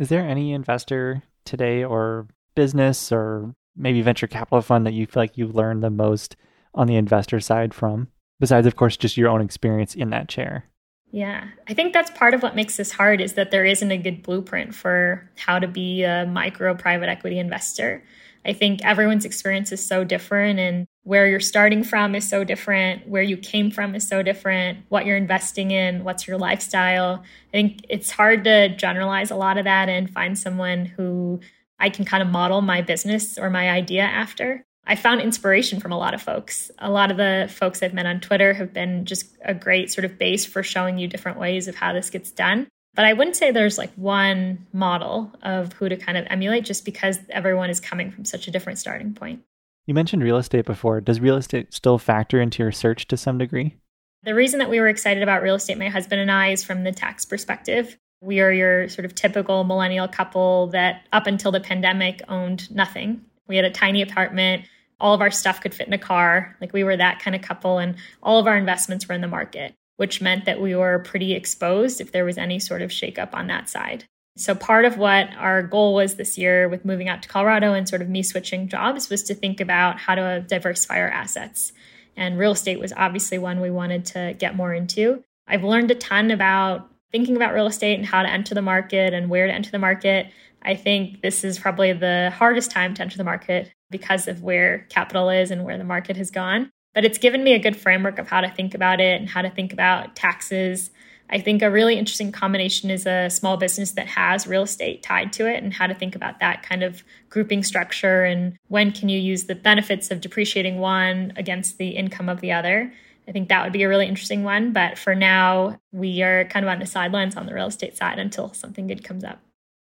Is 0.00 0.08
there 0.08 0.26
any 0.28 0.52
investor 0.52 1.22
today 1.44 1.84
or 1.84 2.26
business 2.56 3.12
or 3.12 3.54
maybe 3.76 4.02
venture 4.02 4.26
capital 4.26 4.62
fund 4.62 4.84
that 4.86 4.94
you 4.94 5.06
feel 5.06 5.22
like 5.22 5.38
you've 5.38 5.54
learned 5.54 5.84
the 5.84 5.90
most 5.90 6.34
on 6.74 6.88
the 6.88 6.96
investor 6.96 7.38
side 7.38 7.72
from? 7.72 8.08
Besides, 8.40 8.66
of 8.66 8.74
course, 8.74 8.96
just 8.96 9.16
your 9.16 9.28
own 9.28 9.42
experience 9.42 9.94
in 9.94 10.10
that 10.10 10.28
chair. 10.28 10.64
Yeah, 11.12 11.48
I 11.68 11.74
think 11.74 11.92
that's 11.92 12.10
part 12.10 12.32
of 12.32 12.42
what 12.42 12.56
makes 12.56 12.78
this 12.78 12.90
hard 12.90 13.20
is 13.20 13.34
that 13.34 13.50
there 13.50 13.66
isn't 13.66 13.90
a 13.92 13.98
good 13.98 14.22
blueprint 14.22 14.74
for 14.74 15.30
how 15.36 15.58
to 15.58 15.68
be 15.68 16.04
a 16.04 16.24
micro 16.24 16.74
private 16.74 17.10
equity 17.10 17.38
investor. 17.38 18.02
I 18.46 18.54
think 18.54 18.82
everyone's 18.82 19.26
experience 19.26 19.72
is 19.72 19.86
so 19.86 20.04
different 20.04 20.58
and 20.58 20.86
where 21.04 21.28
you're 21.28 21.38
starting 21.38 21.84
from 21.84 22.14
is 22.14 22.26
so 22.28 22.44
different, 22.44 23.06
where 23.06 23.22
you 23.22 23.36
came 23.36 23.70
from 23.70 23.94
is 23.94 24.08
so 24.08 24.22
different, 24.22 24.78
what 24.88 25.04
you're 25.04 25.18
investing 25.18 25.70
in, 25.70 26.02
what's 26.02 26.26
your 26.26 26.38
lifestyle. 26.38 27.22
I 27.22 27.50
think 27.52 27.84
it's 27.90 28.10
hard 28.10 28.44
to 28.44 28.74
generalize 28.74 29.30
a 29.30 29.36
lot 29.36 29.58
of 29.58 29.64
that 29.64 29.90
and 29.90 30.08
find 30.08 30.38
someone 30.38 30.86
who 30.86 31.40
I 31.78 31.90
can 31.90 32.06
kind 32.06 32.22
of 32.22 32.30
model 32.30 32.62
my 32.62 32.80
business 32.80 33.36
or 33.36 33.50
my 33.50 33.68
idea 33.68 34.02
after. 34.02 34.64
I 34.86 34.96
found 34.96 35.20
inspiration 35.20 35.80
from 35.80 35.92
a 35.92 35.98
lot 35.98 36.14
of 36.14 36.20
folks. 36.20 36.70
A 36.78 36.90
lot 36.90 37.10
of 37.10 37.16
the 37.16 37.48
folks 37.50 37.82
I've 37.82 37.94
met 37.94 38.06
on 38.06 38.20
Twitter 38.20 38.52
have 38.52 38.72
been 38.72 39.04
just 39.04 39.26
a 39.44 39.54
great 39.54 39.92
sort 39.92 40.04
of 40.04 40.18
base 40.18 40.44
for 40.44 40.62
showing 40.62 40.98
you 40.98 41.06
different 41.06 41.38
ways 41.38 41.68
of 41.68 41.76
how 41.76 41.92
this 41.92 42.10
gets 42.10 42.30
done. 42.30 42.66
But 42.94 43.06
I 43.06 43.12
wouldn't 43.12 43.36
say 43.36 43.50
there's 43.50 43.78
like 43.78 43.92
one 43.94 44.66
model 44.72 45.32
of 45.42 45.72
who 45.74 45.88
to 45.88 45.96
kind 45.96 46.18
of 46.18 46.26
emulate 46.28 46.64
just 46.64 46.84
because 46.84 47.18
everyone 47.30 47.70
is 47.70 47.80
coming 47.80 48.10
from 48.10 48.24
such 48.24 48.48
a 48.48 48.50
different 48.50 48.78
starting 48.78 49.14
point. 49.14 49.42
You 49.86 49.94
mentioned 49.94 50.22
real 50.22 50.36
estate 50.36 50.66
before. 50.66 51.00
Does 51.00 51.20
real 51.20 51.36
estate 51.36 51.72
still 51.72 51.98
factor 51.98 52.40
into 52.40 52.62
your 52.62 52.72
search 52.72 53.08
to 53.08 53.16
some 53.16 53.38
degree? 53.38 53.76
The 54.24 54.34
reason 54.34 54.58
that 54.58 54.70
we 54.70 54.78
were 54.78 54.88
excited 54.88 55.22
about 55.22 55.42
real 55.42 55.56
estate, 55.56 55.78
my 55.78 55.88
husband 55.88 56.20
and 56.20 56.30
I, 56.30 56.50
is 56.50 56.62
from 56.62 56.84
the 56.84 56.92
tax 56.92 57.24
perspective. 57.24 57.96
We 58.20 58.40
are 58.40 58.52
your 58.52 58.88
sort 58.88 59.04
of 59.04 59.14
typical 59.14 59.64
millennial 59.64 60.06
couple 60.06 60.68
that 60.68 61.06
up 61.12 61.26
until 61.26 61.50
the 61.50 61.60
pandemic 61.60 62.20
owned 62.28 62.70
nothing. 62.70 63.24
We 63.48 63.56
had 63.56 63.64
a 63.64 63.70
tiny 63.70 64.02
apartment. 64.02 64.64
All 65.02 65.12
of 65.12 65.20
our 65.20 65.30
stuff 65.30 65.60
could 65.60 65.74
fit 65.74 65.86
in 65.86 65.92
a 65.92 65.98
car. 65.98 66.56
Like 66.62 66.72
we 66.72 66.84
were 66.84 66.96
that 66.96 67.18
kind 67.18 67.36
of 67.36 67.42
couple, 67.42 67.76
and 67.76 67.96
all 68.22 68.38
of 68.38 68.46
our 68.46 68.56
investments 68.56 69.06
were 69.06 69.14
in 69.14 69.20
the 69.20 69.28
market 69.28 69.74
which 70.02 70.20
meant 70.20 70.46
that 70.46 70.60
we 70.60 70.74
were 70.74 70.98
pretty 70.98 71.32
exposed 71.32 72.00
if 72.00 72.10
there 72.10 72.24
was 72.24 72.36
any 72.36 72.58
sort 72.58 72.82
of 72.82 72.90
shakeup 72.90 73.32
on 73.34 73.46
that 73.46 73.68
side. 73.68 74.04
So, 74.36 74.54
part 74.54 74.84
of 74.84 74.96
what 74.96 75.28
our 75.36 75.62
goal 75.62 75.94
was 75.94 76.16
this 76.16 76.38
year 76.38 76.68
with 76.68 76.84
moving 76.84 77.08
out 77.08 77.22
to 77.22 77.28
Colorado 77.28 77.74
and 77.74 77.88
sort 77.88 78.02
of 78.02 78.08
me 78.08 78.22
switching 78.22 78.66
jobs 78.66 79.10
was 79.10 79.22
to 79.24 79.34
think 79.34 79.60
about 79.60 79.98
how 79.98 80.14
to 80.14 80.44
diversify 80.48 80.98
our 80.98 81.08
assets. 81.08 81.72
And 82.16 82.38
real 82.38 82.50
estate 82.50 82.80
was 82.80 82.92
obviously 82.94 83.38
one 83.38 83.60
we 83.60 83.70
wanted 83.70 84.04
to 84.06 84.34
get 84.38 84.56
more 84.56 84.72
into. 84.72 85.22
I've 85.46 85.64
learned 85.64 85.90
a 85.90 85.94
ton 85.94 86.30
about 86.30 86.90
thinking 87.10 87.36
about 87.36 87.52
real 87.54 87.66
estate 87.66 87.98
and 87.98 88.06
how 88.06 88.22
to 88.22 88.28
enter 88.28 88.54
the 88.54 88.62
market 88.62 89.12
and 89.12 89.28
where 89.28 89.46
to 89.46 89.52
enter 89.52 89.70
the 89.70 89.78
market. 89.78 90.28
I 90.62 90.74
think 90.74 91.20
this 91.20 91.44
is 91.44 91.58
probably 91.58 91.92
the 91.92 92.32
hardest 92.34 92.70
time 92.70 92.94
to 92.94 93.02
enter 93.02 93.18
the 93.18 93.24
market 93.24 93.70
because 93.92 94.26
of 94.26 94.42
where 94.42 94.86
capital 94.88 95.30
is 95.30 95.52
and 95.52 95.64
where 95.64 95.78
the 95.78 95.84
market 95.84 96.16
has 96.16 96.30
gone. 96.30 96.70
But 96.94 97.04
it's 97.04 97.18
given 97.18 97.44
me 97.44 97.54
a 97.54 97.58
good 97.58 97.76
framework 97.76 98.18
of 98.18 98.28
how 98.28 98.40
to 98.40 98.50
think 98.50 98.74
about 98.74 99.00
it 99.00 99.20
and 99.20 99.28
how 99.28 99.42
to 99.42 99.50
think 99.50 99.72
about 99.72 100.16
taxes. 100.16 100.90
I 101.30 101.38
think 101.38 101.62
a 101.62 101.70
really 101.70 101.96
interesting 101.96 102.32
combination 102.32 102.90
is 102.90 103.06
a 103.06 103.30
small 103.30 103.56
business 103.56 103.92
that 103.92 104.06
has 104.08 104.46
real 104.46 104.64
estate 104.64 105.02
tied 105.02 105.32
to 105.34 105.46
it 105.46 105.62
and 105.62 105.72
how 105.72 105.86
to 105.86 105.94
think 105.94 106.14
about 106.14 106.40
that 106.40 106.62
kind 106.62 106.82
of 106.82 107.02
grouping 107.30 107.62
structure 107.62 108.24
and 108.24 108.58
when 108.68 108.92
can 108.92 109.08
you 109.08 109.18
use 109.18 109.44
the 109.44 109.54
benefits 109.54 110.10
of 110.10 110.20
depreciating 110.20 110.78
one 110.78 111.32
against 111.36 111.78
the 111.78 111.90
income 111.90 112.28
of 112.28 112.42
the 112.42 112.52
other. 112.52 112.92
I 113.26 113.32
think 113.32 113.48
that 113.48 113.62
would 113.64 113.72
be 113.72 113.84
a 113.84 113.88
really 113.88 114.08
interesting 114.08 114.42
one. 114.44 114.72
But 114.72 114.98
for 114.98 115.14
now, 115.14 115.78
we 115.92 116.22
are 116.22 116.44
kind 116.46 116.66
of 116.66 116.70
on 116.70 116.80
the 116.80 116.86
sidelines 116.86 117.36
on 117.36 117.46
the 117.46 117.54
real 117.54 117.68
estate 117.68 117.96
side 117.96 118.18
until 118.18 118.52
something 118.52 118.86
good 118.86 119.04
comes 119.04 119.24
up. 119.24 119.40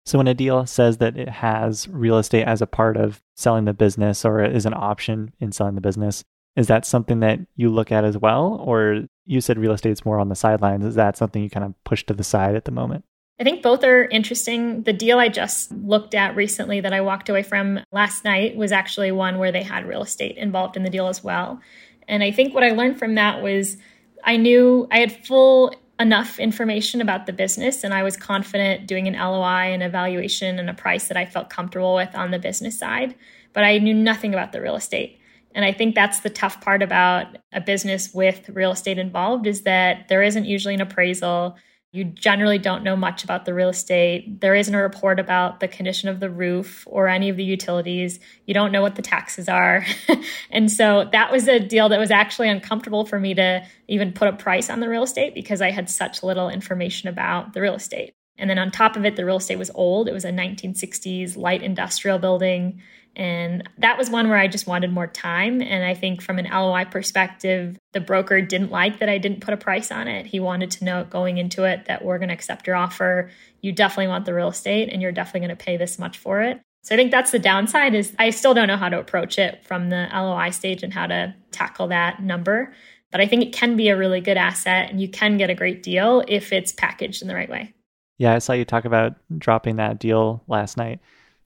So 0.07 0.17
when 0.17 0.27
a 0.29 0.33
deal 0.33 0.65
says 0.65 0.99
that 0.99 1.17
it 1.17 1.27
has 1.27 1.85
real 1.89 2.17
estate 2.17 2.45
as 2.45 2.61
a 2.61 2.65
part 2.65 2.95
of 2.95 3.21
selling 3.35 3.65
the 3.65 3.73
business 3.73 4.23
or 4.23 4.41
is 4.41 4.65
an 4.65 4.73
option 4.73 5.33
in 5.41 5.51
selling 5.51 5.75
the 5.75 5.81
business, 5.81 6.23
is 6.55 6.67
that 6.67 6.85
something 6.85 7.19
that 7.19 7.41
you 7.57 7.69
look 7.69 7.91
at 7.91 8.05
as 8.05 8.17
well? 8.17 8.63
Or 8.63 9.03
you 9.25 9.41
said 9.41 9.59
real 9.59 9.73
estate's 9.73 10.05
more 10.05 10.17
on 10.17 10.29
the 10.29 10.35
sidelines. 10.35 10.85
Is 10.85 10.95
that 10.95 11.17
something 11.17 11.43
you 11.43 11.49
kind 11.49 11.65
of 11.65 11.73
push 11.83 12.05
to 12.05 12.13
the 12.13 12.23
side 12.23 12.55
at 12.55 12.63
the 12.63 12.71
moment? 12.71 13.03
I 13.37 13.43
think 13.43 13.61
both 13.61 13.83
are 13.83 14.05
interesting. 14.05 14.83
The 14.83 14.93
deal 14.93 15.19
I 15.19 15.27
just 15.27 15.73
looked 15.73 16.15
at 16.15 16.37
recently 16.37 16.79
that 16.79 16.93
I 16.93 17.01
walked 17.01 17.27
away 17.27 17.43
from 17.43 17.81
last 17.91 18.23
night 18.23 18.55
was 18.55 18.71
actually 18.71 19.11
one 19.11 19.39
where 19.39 19.51
they 19.51 19.61
had 19.61 19.85
real 19.85 20.03
estate 20.03 20.37
involved 20.37 20.77
in 20.77 20.83
the 20.83 20.89
deal 20.89 21.07
as 21.07 21.21
well. 21.21 21.59
And 22.07 22.23
I 22.23 22.31
think 22.31 22.53
what 22.53 22.63
I 22.63 22.71
learned 22.71 22.97
from 22.97 23.15
that 23.15 23.43
was 23.43 23.75
I 24.23 24.37
knew 24.37 24.87
I 24.89 24.99
had 24.99 25.25
full 25.25 25.75
enough 25.99 26.39
information 26.39 27.01
about 27.01 27.25
the 27.25 27.33
business 27.33 27.83
and 27.83 27.93
I 27.93 28.03
was 28.03 28.15
confident 28.15 28.87
doing 28.87 29.07
an 29.07 29.13
LOI 29.13 29.73
and 29.73 29.81
evaluation 29.81 30.59
and 30.59 30.69
a 30.69 30.73
price 30.73 31.07
that 31.07 31.17
I 31.17 31.25
felt 31.25 31.49
comfortable 31.49 31.95
with 31.95 32.13
on 32.15 32.31
the 32.31 32.39
business 32.39 32.77
side, 32.77 33.15
but 33.53 33.63
I 33.63 33.79
knew 33.79 33.93
nothing 33.93 34.33
about 34.33 34.51
the 34.51 34.61
real 34.61 34.75
estate. 34.75 35.19
And 35.55 35.65
I 35.65 35.71
think 35.71 35.95
that's 35.95 36.19
the 36.19 36.29
tough 36.29 36.61
part 36.61 36.83
about 36.83 37.37
a 37.51 37.59
business 37.59 38.13
with 38.13 38.49
real 38.49 38.71
estate 38.71 38.99
involved 38.99 39.47
is 39.47 39.63
that 39.63 40.07
there 40.07 40.21
isn't 40.21 40.45
usually 40.45 40.75
an 40.75 40.81
appraisal. 40.81 41.55
You 41.93 42.03
generally 42.03 42.57
don't 42.57 42.83
know 42.83 42.95
much 42.95 43.23
about 43.23 43.45
the 43.45 43.53
real 43.53 43.69
estate. 43.69 44.41
There 44.41 44.55
isn't 44.55 44.75
a 44.75 44.81
report 44.81 45.19
about 45.19 45.61
the 45.61 45.67
condition 45.67 46.09
of 46.09 46.19
the 46.19 46.29
roof 46.29 46.83
or 46.85 47.07
any 47.07 47.29
of 47.29 47.37
the 47.37 47.43
utilities. 47.43 48.19
You 48.45 48.53
don't 48.53 48.71
know 48.71 48.81
what 48.81 48.95
the 48.95 49.01
taxes 49.01 49.47
are. 49.47 49.85
and 50.51 50.71
so 50.71 51.07
that 51.13 51.31
was 51.31 51.47
a 51.47 51.59
deal 51.59 51.89
that 51.89 51.99
was 51.99 52.11
actually 52.11 52.49
uncomfortable 52.49 53.05
for 53.05 53.19
me 53.19 53.33
to 53.35 53.65
even 53.87 54.11
put 54.11 54.27
a 54.27 54.33
price 54.33 54.69
on 54.69 54.81
the 54.81 54.89
real 54.89 55.03
estate 55.03 55.33
because 55.33 55.61
I 55.61 55.71
had 55.71 55.89
such 55.89 56.23
little 56.23 56.49
information 56.49 57.07
about 57.07 57.53
the 57.53 57.61
real 57.61 57.75
estate. 57.75 58.13
And 58.37 58.49
then 58.49 58.59
on 58.59 58.69
top 58.69 58.95
of 58.95 59.05
it, 59.05 59.15
the 59.15 59.25
real 59.25 59.37
estate 59.37 59.57
was 59.57 59.71
old. 59.73 60.07
It 60.07 60.13
was 60.13 60.25
a 60.25 60.31
1960s 60.31 61.37
light 61.37 61.63
industrial 61.63 62.19
building. 62.19 62.81
And 63.17 63.67
that 63.79 63.97
was 63.97 64.11
one 64.11 64.29
where 64.29 64.37
I 64.37 64.47
just 64.47 64.67
wanted 64.67 64.93
more 64.93 65.07
time. 65.07 65.59
And 65.59 65.83
I 65.83 65.95
think 65.95 66.21
from 66.21 66.37
an 66.37 66.45
LOI 66.45 66.85
perspective, 66.85 67.75
the 67.93 67.99
broker 67.99 68.41
didn't 68.41 68.69
like 68.69 68.99
that 68.99 69.09
I 69.09 69.17
didn't 69.17 69.41
put 69.41 69.55
a 69.55 69.57
price 69.57 69.91
on 69.91 70.07
it. 70.07 70.27
He 70.27 70.39
wanted 70.39 70.69
to 70.71 70.85
know 70.85 71.03
going 71.03 71.39
into 71.39 71.63
it 71.63 71.85
that 71.85 72.05
we're 72.05 72.19
going 72.19 72.29
to 72.29 72.35
accept 72.35 72.67
your 72.67 72.75
offer. 72.75 73.31
You 73.61 73.71
definitely 73.71 74.09
want 74.09 74.25
the 74.25 74.35
real 74.35 74.49
estate 74.49 74.89
and 74.93 75.01
you're 75.01 75.11
definitely 75.11 75.47
going 75.47 75.57
to 75.57 75.65
pay 75.65 75.77
this 75.77 75.97
much 75.97 76.19
for 76.19 76.43
it. 76.43 76.61
So 76.83 76.93
I 76.93 76.97
think 76.97 77.09
that's 77.09 77.31
the 77.31 77.39
downside 77.39 77.95
is 77.95 78.15
I 78.19 78.29
still 78.29 78.53
don't 78.53 78.67
know 78.67 78.77
how 78.77 78.87
to 78.87 78.99
approach 78.99 79.39
it 79.39 79.65
from 79.65 79.89
the 79.89 80.07
LOI 80.13 80.51
stage 80.51 80.83
and 80.83 80.93
how 80.93 81.07
to 81.07 81.33
tackle 81.49 81.87
that 81.87 82.21
number. 82.21 82.71
But 83.11 83.19
I 83.19 83.25
think 83.25 83.41
it 83.41 83.51
can 83.51 83.75
be 83.75 83.89
a 83.89 83.97
really 83.97 84.21
good 84.21 84.37
asset 84.37 84.91
and 84.91 85.01
you 85.01 85.09
can 85.09 85.37
get 85.37 85.49
a 85.49 85.55
great 85.55 85.81
deal 85.81 86.23
if 86.27 86.53
it's 86.53 86.71
packaged 86.71 87.23
in 87.23 87.27
the 87.27 87.35
right 87.35 87.49
way. 87.49 87.73
Yeah, 88.19 88.35
I 88.35 88.37
saw 88.37 88.53
you 88.53 88.63
talk 88.63 88.85
about 88.85 89.15
dropping 89.39 89.77
that 89.77 89.97
deal 89.97 90.43
last 90.47 90.77
night. 90.77 90.99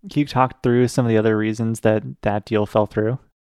Can 0.09 0.19
you 0.21 0.25
talk 0.25 0.63
through 0.63 0.87
some 0.87 1.05
of 1.05 1.09
the 1.09 1.17
other 1.17 1.37
reasons 1.37 1.81
that 1.81 2.03
that 2.21 2.45
deal 2.45 2.65
fell 2.65 2.85
through? 2.85 3.19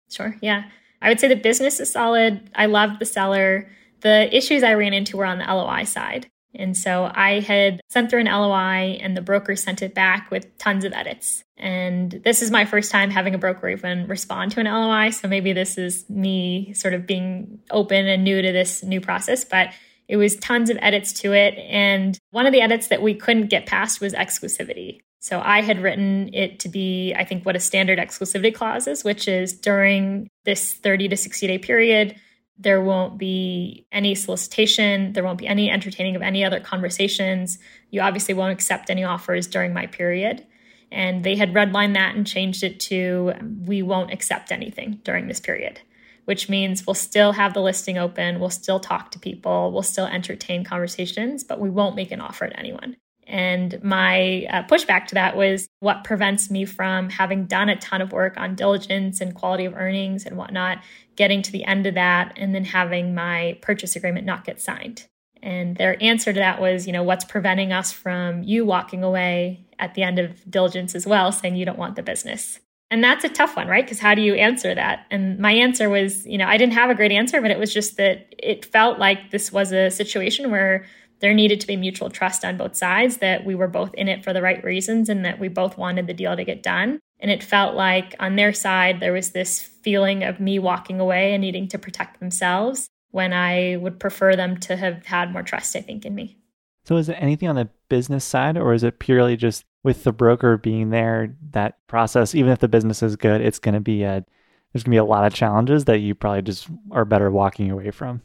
Sure. 0.10 0.36
Yeah. 0.42 0.64
I 1.02 1.10
would 1.10 1.20
say 1.20 1.28
the 1.28 1.36
business 1.36 1.80
is 1.80 1.92
solid. 1.92 2.50
I 2.56 2.68
love 2.68 3.00
the 3.00 3.06
seller. 3.06 3.70
The 4.02 4.36
issues 4.36 4.64
I 4.64 4.74
ran 4.74 4.94
into 4.94 5.18
were 5.18 5.26
on 5.26 5.39
the 5.39 5.46
LOI 5.46 5.84
side. 5.84 6.28
And 6.54 6.76
so 6.76 7.10
I 7.14 7.39
had 7.39 7.80
sent 7.89 8.10
through 8.10 8.22
an 8.22 8.26
LOI 8.26 9.00
and 9.02 9.16
the 9.16 9.22
broker 9.22 9.56
sent 9.56 9.82
it 9.82 9.94
back 9.94 10.30
with 10.32 10.58
tons 10.58 10.84
of 10.84 10.94
edits. 10.94 11.44
And 11.58 12.12
this 12.24 12.42
is 12.42 12.52
my 12.52 12.66
first 12.66 12.92
time 12.92 13.10
having 13.10 13.34
a 13.34 13.38
broker 13.38 13.70
even 13.70 14.08
respond 14.08 14.52
to 14.52 14.60
an 14.60 14.66
LOI. 14.66 15.12
So 15.12 15.28
maybe 15.28 15.54
this 15.54 15.78
is 15.78 16.10
me 16.10 16.74
sort 16.74 16.94
of 16.94 17.08
being 17.08 17.60
open 17.70 18.08
and 18.08 18.24
new 18.24 18.42
to 18.42 18.52
this 18.52 18.84
new 18.84 19.00
process, 19.00 19.46
but 19.46 19.70
it 20.08 20.18
was 20.18 20.36
tons 20.38 20.70
of 20.70 20.78
edits 20.82 21.14
to 21.22 21.34
it. 21.34 21.58
And 21.58 22.18
one 22.32 22.46
of 22.46 22.52
the 22.52 22.62
edits 22.62 22.88
that 22.88 23.02
we 23.02 23.14
couldn't 23.14 23.48
get 23.48 23.66
past 23.66 24.02
was 24.02 24.14
exclusivity. 24.14 25.00
So 25.22 25.39
I 25.39 25.61
had 25.61 25.84
written 25.84 26.34
it 26.34 26.59
to 26.61 26.69
be, 26.69 27.13
I 27.13 27.24
think, 27.24 27.45
what 27.45 27.55
a 27.55 27.59
standard 27.59 27.99
exclusivity 27.99 28.53
clause 28.53 28.88
is, 28.88 29.03
which 29.03 29.28
is 29.28 29.53
during 29.53 30.28
this 30.45 30.74
30 30.74 31.09
to 31.09 31.15
60 31.17 31.45
day 31.45 31.59
period, 31.59 32.15
there 32.57 32.82
won't 32.82 33.19
be 33.19 33.86
any 33.91 34.15
solicitation. 34.15 35.13
There 35.13 35.24
won't 35.24 35.38
be 35.38 35.45
any 35.45 35.69
entertaining 35.69 36.15
of 36.15 36.24
any 36.24 36.43
other 36.43 36.59
conversations. 36.59 37.59
You 37.91 38.01
obviously 38.01 38.34
won't 38.34 38.51
accept 38.51 38.89
any 38.89 39.03
offers 39.03 39.45
during 39.45 39.74
my 39.74 39.86
period. 39.86 40.45
And 40.91 41.24
they 41.24 41.36
had 41.36 41.53
redlined 41.53 41.93
that 41.93 42.15
and 42.15 42.26
changed 42.26 42.63
it 42.63 42.80
to 42.82 43.34
we 43.65 43.84
won't 43.84 44.11
accept 44.11 44.51
anything 44.51 45.01
during 45.03 45.28
this 45.28 45.39
period, 45.39 45.82
which 46.26 46.49
means 46.49 46.88
we'll 46.88 46.95
still 46.95 47.34
have 47.34 47.53
the 47.53 47.61
listing 47.61 47.99
open. 47.99 48.39
We'll 48.39 48.49
still 48.49 48.80
talk 48.80 49.11
to 49.11 49.19
people. 49.19 49.72
We'll 49.72 49.84
still 49.84 50.07
entertain 50.07 50.63
conversations, 50.63 51.43
but 51.43 51.59
we 51.59 51.69
won't 51.69 51.95
make 51.95 52.11
an 52.11 52.22
offer 52.22 52.47
to 52.47 52.59
anyone. 52.59 52.97
And 53.28 53.82
my 53.84 54.45
uh, 54.49 54.63
pushback 54.63 55.07
to 55.07 55.15
that 55.15 55.38
was 55.38 55.67
what 55.80 56.03
prevents 56.03 56.51
me 56.51 56.65
from 56.65 57.09
having 57.09 57.45
done 57.45 57.69
a 57.69 57.78
ton 57.78 58.01
of 58.01 58.11
work 58.11 58.36
on 58.38 58.55
diligence 58.55 59.22
and 59.22 59.34
quality 59.34 59.65
of 59.65 59.76
earnings 59.76 60.26
and 60.26 60.38
whatnot, 60.38 60.80
getting 61.15 61.41
to 61.43 61.51
the 61.51 61.63
end 61.63 61.86
of 61.88 61.93
that 61.93 62.34
and 62.38 62.53
then 62.53 62.65
having 62.65 63.13
my 63.15 63.57
purchase 63.61 63.95
agreement 63.95 64.26
not 64.26 64.43
get 64.43 64.59
signed. 64.61 65.07
And 65.43 65.76
their 65.76 66.01
answer 66.03 66.34
to 66.34 66.39
that 66.39 66.61
was, 66.61 66.86
you 66.86 66.93
know, 66.93 67.03
what's 67.03 67.26
preventing 67.26 67.72
us 67.72 67.91
from 67.91 68.43
you 68.43 68.65
walking 68.65 69.03
away 69.03 69.65
at 69.80 69.95
the 69.95 70.03
end 70.03 70.19
of 70.19 70.49
diligence 70.49 70.93
as 70.93 71.07
well, 71.07 71.32
saying 71.32 71.55
you 71.55 71.65
don't 71.65 71.80
want 71.80 71.95
the 71.95 72.03
business. 72.03 72.59
And 72.91 73.01
that's 73.01 73.24
a 73.24 73.30
tough 73.30 73.55
one, 73.55 73.69
right? 73.69 73.86
Because 73.86 73.99
how 73.99 74.13
do 74.13 74.22
you 74.22 74.36
answer 74.36 74.76
that? 74.76 75.05
And 75.09 75.39
my 75.39 75.53
answer 75.53 75.89
was, 75.89 76.28
you 76.28 76.38
know, 76.38 76.45
I 76.45 76.57
didn't 76.57 76.74
have 76.74 76.89
a 76.89 76.95
great 76.95 77.13
answer, 77.13 77.41
but 77.41 77.49
it 77.49 77.57
was 77.57 77.74
just 77.74 77.95
that 77.95 78.28
it 78.38 78.65
felt 78.65 78.99
like 78.99 79.32
this 79.32 79.51
was 79.51 79.72
a 79.72 79.89
situation 79.89 80.51
where 80.51 80.86
there 81.22 81.34
needed 81.34 81.61
to 81.61 81.67
be 81.67 81.78
mutual 81.78 82.09
trust 82.09 82.43
on 82.43 82.57
both 82.57 82.76
sides 82.76 83.17
that 83.17 83.45
we 83.45 83.55
were 83.55 83.67
both 83.67 83.93
in 83.93 84.07
it 84.07 84.24
for 84.24 84.34
the 84.34 84.41
right 84.41 84.63
reasons 84.63 85.07
and 85.07 85.24
that 85.24 85.39
we 85.39 85.47
both 85.47 85.78
wanted 85.78 86.07
the 86.07 86.13
deal 86.13 86.36
to 86.36 86.43
get 86.43 86.63
done. 86.63 86.99
And 87.19 87.30
it 87.30 87.43
felt 87.43 87.76
like 87.76 88.15
on 88.19 88.36
their 88.36 88.51
side, 88.51 88.99
there 88.99 89.13
was 89.13 89.30
this 89.30 89.61
feeling 89.61 90.24
of 90.24 90.39
me 90.39 90.57
walking 90.57 90.99
away 90.99 91.34
and 91.34 91.41
needing 91.41 91.67
to 91.69 91.78
protect 91.78 92.19
themselves. 92.19 92.89
when 93.11 93.34
I 93.34 93.78
would 93.78 93.99
prefer 93.99 94.36
them 94.36 94.57
to 94.61 94.76
have 94.76 95.05
had 95.05 95.32
more 95.32 95.43
trust, 95.43 95.76
I 95.76 95.82
think, 95.82 96.05
in 96.05 96.15
me. 96.15 96.38
So 96.86 96.97
is 96.97 97.09
it 97.09 97.17
anything 97.19 97.47
on 97.47 97.55
the 97.55 97.69
business 97.89 98.26
side 98.26 98.57
or 98.57 98.74
is 98.74 98.84
it 98.84 98.99
purely 98.99 99.38
just 99.38 99.63
with 99.84 100.03
the 100.03 100.11
broker 100.11 100.57
being 100.57 100.89
there, 100.89 101.36
that 101.51 101.86
process, 101.88 102.34
even 102.34 102.51
if 102.51 102.59
the 102.59 102.67
business 102.67 103.03
is 103.03 103.15
good, 103.15 103.41
it's 103.41 103.59
going 103.59 103.76
to 103.76 103.82
be 103.82 104.03
a, 104.03 104.26
there's 104.74 104.84
going 104.84 104.91
to 104.91 104.95
be 104.95 104.97
a 104.97 105.03
lot 105.03 105.26
of 105.26 105.34
challenges 105.34 105.86
that 105.86 105.99
you 105.99 106.15
probably 106.15 106.41
just 106.41 106.67
are 106.91 107.05
better 107.05 107.30
walking 107.30 107.69
away 107.69 107.91
from? 107.91 108.22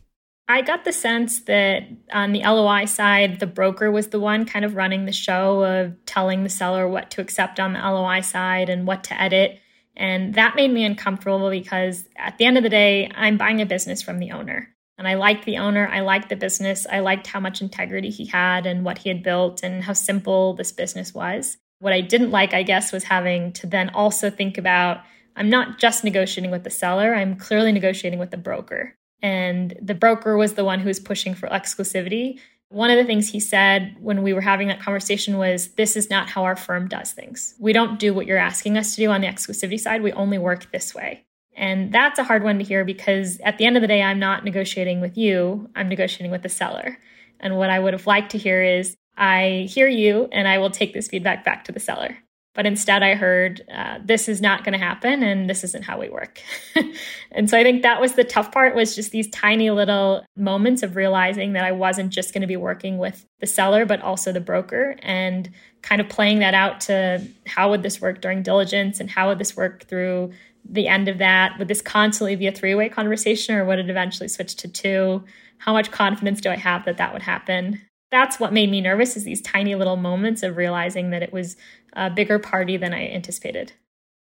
I 0.49 0.63
got 0.63 0.85
the 0.85 0.93
sense 0.93 1.41
that 1.41 1.89
on 2.13 2.33
the 2.33 2.43
LOI 2.45 2.85
side, 2.85 3.41
the 3.41 3.49
broker 3.49 3.91
was 3.91 4.09
the 4.09 4.21
one 4.21 4.47
kind 4.47 4.65
of 4.65 4.77
running 4.77 5.05
the 5.05 5.13
show 5.13 5.65
of 5.65 5.97
telling 6.07 6.45
the 6.45 6.49
seller 6.49 6.87
what 6.87 7.11
to 7.13 7.21
accept 7.21 7.59
on 7.59 7.73
the 7.73 7.81
LOI 7.81 8.21
side 8.21 8.69
and 8.69 8.87
what 8.87 9.05
to 9.05 9.21
edit. 9.21 9.59
And 9.97 10.35
that 10.35 10.55
made 10.55 10.71
me 10.71 10.85
uncomfortable 10.85 11.51
because 11.51 12.05
at 12.17 12.39
the 12.39 12.45
end 12.45 12.59
of 12.59 12.63
the 12.63 12.69
day, 12.69 13.11
I'm 13.15 13.39
buying 13.39 13.61
a 13.61 13.67
business 13.67 14.03
from 14.03 14.21
the 14.21 14.31
owner. 14.31 14.69
And 14.99 15.09
I 15.09 15.15
liked 15.15 15.45
the 15.45 15.59
owner. 15.59 15.89
I 15.89 16.01
liked 16.01 16.29
the 16.29 16.37
business. 16.37 16.87
I 16.91 17.01
liked 17.01 17.27
how 17.27 17.41
much 17.41 17.61
integrity 17.61 18.11
he 18.11 18.27
had 18.27 18.67
and 18.67 18.85
what 18.85 18.99
he 18.99 19.09
had 19.09 19.23
built 19.23 19.63
and 19.63 19.83
how 19.83 19.95
simple 19.95 20.55
this 20.55 20.73
business 20.73 21.13
was. 21.13 21.57
What 21.81 21.93
I 21.93 22.01
didn't 22.01 22.31
like, 22.31 22.55
I 22.55 22.63
guess, 22.63 22.93
was 22.93 23.05
having 23.05 23.53
to 23.55 23.67
then 23.67 23.91
also 23.91 24.31
think 24.31 24.59
about 24.59 25.01
I'm 25.35 25.51
not 25.51 25.79
just 25.79 26.05
negotiating 26.05 26.51
with 26.51 26.65
the 26.65 26.71
seller, 26.71 27.15
I'm 27.15 27.37
clearly 27.37 27.73
negotiating 27.73 28.19
with 28.19 28.31
the 28.31 28.39
broker. 28.39 28.97
And 29.23 29.77
the 29.81 29.95
broker 29.95 30.37
was 30.37 30.55
the 30.55 30.65
one 30.65 30.81
who 30.81 30.89
was 30.89 31.01
pushing 31.01 31.35
for 31.35 31.49
exclusivity. 31.49 32.39
One 32.69 32.91
of 32.91 32.97
the 32.97 33.05
things 33.05 33.29
he 33.29 33.41
said 33.41 33.97
when 34.01 34.23
we 34.23 34.33
were 34.33 34.41
having 34.41 34.69
that 34.69 34.81
conversation 34.81 35.39
was 35.39 35.69
this 35.75 35.97
is 35.97 36.11
not 36.11 36.29
how 36.29 36.45
our 36.45 36.57
firm 36.57 36.89
does 36.89 37.13
things. 37.13 37.55
We 37.59 37.73
don't 37.73 37.99
do 37.99 38.13
what 38.13 38.27
you're 38.27 38.39
asking 38.39 38.77
us 38.77 38.95
to 38.95 39.03
do 39.03 39.11
on 39.11 39.21
the 39.21 39.29
exclusivity 39.29 39.79
side. 39.79 40.03
We 40.03 40.13
only 40.13 40.39
work 40.39 40.71
this 40.73 40.95
way. 40.95 41.25
And 41.57 41.91
that's 41.91 42.19
a 42.19 42.25
hard 42.25 42.43
one 42.43 42.59
to 42.59 42.65
hear 42.65 42.85
because 42.85 43.39
at 43.41 43.57
the 43.57 43.65
end 43.65 43.77
of 43.77 43.81
the 43.81 43.89
day, 43.89 44.03
I'm 44.03 44.19
not 44.19 44.45
negotiating 44.45 45.01
with 45.01 45.17
you, 45.17 45.71
I'm 45.75 45.89
negotiating 45.89 46.31
with 46.31 46.43
the 46.43 46.49
seller. 46.51 46.99
And 47.41 47.57
what 47.57 47.71
I 47.71 47.79
would 47.79 47.95
have 47.95 48.07
liked 48.07 48.33
to 48.33 48.39
hear 48.39 48.63
is 48.63 48.97
I 49.17 49.67
hear 49.71 49.89
you 49.89 50.29
and 50.33 50.47
I 50.47 50.59
will 50.59 50.71
take 50.71 50.93
this 50.93 51.09
feedback 51.09 51.45
back 51.45 51.65
to 51.65 51.73
the 51.73 51.81
seller. 51.81 52.19
But 52.57 52.65
instead, 52.65 53.03
I 53.03 53.15
heard, 53.15 53.63
uh, 53.71 53.99
this 54.03 54.31
is 54.31 54.41
not 54.41 54.65
going 54.65 54.73
to 54.73 54.79
happen 54.79 55.23
and 55.23 55.49
this 55.49 55.63
isn't 55.63 55.85
how 55.85 56.01
we 56.01 56.09
work. 56.09 56.41
and 57.31 57.51
so 57.51 57.59
I 57.59 57.63
think 57.63 57.83
that 57.83 58.01
was 58.01 58.15
the 58.15 58.25
tough 58.25 58.51
part 58.51 58.75
was 58.75 58.97
just 58.97 59.13
these 59.13 59.29
tiny 59.29 59.71
little 59.71 60.25
moments 60.37 60.83
of 60.83 60.97
realizing 60.97 61.53
that 61.53 61.65
I 61.65 61.73
wasn't 61.73 62.15
just 62.15 62.33
going 62.33 62.41
to 62.41 62.47
be 62.47 62.57
working 62.57 62.97
with 62.97 63.27
the 63.41 63.47
seller, 63.47 63.85
but 63.85 64.01
also 64.01 64.33
the 64.33 64.41
broker 64.41 64.97
and 65.03 65.51
kind 65.83 66.01
of 66.01 66.09
playing 66.09 66.39
that 66.39 66.55
out 66.55 66.81
to 66.83 67.23
how 67.47 67.69
would 67.69 67.83
this 67.83 68.01
work 68.01 68.23
during 68.23 68.43
diligence 68.43 69.01
and 69.01 69.11
how 69.11 69.29
would 69.29 69.39
this 69.39 69.55
work 69.55 69.85
through 69.85 70.33
the 70.65 70.89
end 70.89 71.09
of 71.09 71.19
that? 71.19 71.59
Would 71.59 71.69
this 71.69 71.83
constantly 71.83 72.37
be 72.37 72.47
a 72.47 72.53
three 72.53 72.75
way 72.75 72.89
conversation 72.89 73.55
or 73.55 73.67
would 73.67 73.79
it 73.79 73.91
eventually 73.91 74.29
switch 74.29 74.57
to 74.57 74.69
two? 74.69 75.23
How 75.59 75.75
much 75.75 75.91
confidence 75.91 76.41
do 76.41 76.49
I 76.49 76.57
have 76.57 76.87
that 76.87 76.97
that 76.97 77.13
would 77.13 77.23
happen? 77.23 77.83
That's 78.11 78.41
what 78.41 78.53
made 78.53 78.71
me 78.71 78.81
nervous 78.81 79.17
is 79.17 79.25
these 79.25 79.43
tiny 79.43 79.75
little 79.75 79.97
moments 79.97 80.43
of 80.43 80.57
realizing 80.57 81.11
that 81.11 81.23
it 81.23 81.33
was 81.33 81.57
a 81.97 82.11
bigger 82.11 82.39
party 82.39 82.77
than 82.77 82.93
I 82.95 83.09
anticipated. 83.09 83.73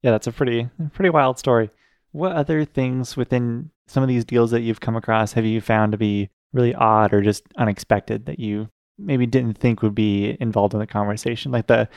Yeah, 0.01 0.11
that's 0.11 0.27
a 0.27 0.31
pretty 0.31 0.69
pretty 0.93 1.09
wild 1.09 1.37
story. 1.39 1.69
What 2.11 2.31
other 2.31 2.63
things 2.63 3.17
within 3.17 3.71
some 3.87 4.03
of 4.03 4.07
these 4.07 4.23
deals 4.23 4.51
that 4.51 4.61
you've 4.61 4.79
come 4.79 4.95
across 4.95 5.33
have 5.33 5.45
you 5.45 5.59
found 5.59 5.91
to 5.91 5.97
be 5.97 6.29
really 6.53 6.73
odd 6.73 7.13
or 7.13 7.21
just 7.21 7.43
unexpected 7.57 8.27
that 8.27 8.39
you 8.39 8.69
maybe 8.97 9.25
didn't 9.25 9.57
think 9.57 9.81
would 9.81 9.95
be 9.95 10.37
involved 10.39 10.73
in 10.73 10.79
the 10.79 10.87
conversation? 10.87 11.51
Like 11.51 11.67
the 11.67 11.89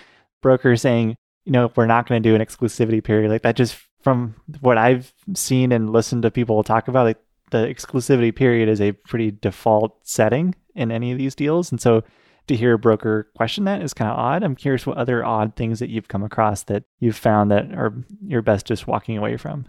broker 0.43 0.75
saying, 0.75 1.17
you 1.45 1.53
know, 1.53 1.71
we're 1.77 1.87
not 1.87 2.09
going 2.09 2.23
to 2.23 2.29
do 2.29 2.35
an 2.35 2.41
exclusivity 2.41 3.05
period. 3.05 3.31
Like 3.31 3.43
that 3.43 3.57
just 3.57 3.77
from 4.01 4.35
what 4.61 4.79
I've 4.79 5.13
seen 5.35 5.71
and 5.71 5.93
listened 5.93 6.23
to 6.23 6.31
people 6.31 6.63
talk 6.63 6.89
about, 6.89 7.05
like 7.05 7.19
the 7.51 7.67
exclusivity 7.67 8.35
period 8.35 8.69
is 8.69 8.81
a 8.81 8.93
pretty 8.93 9.31
default 9.31 9.99
setting 10.03 10.55
in 10.75 10.91
any 10.91 11.13
of 11.13 11.19
these 11.19 11.35
deals. 11.35 11.71
And 11.71 11.81
so 11.81 12.03
to 12.49 12.57
hear 12.57 12.75
a 12.75 12.79
broker 12.79 13.31
question 13.37 13.65
that 13.65 13.83
is 13.83 13.95
kind 13.95 14.11
of 14.11 14.19
odd. 14.19 14.43
I'm 14.43 14.57
curious 14.57 14.87
what 14.87 14.97
other 14.97 15.25
odd 15.25 15.57
things 15.57 15.79
that 15.79 15.89
you've 15.89 16.09
come 16.09 16.23
across 16.23 16.65
that 16.65 16.85
you've 16.99 17.17
found 17.17 17.51
that 17.51 17.73
are 17.73 17.95
you're 18.27 18.43
best 18.43 18.67
just 18.67 18.87
walking 18.87 19.17
away 19.17 19.37
from. 19.37 19.67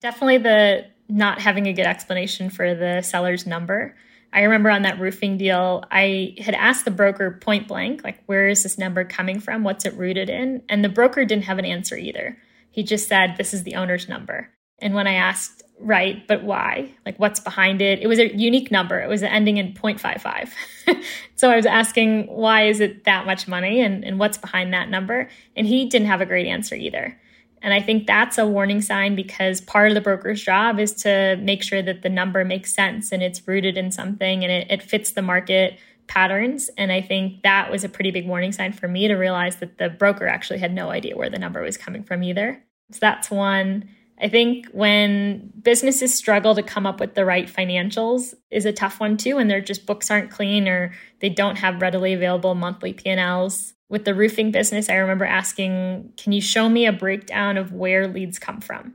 Definitely 0.00 0.38
the 0.38 0.84
not 1.08 1.40
having 1.40 1.66
a 1.66 1.72
good 1.72 1.86
explanation 1.86 2.48
for 2.50 2.74
the 2.74 3.02
seller's 3.02 3.46
number. 3.46 3.94
I 4.32 4.42
remember 4.42 4.70
on 4.70 4.82
that 4.82 4.98
roofing 4.98 5.36
deal, 5.36 5.84
I 5.90 6.34
had 6.38 6.54
asked 6.54 6.86
the 6.86 6.90
broker 6.90 7.38
point 7.42 7.68
blank, 7.68 8.02
like, 8.02 8.22
where 8.24 8.48
is 8.48 8.62
this 8.62 8.78
number 8.78 9.04
coming 9.04 9.38
from? 9.40 9.62
What's 9.62 9.84
it 9.84 9.94
rooted 9.94 10.30
in? 10.30 10.62
And 10.70 10.82
the 10.82 10.88
broker 10.88 11.24
didn't 11.26 11.44
have 11.44 11.58
an 11.58 11.66
answer 11.66 11.96
either. 11.96 12.38
He 12.70 12.82
just 12.82 13.08
said, 13.08 13.34
this 13.36 13.52
is 13.52 13.64
the 13.64 13.74
owner's 13.74 14.08
number. 14.08 14.48
And 14.78 14.94
when 14.94 15.06
I 15.06 15.14
asked, 15.14 15.61
right, 15.82 16.26
but 16.26 16.44
why? 16.44 16.92
Like, 17.04 17.18
what's 17.18 17.40
behind 17.40 17.82
it? 17.82 18.00
It 18.00 18.06
was 18.06 18.18
a 18.18 18.34
unique 18.34 18.70
number. 18.70 19.00
It 19.00 19.08
was 19.08 19.22
ending 19.22 19.56
in 19.56 19.74
0.55. 19.74 20.50
so 21.36 21.50
I 21.50 21.56
was 21.56 21.66
asking, 21.66 22.26
why 22.26 22.66
is 22.66 22.80
it 22.80 23.04
that 23.04 23.26
much 23.26 23.48
money 23.48 23.80
and, 23.80 24.04
and 24.04 24.18
what's 24.18 24.38
behind 24.38 24.72
that 24.72 24.88
number? 24.88 25.28
And 25.56 25.66
he 25.66 25.86
didn't 25.86 26.08
have 26.08 26.20
a 26.20 26.26
great 26.26 26.46
answer 26.46 26.74
either. 26.74 27.18
And 27.62 27.72
I 27.72 27.80
think 27.80 28.06
that's 28.06 28.38
a 28.38 28.46
warning 28.46 28.82
sign 28.82 29.14
because 29.14 29.60
part 29.60 29.88
of 29.88 29.94
the 29.94 30.00
broker's 30.00 30.42
job 30.42 30.80
is 30.80 30.94
to 31.02 31.36
make 31.40 31.62
sure 31.62 31.80
that 31.82 32.02
the 32.02 32.08
number 32.08 32.44
makes 32.44 32.74
sense 32.74 33.12
and 33.12 33.22
it's 33.22 33.46
rooted 33.46 33.76
in 33.76 33.92
something 33.92 34.42
and 34.42 34.52
it, 34.52 34.66
it 34.68 34.82
fits 34.82 35.12
the 35.12 35.22
market 35.22 35.78
patterns. 36.08 36.70
And 36.76 36.90
I 36.90 37.00
think 37.00 37.42
that 37.42 37.70
was 37.70 37.84
a 37.84 37.88
pretty 37.88 38.10
big 38.10 38.26
warning 38.26 38.52
sign 38.52 38.72
for 38.72 38.88
me 38.88 39.06
to 39.06 39.14
realize 39.14 39.56
that 39.56 39.78
the 39.78 39.88
broker 39.88 40.26
actually 40.26 40.58
had 40.58 40.74
no 40.74 40.90
idea 40.90 41.16
where 41.16 41.30
the 41.30 41.38
number 41.38 41.62
was 41.62 41.76
coming 41.76 42.02
from 42.02 42.24
either. 42.24 42.62
So 42.90 42.98
that's 43.00 43.30
one. 43.30 43.88
I 44.22 44.28
think 44.28 44.68
when 44.68 45.52
businesses 45.60 46.14
struggle 46.14 46.54
to 46.54 46.62
come 46.62 46.86
up 46.86 47.00
with 47.00 47.14
the 47.14 47.24
right 47.24 47.48
financials 47.48 48.34
is 48.52 48.64
a 48.64 48.72
tough 48.72 49.00
one 49.00 49.16
too, 49.16 49.38
and 49.38 49.50
their 49.50 49.60
just 49.60 49.84
books 49.84 50.12
aren't 50.12 50.30
clean 50.30 50.68
or 50.68 50.94
they 51.18 51.28
don't 51.28 51.56
have 51.56 51.82
readily 51.82 52.12
available 52.12 52.54
monthly 52.54 52.92
P&Ls. 52.92 53.74
With 53.88 54.04
the 54.04 54.14
roofing 54.14 54.52
business, 54.52 54.88
I 54.88 54.94
remember 54.94 55.24
asking, 55.24 56.12
"Can 56.16 56.32
you 56.32 56.40
show 56.40 56.68
me 56.68 56.86
a 56.86 56.92
breakdown 56.92 57.58
of 57.58 57.72
where 57.72 58.06
leads 58.06 58.38
come 58.38 58.60
from?" 58.60 58.94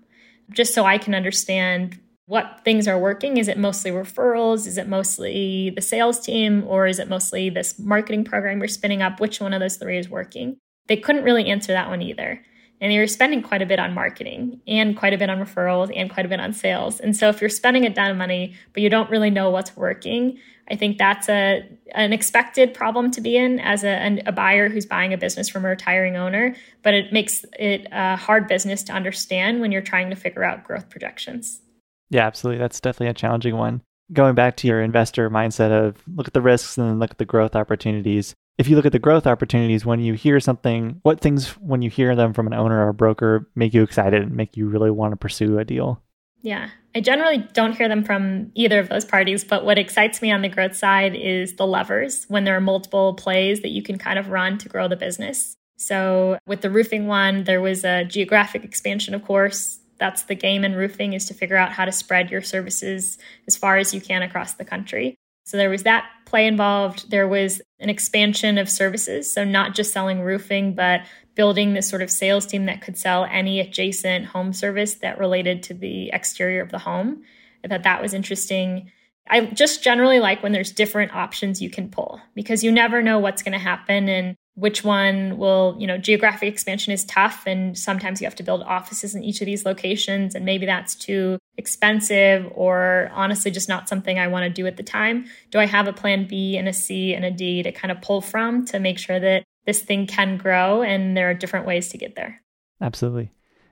Just 0.50 0.74
so 0.74 0.86
I 0.86 0.98
can 0.98 1.14
understand 1.14 2.00
what 2.26 2.62
things 2.64 2.88
are 2.88 2.98
working. 2.98 3.36
Is 3.36 3.50
it 3.50 3.58
mostly 3.58 3.92
referrals? 3.92 4.66
Is 4.66 4.78
it 4.78 4.88
mostly 4.88 5.72
the 5.76 5.82
sales 5.82 6.20
team? 6.20 6.64
Or 6.66 6.88
is 6.88 7.00
it 7.00 7.10
mostly 7.10 7.50
this 7.50 7.78
marketing 7.78 8.24
program 8.24 8.60
you're 8.60 8.68
spinning 8.68 9.02
up? 9.02 9.20
Which 9.20 9.40
one 9.42 9.54
of 9.54 9.60
those 9.60 9.76
three 9.76 9.98
is 9.98 10.10
working? 10.10 10.58
They 10.88 10.98
couldn't 10.98 11.24
really 11.24 11.48
answer 11.48 11.74
that 11.74 11.90
one 11.90 12.02
either 12.02 12.42
and 12.80 12.94
were 12.94 13.08
spending 13.08 13.42
quite 13.42 13.62
a 13.62 13.66
bit 13.66 13.80
on 13.80 13.94
marketing 13.94 14.62
and 14.68 14.96
quite 14.96 15.14
a 15.14 15.18
bit 15.18 15.30
on 15.30 15.40
referrals 15.40 15.92
and 15.96 16.10
quite 16.10 16.26
a 16.26 16.30
bit 16.30 16.40
on 16.40 16.54
sales. 16.54 17.00
And 17.00 17.16
so 17.16 17.30
if 17.30 17.42
you're 17.42 17.50
spending 17.50 17.86
a 17.86 17.94
ton 17.94 18.12
of 18.12 18.18
money 18.18 18.54
but 18.74 18.84
you 18.84 18.90
don't 18.90 19.10
really 19.10 19.30
know 19.30 19.50
what's 19.50 19.76
working, 19.76 20.40
I 20.70 20.76
think 20.76 20.98
that's 20.98 21.30
a 21.30 21.68
an 21.96 22.14
expected 22.14 22.74
problem 22.74 23.10
to 23.12 23.22
be 23.22 23.38
in 23.38 23.60
as 23.60 23.84
a, 23.84 24.22
a 24.26 24.32
buyer 24.32 24.70
who's 24.70 24.86
buying 24.86 25.14
a 25.14 25.18
business 25.18 25.48
from 25.48 25.66
a 25.66 25.70
retiring 25.70 26.18
owner. 26.18 26.56
But 26.84 26.94
it 26.94 27.14
makes 27.14 27.46
it 27.58 27.88
a 27.92 28.16
hard 28.16 28.48
business 28.48 28.84
to 28.84 28.94
understand 28.94 29.62
when 29.62 29.72
you're 29.72 29.82
trying 29.82 30.10
to 30.10 30.16
figure 30.16 30.44
out 30.44 30.66
growth 30.66 30.90
projections. 30.90 31.62
Yeah, 32.10 32.28
absolutely. 32.28 32.60
That's 32.60 32.80
definitely 32.80 33.08
a 33.08 33.14
challenging 33.14 33.56
one. 33.56 33.82
Going 34.14 34.36
back 34.36 34.56
to 34.58 34.68
your 34.68 34.82
investor 34.82 35.30
mindset 35.30 35.72
of 35.72 36.02
look 36.14 36.28
at 36.28 36.34
the 36.34 36.42
risks 36.42 36.78
and 36.78 36.88
then 36.88 37.00
look 37.00 37.12
at 37.12 37.18
the 37.18 37.26
growth 37.26 37.56
opportunities 37.56 38.36
if 38.58 38.68
you 38.68 38.76
look 38.76 38.86
at 38.86 38.92
the 38.92 39.00
growth 39.00 39.28
opportunities, 39.28 39.86
when 39.86 40.00
you 40.00 40.14
hear 40.14 40.40
something, 40.40 41.00
what 41.04 41.22
things, 41.22 41.50
when 41.58 41.82
you 41.82 41.90
hear 41.90 42.16
them 42.16 42.34
from 42.34 42.48
an 42.48 42.54
owner 42.54 42.86
or 42.86 42.90
a 42.90 42.94
broker, 42.94 43.48
make 43.56 43.74
you 43.74 43.84
excited 43.84 44.22
and 44.22 44.36
make 44.36 44.58
you 44.58 44.68
really 44.68 44.92
want 44.92 45.12
to 45.12 45.18
pursue 45.18 45.60
a 45.60 45.66
deal? 45.66 46.02
Yeah, 46.42 46.70
I 46.96 47.02
generally 47.02 47.40
don't 47.54 47.76
hear 47.76 47.88
them 47.88 48.04
from 48.04 48.52
either 48.56 48.80
of 48.80 48.90
those 48.90 49.06
parties, 49.06 49.44
but 49.44 49.66
what 49.66 49.78
excites 49.78 50.22
me 50.22 50.32
on 50.32 50.42
the 50.42 50.50
growth 50.50 50.76
side 50.76 51.16
is 51.16 51.56
the 51.56 51.68
levers 51.68 52.26
when 52.30 52.44
there 52.44 52.56
are 52.56 52.62
multiple 52.62 53.14
plays 53.14 53.62
that 53.62 53.70
you 53.70 53.84
can 53.84 53.98
kind 53.98 54.18
of 54.18 54.30
run 54.30 54.58
to 54.60 54.70
grow 54.70 54.88
the 54.88 54.96
business. 54.96 55.56
So 55.78 56.40
with 56.48 56.62
the 56.62 56.72
roofing 56.72 57.06
one, 57.08 57.44
there 57.44 57.62
was 57.62 57.84
a 57.84 58.06
geographic 58.06 58.64
expansion, 58.64 59.14
of 59.14 59.24
course. 59.24 59.80
That's 60.00 60.24
the 60.24 60.36
game 60.36 60.64
in 60.64 60.74
roofing 60.74 61.14
is 61.14 61.26
to 61.26 61.34
figure 61.34 61.58
out 61.58 61.72
how 61.72 61.86
to 61.86 61.92
spread 61.92 62.32
your 62.32 62.42
services 62.42 63.18
as 63.48 63.58
far 63.58 63.78
as 63.78 63.94
you 63.94 64.02
can 64.02 64.24
across 64.24 64.54
the 64.54 64.66
country. 64.66 65.16
So 65.48 65.56
there 65.56 65.70
was 65.70 65.84
that 65.84 66.06
play 66.26 66.46
involved. 66.46 67.10
There 67.10 67.26
was 67.26 67.62
an 67.80 67.90
expansion 67.90 68.58
of 68.58 68.70
services. 68.70 69.32
So 69.34 69.46
not 69.46 69.74
just 69.74 69.94
selling 69.94 70.20
roofing, 70.20 70.76
but 70.76 71.04
building 71.36 71.74
this 71.74 71.88
sort 71.88 72.02
of 72.02 72.12
sales 72.12 72.46
team 72.46 72.66
that 72.66 72.82
could 72.82 72.98
sell 72.98 73.24
any 73.24 73.62
adjacent 73.62 74.26
home 74.26 74.52
service 74.52 74.96
that 74.96 75.20
related 75.20 75.64
to 75.64 75.74
the 75.74 76.10
exterior 76.10 76.62
of 76.62 76.70
the 76.70 76.80
home. 76.80 77.24
I 77.64 77.70
thought 77.70 77.84
that 77.84 78.02
was 78.02 78.14
interesting. 78.14 78.92
I 79.30 79.46
just 79.46 79.82
generally 79.82 80.20
like 80.20 80.44
when 80.44 80.52
there's 80.52 80.74
different 80.74 81.16
options 81.16 81.62
you 81.62 81.70
can 81.70 81.88
pull 81.90 82.20
because 82.36 82.62
you 82.62 82.70
never 82.70 83.02
know 83.02 83.20
what's 83.20 83.42
going 83.42 83.54
to 83.54 83.58
happen. 83.58 84.10
And 84.10 84.36
which 84.56 84.84
one 84.84 85.38
will, 85.38 85.78
you 85.80 85.88
know, 85.88 85.98
geographic 85.98 86.52
expansion 86.52 86.92
is 86.92 87.06
tough 87.06 87.44
and 87.48 87.78
sometimes 87.78 88.20
you 88.20 88.28
have 88.28 88.36
to 88.36 88.44
build 88.44 88.64
offices 88.64 89.16
in 89.16 89.24
each 89.24 89.40
of 89.40 89.46
these 89.46 89.66
locations 89.66 90.36
and 90.36 90.44
maybe 90.44 90.66
that's 90.66 90.94
too 90.94 91.38
expensive 91.58 92.50
or 92.54 93.12
honestly 93.14 93.52
just 93.52 93.68
not 93.68 93.90
something 93.90 94.20
I 94.20 94.28
want 94.28 94.44
to 94.44 94.50
do 94.50 94.68
at 94.68 94.78
the 94.78 94.84
time. 94.84 95.26
Do 95.52 95.60
I 95.60 95.66
have 95.66 95.88
a 95.88 95.94
plan 95.94 96.28
B 96.28 96.56
and 96.56 96.68
a 96.68 96.74
C 96.74 97.14
and 97.14 97.26
a 97.26 97.32
D 97.32 97.64
to 97.64 97.72
kind 97.72 97.92
of 97.92 98.02
pull 98.02 98.22
from 98.22 98.66
to 98.66 98.80
make 98.80 99.00
sure 99.00 99.20
that 99.20 99.44
this 99.66 99.82
thing 99.82 100.08
can 100.08 100.38
grow 100.38 100.84
and 100.84 101.18
there 101.18 101.30
are 101.30 101.34
different 101.34 101.66
ways 101.66 101.90
to 101.90 101.98
get 101.98 102.16
there? 102.16 102.42
Absolutely. 102.80 103.32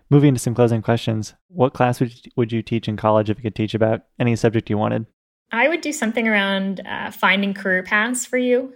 Moving 0.10 0.34
to 0.34 0.40
some 0.40 0.56
closing 0.56 0.82
questions. 0.82 1.34
What 1.48 1.74
class 1.74 2.00
would 2.00 2.14
you, 2.14 2.32
would 2.36 2.52
you 2.52 2.62
teach 2.62 2.88
in 2.88 2.98
college 2.98 3.30
if 3.30 3.38
you 3.38 3.44
could 3.44 3.56
teach 3.56 3.74
about 3.74 4.02
any 4.20 4.36
subject 4.36 4.70
you 4.70 4.78
wanted? 4.78 5.06
I 5.52 5.68
would 5.68 5.82
do 5.82 5.92
something 5.92 6.28
around 6.28 6.82
uh, 6.86 7.12
finding 7.12 7.54
career 7.54 7.84
paths 7.84 8.26
for 8.26 8.38
you. 8.38 8.74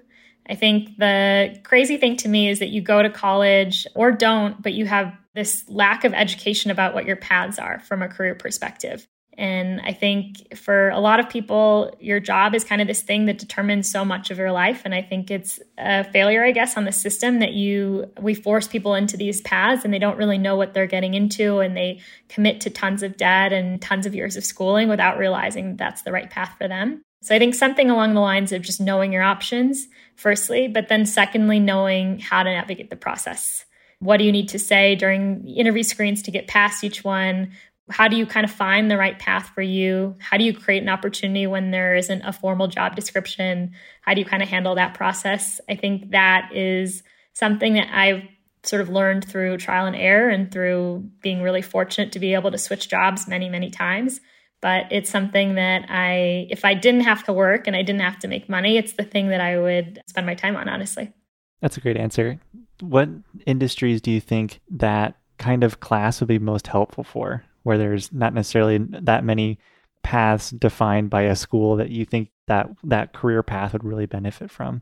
I 0.50 0.56
think 0.56 0.98
the 0.98 1.60
crazy 1.64 1.98
thing 1.98 2.18
to 2.18 2.28
me 2.28 2.50
is 2.50 2.60
that 2.60 2.70
you 2.70 2.82
go 2.82 3.04
to 3.04 3.10
college 3.10 3.86
or 3.94 4.12
don't, 4.12 4.62
but 4.62 4.74
you 4.74 4.86
have 4.88 5.16
this 5.36 5.64
lack 5.70 6.04
of 6.04 6.14
education 6.14 6.72
about 6.72 6.96
what 6.96 7.06
your 7.06 7.16
paths 7.16 7.60
are 7.60 7.80
from 7.82 8.02
a 8.02 8.08
career 8.08 8.34
perspective. 8.34 9.08
And 9.38 9.80
I 9.80 9.94
think 9.94 10.58
for 10.58 10.90
a 10.90 11.00
lot 11.00 11.22
of 11.22 11.30
people, 11.30 11.96
your 12.02 12.20
job 12.20 12.54
is 12.54 12.66
kind 12.66 12.82
of 12.82 12.88
this 12.88 13.02
thing 13.02 13.28
that 13.28 13.38
determines 13.38 13.90
so 13.90 14.04
much 14.04 14.32
of 14.32 14.38
your 14.38 14.52
life. 14.52 14.82
And 14.84 14.94
I 14.94 15.02
think 15.02 15.32
it's 15.32 15.62
a 15.78 16.04
failure, 16.04 16.44
I 16.44 16.52
guess, 16.52 16.76
on 16.76 16.84
the 16.84 16.92
system 16.92 17.40
that 17.40 17.54
you 17.54 18.12
we 18.20 18.34
force 18.34 18.68
people 18.68 18.96
into 18.96 19.16
these 19.16 19.40
paths 19.42 19.86
and 19.86 19.94
they 19.94 20.00
don't 20.00 20.18
really 20.18 20.38
know 20.38 20.58
what 20.58 20.74
they're 20.74 20.88
getting 20.88 21.14
into 21.14 21.60
and 21.60 21.78
they 21.78 22.02
commit 22.28 22.60
to 22.62 22.70
tons 22.70 23.02
of 23.02 23.16
debt 23.16 23.54
and 23.54 23.82
tons 23.82 24.06
of 24.06 24.14
years 24.14 24.36
of 24.36 24.44
schooling 24.44 24.90
without 24.90 25.18
realizing 25.18 25.78
that's 25.78 26.02
the 26.02 26.12
right 26.12 26.30
path 26.30 26.56
for 26.58 26.68
them. 26.68 27.02
So 27.22 27.36
I 27.36 27.40
think 27.40 27.56
something 27.56 27.90
along 27.90 28.14
the 28.14 28.22
lines 28.22 28.52
of 28.52 28.62
just 28.62 28.80
knowing 28.80 29.12
your 29.12 29.24
options, 29.24 29.88
firstly, 30.16 30.68
but 30.68 30.88
then 30.88 31.06
secondly, 31.06 31.60
knowing 31.60 32.20
how 32.20 32.44
to 32.44 32.50
navigate 32.50 32.90
the 32.90 32.96
process. 32.96 33.66
What 34.00 34.18
do 34.18 34.24
you 34.24 34.32
need 34.32 34.50
to 34.50 34.60
say 34.60 34.96
during 34.96 35.46
interview 35.48 35.84
screens 35.84 36.22
to 36.24 36.32
get 36.32 36.48
past 36.48 36.84
each 36.84 37.04
one? 37.04 37.52
how 37.90 38.08
do 38.08 38.16
you 38.16 38.26
kind 38.26 38.44
of 38.44 38.52
find 38.52 38.90
the 38.90 38.98
right 38.98 39.18
path 39.18 39.50
for 39.56 39.62
you? 39.62 40.16
How 40.20 40.38
do 40.38 40.44
you 40.44 40.54
create 40.54 40.84
an 40.84 40.90
opportunity 40.90 41.48
when 41.48 41.72
there 41.72 41.96
isn't 41.96 42.22
a 42.22 42.32
formal 42.32 42.68
job 42.68 42.96
description? 42.96 43.74
How 44.02 44.14
do 44.14 44.22
you 44.22 44.26
kind 44.26 44.44
of 44.44 44.50
handle 44.50 44.76
that 44.76 44.94
process? 44.94 45.60
I 45.68 45.76
think 45.76 46.12
that 46.12 46.52
is 46.54 47.04
something 47.34 47.74
that 47.74 47.90
I've 47.92 48.24
sort 48.64 48.82
of 48.82 48.90
learned 48.90 49.26
through 49.26 49.58
trial 49.58 49.88
and 49.88 49.96
error 49.96 50.30
and 50.30 50.52
through 50.52 51.10
being 51.22 51.42
really 51.42 51.62
fortunate 51.62 52.12
to 52.12 52.20
be 52.20 52.34
able 52.34 52.52
to 52.52 52.58
switch 52.58 52.90
jobs 52.90 53.28
many, 53.28 53.50
many 53.50 53.70
times. 53.72 54.22
But 54.62 54.92
it's 54.92 55.10
something 55.10 55.56
that 55.56 55.86
I, 55.90 56.48
if 56.50 56.66
I 56.66 56.74
didn't 56.74 57.02
have 57.02 57.24
to 57.26 57.34
work 57.34 57.66
and 57.66 57.76
I 57.76 57.82
didn't 57.82 58.02
have 58.02 58.20
to 58.20 58.28
make 58.28 58.50
money, 58.50 58.78
it's 58.78 58.94
the 58.94 59.04
thing 59.04 59.30
that 59.30 59.40
I 59.40 59.58
would 59.58 60.02
spend 60.08 60.28
my 60.28 60.36
time 60.36 60.58
on, 60.58 60.68
honestly. 60.68 61.14
That's 61.62 61.78
a 61.78 61.82
great 61.82 61.98
answer. 61.98 62.40
What 62.82 63.10
industries 63.46 64.02
do 64.02 64.12
you 64.12 64.20
think 64.20 64.60
that 64.70 65.16
kind 65.38 65.64
of 65.64 65.80
class 65.80 66.20
would 66.20 66.28
be 66.28 66.40
most 66.40 66.68
helpful 66.68 67.04
for? 67.04 67.44
where 67.64 67.78
there's 67.78 68.12
not 68.12 68.34
necessarily 68.34 68.78
that 68.78 69.24
many 69.24 69.60
paths 70.04 70.50
defined 70.52 71.10
by 71.10 71.24
a 71.24 71.36
school 71.36 71.76
that 71.76 71.90
you 71.90 72.06
think 72.06 72.30
that 72.48 72.70
that 72.84 73.14
career 73.14 73.44
path 73.44 73.74
would 73.74 73.84
really 73.84 74.06
benefit 74.06 74.50
from? 74.50 74.82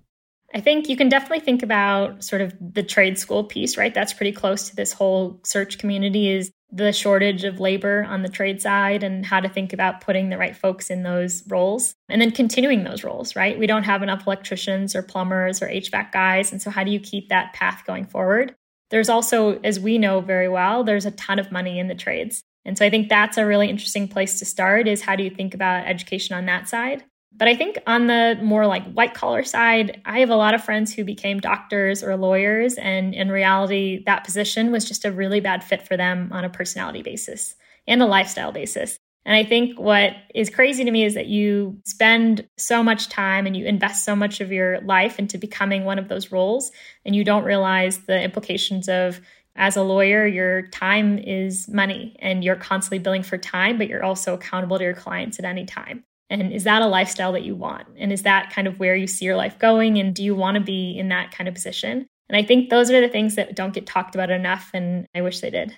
I 0.53 0.61
think 0.61 0.87
you 0.87 0.95
can 0.95 1.09
definitely 1.09 1.41
think 1.41 1.63
about 1.63 2.23
sort 2.23 2.41
of 2.41 2.53
the 2.61 2.83
trade 2.83 3.19
school 3.19 3.43
piece, 3.43 3.77
right? 3.77 3.93
That's 3.93 4.13
pretty 4.13 4.31
close 4.31 4.69
to 4.69 4.75
this 4.75 4.93
whole 4.93 5.41
search 5.43 5.77
community 5.77 6.29
is 6.29 6.51
the 6.71 6.91
shortage 6.91 7.43
of 7.43 7.59
labor 7.59 8.05
on 8.09 8.23
the 8.23 8.29
trade 8.29 8.61
side 8.61 9.01
and 9.01 9.25
how 9.25 9.39
to 9.39 9.47
think 9.47 9.71
about 9.71 10.01
putting 10.01 10.29
the 10.29 10.37
right 10.37 10.55
folks 10.55 10.89
in 10.89 11.03
those 11.03 11.43
roles 11.47 11.95
and 12.09 12.21
then 12.21 12.31
continuing 12.31 12.83
those 12.83 13.03
roles, 13.03 13.35
right? 13.35 13.57
We 13.57 13.67
don't 13.67 13.83
have 13.83 14.03
enough 14.03 14.27
electricians 14.27 14.95
or 14.95 15.01
plumbers 15.01 15.61
or 15.61 15.67
HVAC 15.67 16.11
guys. 16.11 16.51
And 16.51 16.61
so, 16.61 16.69
how 16.69 16.83
do 16.83 16.91
you 16.91 16.99
keep 16.99 17.29
that 17.29 17.53
path 17.53 17.83
going 17.87 18.05
forward? 18.05 18.53
There's 18.89 19.09
also, 19.09 19.59
as 19.63 19.79
we 19.79 19.97
know 19.97 20.21
very 20.21 20.49
well, 20.49 20.83
there's 20.83 21.05
a 21.05 21.11
ton 21.11 21.39
of 21.39 21.51
money 21.51 21.79
in 21.79 21.87
the 21.87 21.95
trades. 21.95 22.43
And 22.65 22.77
so 22.77 22.85
I 22.85 22.89
think 22.89 23.09
that's 23.09 23.37
a 23.37 23.45
really 23.45 23.69
interesting 23.69 24.07
place 24.07 24.39
to 24.39 24.45
start 24.45 24.87
is 24.87 25.01
how 25.01 25.15
do 25.15 25.23
you 25.23 25.29
think 25.29 25.53
about 25.53 25.87
education 25.87 26.35
on 26.35 26.45
that 26.45 26.67
side? 26.67 27.03
But 27.37 27.47
I 27.47 27.55
think 27.55 27.77
on 27.85 28.07
the 28.07 28.37
more 28.41 28.65
like 28.65 28.91
white 28.93 29.13
collar 29.13 29.43
side, 29.43 30.01
I 30.05 30.19
have 30.19 30.31
a 30.31 30.35
lot 30.35 30.55
of 30.55 30.63
friends 30.63 30.93
who 30.93 31.03
became 31.03 31.39
doctors 31.39 32.03
or 32.03 32.17
lawyers. 32.17 32.75
And 32.75 33.13
in 33.13 33.29
reality, 33.29 34.03
that 34.05 34.23
position 34.23 34.71
was 34.71 34.85
just 34.85 35.05
a 35.05 35.11
really 35.11 35.39
bad 35.39 35.63
fit 35.63 35.87
for 35.87 35.95
them 35.95 36.29
on 36.31 36.43
a 36.43 36.49
personality 36.49 37.03
basis 37.03 37.55
and 37.87 38.01
a 38.01 38.07
lifestyle 38.07 38.51
basis. 38.51 38.97
And 39.23 39.35
I 39.35 39.43
think 39.43 39.77
what 39.77 40.13
is 40.33 40.49
crazy 40.49 40.85
to 40.85 40.91
me 40.91 41.03
is 41.03 41.15
that 41.15 41.27
you 41.27 41.81
spend 41.85 42.47
so 42.57 42.81
much 42.81 43.09
time 43.09 43.45
and 43.45 43.57
you 43.57 43.65
invest 43.65 44.05
so 44.05 44.15
much 44.15 44.39
of 44.39 44.53
your 44.53 44.79
life 44.81 45.19
into 45.19 45.37
becoming 45.37 45.83
one 45.83 45.99
of 45.99 46.07
those 46.07 46.31
roles, 46.31 46.71
and 47.05 47.13
you 47.13 47.25
don't 47.25 47.43
realize 47.43 47.99
the 48.05 48.21
implications 48.21 48.87
of 48.87 49.19
as 49.57 49.75
a 49.75 49.83
lawyer, 49.83 50.25
your 50.25 50.67
time 50.67 51.17
is 51.17 51.67
money 51.67 52.15
and 52.19 52.43
you're 52.43 52.55
constantly 52.55 52.99
billing 52.99 53.23
for 53.23 53.37
time, 53.37 53.77
but 53.77 53.89
you're 53.89 54.03
also 54.03 54.33
accountable 54.33 54.77
to 54.77 54.83
your 54.83 54.93
clients 54.93 55.39
at 55.39 55.45
any 55.45 55.65
time. 55.65 56.05
And 56.29 56.51
is 56.51 56.65
that 56.65 56.81
a 56.81 56.87
lifestyle 56.87 57.31
that 57.33 57.43
you 57.43 57.55
want? 57.55 57.87
And 57.97 58.11
is 58.11 58.23
that 58.23 58.51
kind 58.51 58.67
of 58.67 58.79
where 58.79 58.95
you 58.95 59.07
see 59.07 59.25
your 59.25 59.37
life 59.37 59.57
going? 59.59 59.97
And 59.97 60.13
do 60.13 60.23
you 60.23 60.35
want 60.35 60.55
to 60.55 60.61
be 60.61 60.97
in 60.97 61.09
that 61.09 61.31
kind 61.31 61.47
of 61.47 61.53
position? 61.53 62.07
And 62.29 62.35
I 62.35 62.43
think 62.43 62.69
those 62.69 62.91
are 62.91 62.99
the 62.99 63.07
things 63.07 63.35
that 63.35 63.55
don't 63.55 63.73
get 63.73 63.87
talked 63.87 64.15
about 64.15 64.29
enough. 64.29 64.69
And 64.73 65.07
I 65.15 65.21
wish 65.21 65.39
they 65.39 65.49
did. 65.49 65.75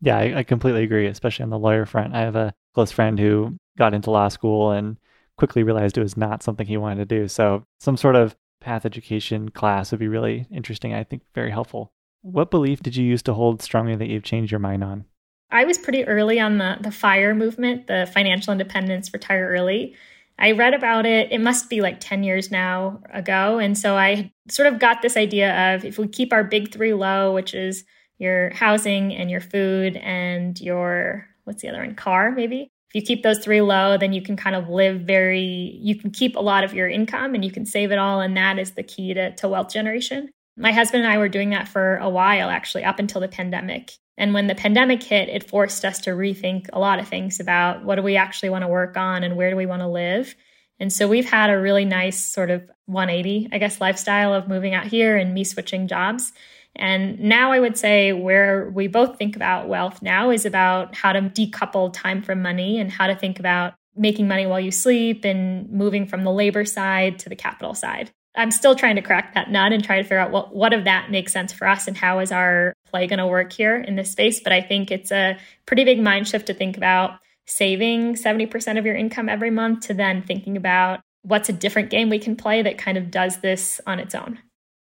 Yeah, 0.00 0.16
I, 0.16 0.38
I 0.38 0.42
completely 0.42 0.82
agree, 0.82 1.06
especially 1.06 1.42
on 1.42 1.50
the 1.50 1.58
lawyer 1.58 1.84
front. 1.84 2.14
I 2.14 2.20
have 2.20 2.36
a 2.36 2.54
close 2.74 2.90
friend 2.90 3.18
who 3.18 3.56
got 3.76 3.92
into 3.92 4.10
law 4.10 4.28
school 4.28 4.70
and 4.70 4.96
quickly 5.36 5.62
realized 5.62 5.98
it 5.98 6.02
was 6.02 6.16
not 6.16 6.42
something 6.42 6.66
he 6.66 6.78
wanted 6.78 7.08
to 7.08 7.20
do. 7.20 7.28
So, 7.28 7.64
some 7.80 7.96
sort 7.96 8.16
of 8.16 8.34
path 8.60 8.86
education 8.86 9.50
class 9.50 9.90
would 9.90 10.00
be 10.00 10.08
really 10.08 10.46
interesting. 10.50 10.94
I 10.94 11.04
think 11.04 11.22
very 11.34 11.50
helpful. 11.50 11.92
What 12.22 12.50
belief 12.50 12.82
did 12.82 12.96
you 12.96 13.04
use 13.04 13.22
to 13.22 13.34
hold 13.34 13.62
strongly 13.62 13.96
that 13.96 14.08
you've 14.08 14.22
changed 14.22 14.52
your 14.52 14.58
mind 14.58 14.84
on? 14.84 15.04
I 15.52 15.64
was 15.64 15.78
pretty 15.78 16.04
early 16.04 16.38
on 16.38 16.58
the, 16.58 16.76
the 16.80 16.90
FIRE 16.90 17.34
movement, 17.34 17.86
the 17.86 18.08
financial 18.12 18.52
independence, 18.52 19.12
retire 19.12 19.48
early. 19.48 19.94
I 20.38 20.52
read 20.52 20.72
about 20.72 21.04
it, 21.04 21.30
it 21.32 21.40
must 21.40 21.68
be 21.68 21.82
like 21.82 22.00
10 22.00 22.22
years 22.22 22.50
now 22.50 23.00
ago. 23.12 23.58
And 23.58 23.76
so 23.76 23.96
I 23.96 24.32
sort 24.48 24.72
of 24.72 24.78
got 24.78 25.02
this 25.02 25.16
idea 25.16 25.74
of 25.74 25.84
if 25.84 25.98
we 25.98 26.08
keep 26.08 26.32
our 26.32 26.44
big 26.44 26.72
three 26.72 26.94
low, 26.94 27.34
which 27.34 27.52
is 27.52 27.84
your 28.18 28.50
housing 28.54 29.14
and 29.14 29.30
your 29.30 29.40
food 29.40 29.96
and 29.96 30.58
your, 30.60 31.26
what's 31.44 31.62
the 31.62 31.68
other 31.68 31.80
one, 31.80 31.94
car 31.94 32.30
maybe? 32.30 32.70
If 32.88 32.94
you 32.94 33.02
keep 33.02 33.22
those 33.22 33.38
three 33.38 33.60
low, 33.60 33.98
then 33.98 34.12
you 34.12 34.22
can 34.22 34.36
kind 34.36 34.56
of 34.56 34.68
live 34.68 35.02
very, 35.02 35.78
you 35.80 35.94
can 35.94 36.10
keep 36.10 36.36
a 36.36 36.40
lot 36.40 36.64
of 36.64 36.74
your 36.74 36.88
income 36.88 37.34
and 37.34 37.44
you 37.44 37.50
can 37.50 37.66
save 37.66 37.92
it 37.92 37.98
all. 37.98 38.20
And 38.20 38.36
that 38.36 38.58
is 38.58 38.72
the 38.72 38.82
key 38.82 39.14
to, 39.14 39.34
to 39.36 39.48
wealth 39.48 39.72
generation. 39.72 40.30
My 40.56 40.72
husband 40.72 41.04
and 41.04 41.12
I 41.12 41.18
were 41.18 41.28
doing 41.28 41.50
that 41.50 41.68
for 41.68 41.96
a 41.96 42.08
while, 42.08 42.50
actually, 42.50 42.84
up 42.84 42.98
until 42.98 43.20
the 43.20 43.28
pandemic. 43.28 43.92
And 44.20 44.34
when 44.34 44.48
the 44.48 44.54
pandemic 44.54 45.02
hit, 45.02 45.30
it 45.30 45.48
forced 45.48 45.82
us 45.82 45.98
to 46.00 46.10
rethink 46.10 46.66
a 46.74 46.78
lot 46.78 46.98
of 46.98 47.08
things 47.08 47.40
about 47.40 47.86
what 47.86 47.94
do 47.94 48.02
we 48.02 48.16
actually 48.16 48.50
want 48.50 48.62
to 48.62 48.68
work 48.68 48.94
on 48.98 49.24
and 49.24 49.34
where 49.34 49.48
do 49.48 49.56
we 49.56 49.64
want 49.64 49.80
to 49.80 49.88
live. 49.88 50.34
And 50.78 50.92
so 50.92 51.08
we've 51.08 51.24
had 51.24 51.48
a 51.48 51.58
really 51.58 51.86
nice 51.86 52.22
sort 52.22 52.50
of 52.50 52.70
180, 52.84 53.48
I 53.50 53.56
guess, 53.56 53.80
lifestyle 53.80 54.34
of 54.34 54.46
moving 54.46 54.74
out 54.74 54.86
here 54.86 55.16
and 55.16 55.32
me 55.32 55.42
switching 55.42 55.88
jobs. 55.88 56.34
And 56.76 57.18
now 57.18 57.50
I 57.50 57.60
would 57.60 57.78
say 57.78 58.12
where 58.12 58.68
we 58.68 58.88
both 58.88 59.16
think 59.16 59.36
about 59.36 59.68
wealth 59.68 60.02
now 60.02 60.28
is 60.28 60.44
about 60.44 60.94
how 60.94 61.14
to 61.14 61.22
decouple 61.22 61.90
time 61.90 62.22
from 62.22 62.42
money 62.42 62.78
and 62.78 62.92
how 62.92 63.06
to 63.06 63.16
think 63.16 63.40
about 63.40 63.72
making 63.96 64.28
money 64.28 64.44
while 64.44 64.60
you 64.60 64.70
sleep 64.70 65.24
and 65.24 65.70
moving 65.70 66.06
from 66.06 66.24
the 66.24 66.30
labor 66.30 66.66
side 66.66 67.18
to 67.20 67.30
the 67.30 67.36
capital 67.36 67.72
side. 67.72 68.10
I'm 68.36 68.50
still 68.50 68.74
trying 68.74 68.96
to 68.96 69.02
crack 69.02 69.34
that 69.34 69.50
nut 69.50 69.72
and 69.72 69.82
try 69.82 69.96
to 69.96 70.02
figure 70.02 70.18
out 70.18 70.30
what, 70.30 70.54
what 70.54 70.72
of 70.72 70.84
that 70.84 71.10
makes 71.10 71.32
sense 71.32 71.52
for 71.52 71.66
us 71.66 71.88
and 71.88 71.96
how 71.96 72.20
is 72.20 72.30
our 72.30 72.74
play 72.86 73.06
going 73.06 73.18
to 73.18 73.26
work 73.26 73.52
here 73.52 73.76
in 73.76 73.96
this 73.96 74.12
space. 74.12 74.40
But 74.40 74.52
I 74.52 74.60
think 74.60 74.90
it's 74.90 75.10
a 75.10 75.36
pretty 75.66 75.84
big 75.84 76.00
mind 76.00 76.28
shift 76.28 76.46
to 76.46 76.54
think 76.54 76.76
about 76.76 77.18
saving 77.46 78.14
70% 78.14 78.78
of 78.78 78.86
your 78.86 78.94
income 78.94 79.28
every 79.28 79.50
month 79.50 79.86
to 79.86 79.94
then 79.94 80.22
thinking 80.22 80.56
about 80.56 81.00
what's 81.22 81.48
a 81.48 81.52
different 81.52 81.90
game 81.90 82.08
we 82.08 82.18
can 82.18 82.36
play 82.36 82.62
that 82.62 82.78
kind 82.78 82.96
of 82.96 83.10
does 83.10 83.38
this 83.38 83.80
on 83.86 83.98
its 83.98 84.14
own. 84.14 84.38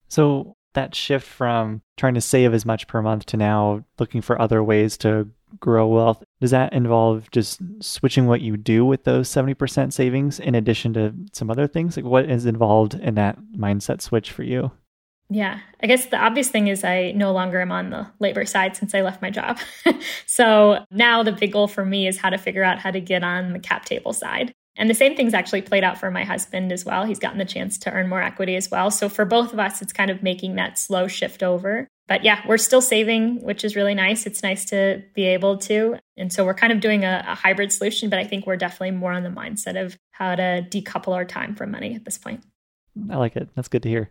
So 0.08 0.56
that 0.74 0.94
shift 0.94 1.28
from 1.28 1.82
trying 1.98 2.14
to 2.14 2.22
save 2.22 2.54
as 2.54 2.66
much 2.66 2.88
per 2.88 3.02
month 3.02 3.26
to 3.28 3.38
now 3.38 3.84
looking 3.98 4.22
for 4.22 4.40
other 4.40 4.64
ways 4.64 4.98
to 5.00 5.30
grow 5.60 5.88
wealth, 5.88 6.24
does 6.42 6.52
that 6.52 6.74
involve 6.74 7.30
just 7.32 7.62
switching 7.82 8.28
what 8.28 8.42
you 8.42 8.58
do 8.58 8.86
with 8.86 9.04
those 9.04 9.30
70% 9.30 9.94
savings 9.94 10.40
in 10.40 10.56
addition 10.56 10.94
to 10.94 11.14
some 11.34 11.50
other 11.50 11.68
things? 11.68 11.98
Like 11.98 12.06
what 12.06 12.30
is 12.30 12.46
involved 12.46 12.96
in 12.96 13.16
that 13.16 13.38
mindset 13.56 14.02
switch 14.02 14.32
for 14.32 14.44
you? 14.44 14.72
Yeah, 15.32 15.60
I 15.82 15.88
guess 15.88 16.08
the 16.08 16.18
obvious 16.18 16.50
thing 16.50 16.70
is 16.70 16.84
I 16.84 17.12
no 17.12 17.32
longer 17.32 17.62
am 17.62 17.72
on 17.72 17.92
the 17.92 18.08
labor 18.20 18.46
side 18.46 18.76
since 18.76 18.96
I 18.96 19.02
left 19.02 19.22
my 19.22 19.30
job. 19.30 19.60
so 20.26 20.86
now 20.90 21.22
the 21.22 21.32
big 21.32 21.54
goal 21.54 21.68
for 21.68 21.86
me 21.86 22.08
is 22.08 22.18
how 22.18 22.32
to 22.32 22.38
figure 22.38 22.64
out 22.64 22.80
how 22.80 22.90
to 22.90 23.00
get 23.00 23.24
on 23.24 23.54
the 23.54 23.60
cap 23.60 23.86
table 23.86 24.12
side. 24.12 24.56
And 24.76 24.90
the 24.90 24.94
same 24.94 25.16
thing's 25.16 25.34
actually 25.34 25.62
played 25.62 25.84
out 25.84 25.98
for 25.98 26.10
my 26.10 26.24
husband 26.24 26.72
as 26.72 26.86
well. 26.86 27.04
He's 27.04 27.20
gotten 27.20 27.38
the 27.38 27.46
chance 27.46 27.78
to 27.80 27.92
earn 27.92 28.08
more 28.08 28.22
equity 28.22 28.56
as 28.56 28.72
well. 28.72 28.92
So 28.92 29.10
for 29.10 29.26
both 29.26 29.52
of 29.52 29.60
us, 29.60 29.82
it's 29.82 29.92
kind 29.92 30.10
of 30.10 30.24
making 30.24 30.56
that 30.56 30.80
slow 30.80 31.08
shift 31.08 31.44
over. 31.44 31.88
But 32.08 32.24
yeah, 32.24 32.42
we're 32.48 32.58
still 32.58 32.82
saving, 32.82 33.44
which 33.44 33.64
is 33.64 33.76
really 33.76 33.94
nice. 33.94 34.26
It's 34.26 34.42
nice 34.42 34.66
to 34.66 35.04
be 35.14 35.26
able 35.26 35.58
to. 35.60 35.98
And 36.18 36.34
so 36.34 36.44
we're 36.44 36.56
kind 36.56 36.74
of 36.74 36.80
doing 36.80 37.04
a, 37.04 37.24
a 37.28 37.36
hybrid 37.36 37.72
solution, 37.72 38.10
but 38.10 38.20
I 38.20 38.24
think 38.24 38.48
we're 38.48 38.58
definitely 38.58 38.92
more 38.92 39.12
on 39.12 39.24
the 39.24 39.30
mindset 39.30 39.80
of 39.80 39.98
how 40.12 40.36
to 40.36 40.66
decouple 40.70 41.14
our 41.14 41.26
time 41.26 41.56
from 41.56 41.72
money 41.72 41.94
at 41.94 42.06
this 42.06 42.18
point. 42.18 42.44
I 43.12 43.18
like 43.18 43.36
it. 43.36 43.50
That's 43.56 43.68
good 43.68 43.84
to 43.84 43.90
hear. 43.90 44.10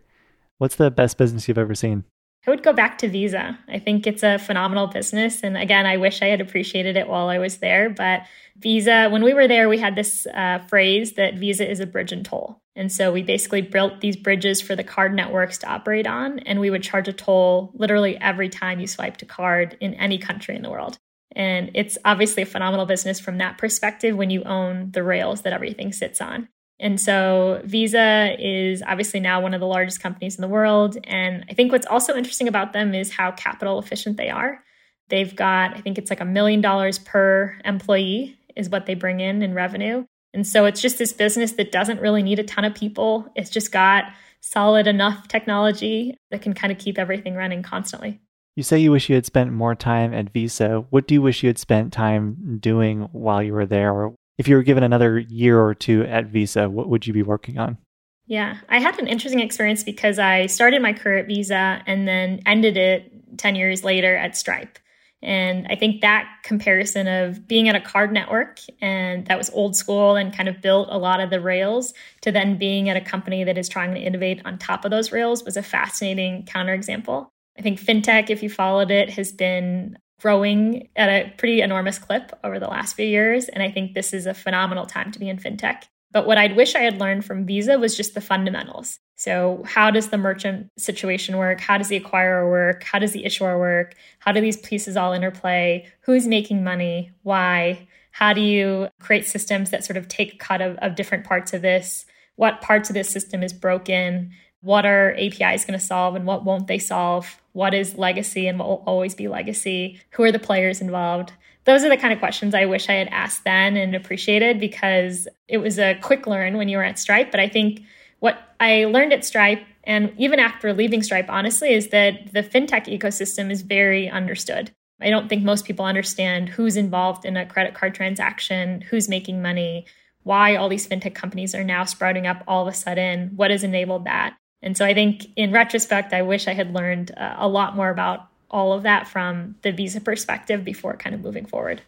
What's 0.59 0.75
the 0.75 0.91
best 0.91 1.17
business 1.17 1.47
you've 1.47 1.57
ever 1.57 1.75
seen? 1.75 2.05
I 2.47 2.51
would 2.51 2.63
go 2.63 2.73
back 2.73 2.97
to 2.99 3.09
Visa. 3.09 3.59
I 3.67 3.79
think 3.79 4.07
it's 4.07 4.23
a 4.23 4.39
phenomenal 4.39 4.87
business. 4.87 5.43
And 5.43 5.57
again, 5.57 5.85
I 5.85 5.97
wish 5.97 6.21
I 6.21 6.27
had 6.27 6.41
appreciated 6.41 6.95
it 6.95 7.07
while 7.07 7.27
I 7.27 7.37
was 7.37 7.57
there. 7.57 7.89
But 7.89 8.23
Visa, 8.57 9.09
when 9.09 9.23
we 9.23 9.33
were 9.33 9.47
there, 9.47 9.67
we 9.67 9.77
had 9.77 9.95
this 9.95 10.25
uh, 10.25 10.59
phrase 10.67 11.13
that 11.13 11.35
Visa 11.35 11.69
is 11.69 11.79
a 11.79 11.85
bridge 11.85 12.11
and 12.11 12.25
toll. 12.25 12.61
And 12.75 12.91
so 12.91 13.11
we 13.11 13.23
basically 13.23 13.61
built 13.61 13.99
these 13.99 14.15
bridges 14.15 14.61
for 14.61 14.75
the 14.75 14.85
card 14.85 15.13
networks 15.13 15.57
to 15.59 15.67
operate 15.67 16.07
on. 16.07 16.39
And 16.39 16.59
we 16.59 16.69
would 16.69 16.81
charge 16.81 17.07
a 17.09 17.13
toll 17.13 17.71
literally 17.75 18.17
every 18.17 18.49
time 18.49 18.79
you 18.79 18.87
swiped 18.87 19.21
a 19.21 19.25
card 19.25 19.77
in 19.81 19.93
any 19.95 20.17
country 20.17 20.55
in 20.55 20.61
the 20.61 20.69
world. 20.69 20.97
And 21.35 21.71
it's 21.75 21.97
obviously 22.05 22.43
a 22.43 22.47
phenomenal 22.47 22.85
business 22.85 23.19
from 23.19 23.37
that 23.37 23.57
perspective 23.57 24.15
when 24.15 24.29
you 24.29 24.43
own 24.43 24.91
the 24.91 25.03
rails 25.03 25.41
that 25.43 25.53
everything 25.53 25.93
sits 25.93 26.21
on. 26.21 26.47
And 26.79 26.99
so 26.99 27.61
Visa 27.65 28.35
is 28.39 28.81
obviously 28.85 29.19
now 29.19 29.41
one 29.41 29.53
of 29.53 29.59
the 29.59 29.67
largest 29.67 30.01
companies 30.01 30.35
in 30.35 30.41
the 30.41 30.47
world. 30.47 30.97
And 31.03 31.43
I 31.49 31.53
think 31.53 31.71
what's 31.71 31.85
also 31.85 32.15
interesting 32.15 32.47
about 32.47 32.71
them 32.71 32.95
is 32.95 33.11
how 33.11 33.31
capital 33.31 33.79
efficient 33.79 34.17
they 34.17 34.29
are. 34.29 34.63
They've 35.09 35.35
got, 35.35 35.75
I 35.75 35.81
think 35.81 35.97
it's 35.97 36.09
like 36.09 36.21
a 36.21 36.25
million 36.25 36.61
dollars 36.61 36.99
per 36.99 37.59
employee 37.65 38.37
is 38.55 38.69
what 38.69 38.85
they 38.85 38.93
bring 38.93 39.19
in 39.19 39.41
in 39.41 39.53
revenue. 39.53 40.05
And 40.33 40.45
so 40.45 40.65
it's 40.65 40.81
just 40.81 40.97
this 40.97 41.11
business 41.11 41.53
that 41.53 41.71
doesn't 41.71 42.01
really 42.01 42.23
need 42.23 42.39
a 42.39 42.43
ton 42.43 42.63
of 42.63 42.75
people. 42.75 43.31
It's 43.35 43.49
just 43.49 43.71
got 43.71 44.05
solid 44.41 44.87
enough 44.87 45.27
technology 45.27 46.15
that 46.31 46.41
can 46.41 46.53
kind 46.53 46.71
of 46.71 46.77
keep 46.77 46.97
everything 46.97 47.35
running 47.35 47.63
constantly. 47.63 48.19
You 48.55 48.63
say 48.63 48.79
you 48.79 48.91
wish 48.91 49.09
you 49.09 49.15
had 49.15 49.25
spent 49.25 49.51
more 49.51 49.73
time 49.73 50.13
at 50.13 50.31
Visa. 50.31 50.85
What 50.89 51.07
do 51.07 51.13
you 51.13 51.21
wish 51.21 51.43
you 51.43 51.49
had 51.49 51.57
spent 51.57 51.93
time 51.93 52.57
doing 52.59 53.09
while 53.11 53.41
you 53.41 53.53
were 53.53 53.65
there? 53.65 53.91
Or 53.93 54.15
if 54.39 54.47
you 54.47 54.55
were 54.55 54.63
given 54.63 54.83
another 54.83 55.19
year 55.19 55.59
or 55.59 55.75
two 55.75 56.03
at 56.05 56.27
Visa, 56.27 56.69
what 56.69 56.87
would 56.87 57.05
you 57.05 57.13
be 57.13 57.21
working 57.21 57.59
on? 57.59 57.77
Yeah, 58.25 58.57
I 58.69 58.79
had 58.79 58.97
an 58.97 59.07
interesting 59.07 59.41
experience 59.41 59.83
because 59.83 60.17
I 60.17 60.45
started 60.45 60.81
my 60.81 60.93
career 60.93 61.17
at 61.17 61.27
Visa 61.27 61.83
and 61.85 62.07
then 62.07 62.41
ended 62.45 62.77
it 62.77 63.37
10 63.37 63.55
years 63.55 63.83
later 63.83 64.15
at 64.15 64.37
Stripe. 64.37 64.79
And 65.21 65.67
I 65.69 65.75
think 65.75 65.99
that 65.99 66.29
comparison 66.43 67.07
of 67.07 67.49
being 67.49 67.67
at 67.67 67.75
a 67.75 67.81
card 67.81 68.13
network 68.13 68.59
and 68.79 69.25
that 69.25 69.37
was 69.37 69.49
old 69.49 69.75
school 69.75 70.15
and 70.15 70.33
kind 70.33 70.47
of 70.47 70.61
built 70.61 70.87
a 70.89 70.97
lot 70.97 71.19
of 71.19 71.29
the 71.29 71.41
rails 71.41 71.93
to 72.21 72.31
then 72.31 72.57
being 72.57 72.87
at 72.87 72.95
a 72.95 73.01
company 73.01 73.43
that 73.43 73.57
is 73.57 73.67
trying 73.67 73.93
to 73.93 73.99
innovate 73.99 74.41
on 74.45 74.57
top 74.57 74.85
of 74.85 74.91
those 74.91 75.11
rails 75.11 75.43
was 75.43 75.57
a 75.57 75.63
fascinating 75.63 76.45
counterexample. 76.45 77.27
I 77.57 77.61
think 77.61 77.81
fintech, 77.81 78.29
if 78.29 78.41
you 78.41 78.49
followed 78.49 78.89
it, 78.89 79.09
has 79.09 79.33
been 79.33 79.97
growing 80.19 80.89
at 80.95 81.09
a 81.09 81.33
pretty 81.37 81.61
enormous 81.61 81.97
clip 81.97 82.31
over 82.43 82.59
the 82.59 82.67
last 82.67 82.95
few 82.95 83.05
years. 83.05 83.47
And 83.47 83.63
I 83.63 83.71
think 83.71 83.93
this 83.93 84.13
is 84.13 84.25
a 84.25 84.33
phenomenal 84.33 84.85
time 84.85 85.11
to 85.11 85.19
be 85.19 85.29
in 85.29 85.37
fintech. 85.37 85.83
But 86.11 86.25
what 86.25 86.37
I'd 86.37 86.55
wish 86.55 86.75
I 86.75 86.79
had 86.79 86.99
learned 86.99 87.23
from 87.23 87.45
Visa 87.45 87.77
was 87.77 87.95
just 87.95 88.15
the 88.15 88.21
fundamentals. 88.21 88.99
So, 89.15 89.63
how 89.65 89.91
does 89.91 90.09
the 90.09 90.17
merchant 90.17 90.69
situation 90.77 91.37
work? 91.37 91.59
How 91.59 91.77
does 91.77 91.89
the 91.89 91.99
acquirer 91.99 92.49
work? 92.49 92.83
How 92.83 92.99
does 92.99 93.11
the 93.11 93.25
issuer 93.25 93.59
work? 93.59 93.95
How 94.19 94.31
do 94.31 94.41
these 94.41 94.57
pieces 94.57 94.97
all 94.97 95.13
interplay? 95.13 95.87
Who's 96.01 96.25
making 96.25 96.63
money? 96.63 97.11
Why? 97.21 97.87
How 98.11 98.33
do 98.33 98.41
you 98.41 98.87
create 98.99 99.27
systems 99.27 99.69
that 99.69 99.83
sort 99.83 99.97
of 99.97 100.07
take 100.07 100.39
cut 100.39 100.61
of, 100.61 100.77
of 100.77 100.95
different 100.95 101.25
parts 101.25 101.53
of 101.53 101.61
this? 101.61 102.05
What 102.37 102.61
parts 102.61 102.89
of 102.89 102.93
this 102.95 103.09
system 103.09 103.43
is 103.43 103.53
broken? 103.53 104.31
What 104.61 104.85
are 104.85 105.13
APIs 105.15 105.65
going 105.65 105.79
to 105.79 105.85
solve 105.85 106.15
and 106.15 106.25
what 106.25 106.43
won't 106.43 106.67
they 106.67 106.79
solve? 106.79 107.39
What 107.59 107.73
is 107.73 107.97
legacy 107.97 108.47
and 108.47 108.57
what 108.57 108.67
will 108.69 108.83
always 108.85 109.15
be 109.15 109.27
legacy? 109.27 109.99
Who 110.11 110.23
are 110.23 110.31
the 110.31 110.39
players 110.39 110.79
involved? 110.81 111.33
those 111.65 111.83
are 111.83 111.89
the 111.89 111.97
kind 111.97 112.11
of 112.11 112.19
questions 112.19 112.55
I 112.55 112.65
wish 112.65 112.89
I 112.89 112.93
had 112.93 113.09
asked 113.09 113.43
then 113.43 113.77
and 113.77 113.95
appreciated 113.95 114.59
because 114.59 115.27
it 115.47 115.57
was 115.57 115.77
a 115.77 115.99
quick 116.01 116.25
learn 116.25 116.57
when 116.57 116.67
you 116.67 116.77
were 116.77 116.83
at 116.83 116.97
Stripe. 116.97 117.29
But 117.29 117.39
I 117.39 117.47
think 117.47 117.83
what 118.19 118.39
I 118.59 118.85
learned 118.85 119.13
at 119.13 119.23
Stripe 119.23 119.61
and 119.83 120.11
even 120.17 120.39
after 120.39 120.73
leaving 120.73 121.03
Stripe, 121.03 121.29
honestly, 121.29 121.71
is 121.71 121.89
that 121.89 122.33
the 122.33 122.41
fintech 122.41 122.85
ecosystem 122.87 123.51
is 123.51 123.61
very 123.61 124.09
understood. 124.09 124.71
I 124.99 125.11
don't 125.11 125.29
think 125.29 125.43
most 125.43 125.65
people 125.65 125.85
understand 125.85 126.49
who's 126.49 126.75
involved 126.75 127.23
in 127.23 127.37
a 127.37 127.45
credit 127.45 127.75
card 127.75 127.93
transaction, 127.93 128.81
who's 128.81 129.07
making 129.07 129.41
money, 129.41 129.85
why 130.23 130.55
all 130.55 130.69
these 130.69 130.87
fintech 130.87 131.13
companies 131.13 131.53
are 131.53 131.63
now 131.63 131.85
sprouting 131.85 132.25
up 132.25 132.43
all 132.47 132.67
of 132.67 132.73
a 132.73 132.75
sudden, 132.75 133.33
what 133.35 133.51
has 133.51 133.63
enabled 133.63 134.05
that. 134.05 134.35
And 134.61 134.75
so 134.75 134.85
I 134.85 134.93
think 134.93 135.27
in 135.35 135.51
retrospect, 135.51 136.13
I 136.13 136.21
wish 136.21 136.47
I 136.47 136.53
had 136.53 136.73
learned 136.73 137.11
uh, 137.15 137.35
a 137.37 137.47
lot 137.47 137.75
more 137.75 137.89
about 137.89 138.27
all 138.51 138.73
of 138.73 138.83
that 138.83 139.07
from 139.07 139.55
the 139.61 139.71
visa 139.71 140.01
perspective 140.01 140.65
before 140.65 140.97
kind 140.97 141.15
of 141.15 141.21
moving 141.21 141.45
forward. 141.45 141.81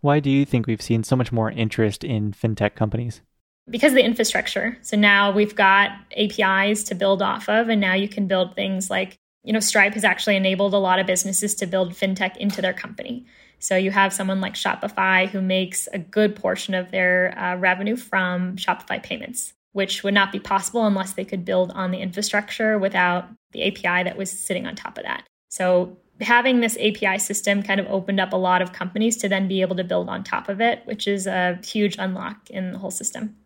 Why 0.00 0.20
do 0.20 0.30
you 0.30 0.44
think 0.44 0.66
we've 0.66 0.82
seen 0.82 1.02
so 1.02 1.16
much 1.16 1.32
more 1.32 1.50
interest 1.50 2.04
in 2.04 2.32
fintech 2.32 2.74
companies? 2.74 3.22
Because 3.68 3.92
of 3.92 3.96
the 3.96 4.04
infrastructure. 4.04 4.78
So 4.82 4.96
now 4.96 5.30
we've 5.30 5.54
got 5.54 5.90
APIs 6.16 6.84
to 6.84 6.94
build 6.94 7.20
off 7.20 7.48
of, 7.48 7.68
and 7.68 7.80
now 7.80 7.94
you 7.94 8.08
can 8.08 8.26
build 8.26 8.54
things 8.54 8.88
like, 8.90 9.18
you 9.44 9.52
know, 9.52 9.60
Stripe 9.60 9.94
has 9.94 10.04
actually 10.04 10.36
enabled 10.36 10.74
a 10.74 10.78
lot 10.78 10.98
of 10.98 11.06
businesses 11.06 11.54
to 11.56 11.66
build 11.66 11.92
fintech 11.92 12.36
into 12.36 12.62
their 12.62 12.72
company. 12.72 13.26
So 13.58 13.76
you 13.76 13.90
have 13.90 14.12
someone 14.12 14.40
like 14.40 14.54
Shopify 14.54 15.28
who 15.28 15.40
makes 15.40 15.88
a 15.92 15.98
good 15.98 16.36
portion 16.36 16.74
of 16.74 16.90
their 16.90 17.36
uh, 17.38 17.56
revenue 17.56 17.96
from 17.96 18.56
Shopify 18.56 19.02
payments, 19.02 19.52
which 19.78 20.02
would 20.02 20.12
not 20.12 20.32
be 20.32 20.40
possible 20.40 20.84
unless 20.88 21.12
they 21.12 21.24
could 21.24 21.44
build 21.44 21.70
on 21.70 21.92
the 21.92 21.98
infrastructure 21.98 22.80
without 22.80 23.28
the 23.52 23.62
API 23.62 24.02
that 24.02 24.16
was 24.16 24.28
sitting 24.28 24.66
on 24.66 24.74
top 24.74 24.98
of 24.98 25.04
that. 25.04 25.22
So 25.50 25.96
having 26.20 26.58
this 26.58 26.76
API 26.80 27.20
system 27.20 27.62
kind 27.62 27.78
of 27.78 27.86
opened 27.86 28.18
up 28.18 28.32
a 28.32 28.36
lot 28.36 28.60
of 28.60 28.72
companies 28.72 29.18
to 29.18 29.28
then 29.28 29.46
be 29.46 29.60
able 29.60 29.76
to 29.76 29.84
build 29.84 30.08
on 30.08 30.24
top 30.24 30.48
of 30.48 30.60
it, 30.60 30.82
which 30.84 31.06
is 31.06 31.28
a 31.28 31.60
huge 31.64 31.94
unlock 31.96 32.50
in 32.50 32.72
the 32.72 32.78
whole 32.80 32.90
system. 32.90 33.36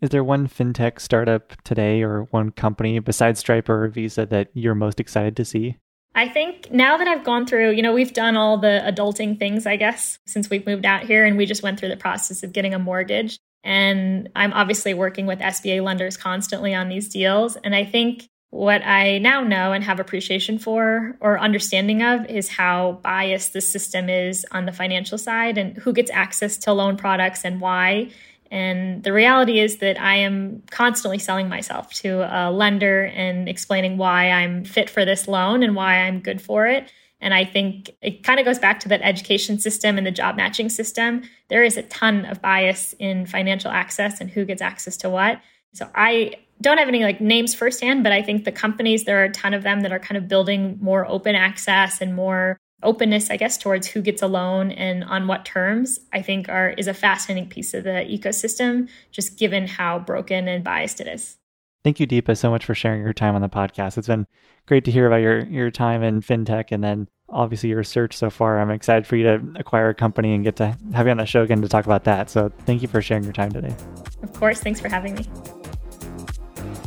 Is 0.00 0.10
there 0.10 0.22
one 0.22 0.46
fintech 0.46 1.00
startup 1.00 1.60
today 1.64 2.02
or 2.02 2.28
one 2.30 2.52
company 2.52 3.00
besides 3.00 3.40
Stripe 3.40 3.68
or 3.68 3.88
Visa 3.88 4.26
that 4.26 4.50
you're 4.54 4.76
most 4.76 5.00
excited 5.00 5.36
to 5.38 5.44
see? 5.44 5.76
I 6.14 6.28
think 6.28 6.70
now 6.70 6.98
that 6.98 7.08
I've 7.08 7.24
gone 7.24 7.46
through, 7.46 7.72
you 7.72 7.82
know, 7.82 7.92
we've 7.92 8.14
done 8.14 8.36
all 8.36 8.58
the 8.58 8.80
adulting 8.86 9.40
things, 9.40 9.66
I 9.66 9.74
guess, 9.74 10.20
since 10.24 10.48
we've 10.48 10.66
moved 10.66 10.84
out 10.84 11.02
here 11.02 11.24
and 11.24 11.36
we 11.36 11.46
just 11.46 11.64
went 11.64 11.80
through 11.80 11.88
the 11.88 11.96
process 11.96 12.44
of 12.44 12.52
getting 12.52 12.74
a 12.74 12.78
mortgage. 12.78 13.40
And 13.62 14.28
I'm 14.34 14.52
obviously 14.52 14.94
working 14.94 15.26
with 15.26 15.38
SBA 15.40 15.82
lenders 15.82 16.16
constantly 16.16 16.74
on 16.74 16.88
these 16.88 17.08
deals. 17.08 17.56
And 17.56 17.74
I 17.74 17.84
think 17.84 18.28
what 18.50 18.84
I 18.84 19.18
now 19.18 19.42
know 19.42 19.72
and 19.72 19.84
have 19.84 20.00
appreciation 20.00 20.58
for 20.58 21.16
or 21.20 21.38
understanding 21.38 22.02
of 22.02 22.26
is 22.26 22.48
how 22.48 23.00
biased 23.02 23.52
the 23.52 23.60
system 23.60 24.08
is 24.08 24.44
on 24.50 24.66
the 24.66 24.72
financial 24.72 25.18
side 25.18 25.56
and 25.56 25.76
who 25.76 25.92
gets 25.92 26.10
access 26.10 26.56
to 26.58 26.72
loan 26.72 26.96
products 26.96 27.44
and 27.44 27.60
why. 27.60 28.10
And 28.50 29.04
the 29.04 29.12
reality 29.12 29.60
is 29.60 29.78
that 29.78 30.00
I 30.00 30.16
am 30.16 30.62
constantly 30.70 31.20
selling 31.20 31.48
myself 31.48 31.92
to 31.94 32.22
a 32.22 32.50
lender 32.50 33.04
and 33.04 33.48
explaining 33.48 33.96
why 33.96 34.30
I'm 34.30 34.64
fit 34.64 34.90
for 34.90 35.04
this 35.04 35.28
loan 35.28 35.62
and 35.62 35.76
why 35.76 35.98
I'm 36.00 36.18
good 36.18 36.42
for 36.42 36.66
it. 36.66 36.90
And 37.20 37.34
I 37.34 37.44
think 37.44 37.90
it 38.00 38.22
kind 38.22 38.40
of 38.40 38.46
goes 38.46 38.58
back 38.58 38.80
to 38.80 38.88
that 38.88 39.02
education 39.02 39.58
system 39.58 39.98
and 39.98 40.06
the 40.06 40.10
job 40.10 40.36
matching 40.36 40.68
system. 40.68 41.22
There 41.48 41.62
is 41.62 41.76
a 41.76 41.82
ton 41.82 42.24
of 42.24 42.40
bias 42.40 42.94
in 42.98 43.26
financial 43.26 43.70
access 43.70 44.20
and 44.20 44.30
who 44.30 44.44
gets 44.44 44.62
access 44.62 44.96
to 44.98 45.10
what. 45.10 45.40
So 45.72 45.88
I 45.94 46.36
don't 46.60 46.78
have 46.78 46.88
any 46.88 47.04
like 47.04 47.20
names 47.20 47.54
firsthand, 47.54 48.02
but 48.02 48.12
I 48.12 48.22
think 48.22 48.44
the 48.44 48.52
companies, 48.52 49.04
there 49.04 49.20
are 49.20 49.24
a 49.24 49.32
ton 49.32 49.54
of 49.54 49.62
them 49.62 49.80
that 49.80 49.92
are 49.92 49.98
kind 49.98 50.16
of 50.18 50.28
building 50.28 50.78
more 50.80 51.06
open 51.06 51.34
access 51.34 52.00
and 52.00 52.14
more 52.14 52.58
openness, 52.82 53.30
I 53.30 53.36
guess, 53.36 53.58
towards 53.58 53.86
who 53.86 54.00
gets 54.02 54.22
a 54.22 54.26
loan 54.26 54.70
and 54.70 55.04
on 55.04 55.26
what 55.26 55.44
terms, 55.44 56.00
I 56.12 56.22
think 56.22 56.48
are 56.48 56.70
is 56.70 56.86
a 56.86 56.94
fascinating 56.94 57.48
piece 57.48 57.74
of 57.74 57.84
the 57.84 57.90
ecosystem, 57.90 58.88
just 59.10 59.38
given 59.38 59.66
how 59.66 59.98
broken 59.98 60.48
and 60.48 60.64
biased 60.64 61.00
it 61.00 61.06
is. 61.06 61.36
Thank 61.82 61.98
you, 61.98 62.06
Deepa, 62.06 62.36
so 62.36 62.50
much 62.50 62.64
for 62.64 62.74
sharing 62.74 63.02
your 63.02 63.14
time 63.14 63.34
on 63.34 63.40
the 63.40 63.48
podcast. 63.48 63.96
It's 63.96 64.06
been 64.06 64.26
great 64.66 64.84
to 64.84 64.90
hear 64.90 65.06
about 65.06 65.16
your 65.16 65.40
your 65.46 65.70
time 65.70 66.02
in 66.02 66.20
fintech 66.20 66.72
and 66.72 66.84
then 66.84 67.08
obviously 67.30 67.70
your 67.70 67.78
research 67.78 68.16
so 68.16 68.28
far. 68.28 68.60
I'm 68.60 68.70
excited 68.70 69.06
for 69.06 69.16
you 69.16 69.24
to 69.24 69.54
acquire 69.56 69.88
a 69.88 69.94
company 69.94 70.34
and 70.34 70.44
get 70.44 70.56
to 70.56 70.76
have 70.92 71.06
you 71.06 71.10
on 71.10 71.16
the 71.16 71.26
show 71.26 71.42
again 71.42 71.62
to 71.62 71.68
talk 71.68 71.86
about 71.86 72.04
that. 72.04 72.28
So 72.28 72.50
thank 72.66 72.82
you 72.82 72.88
for 72.88 73.00
sharing 73.00 73.24
your 73.24 73.32
time 73.32 73.52
today. 73.52 73.74
Of 74.22 74.32
course. 74.34 74.60
Thanks 74.60 74.80
for 74.80 74.88
having 74.88 75.14
me. 75.14 75.24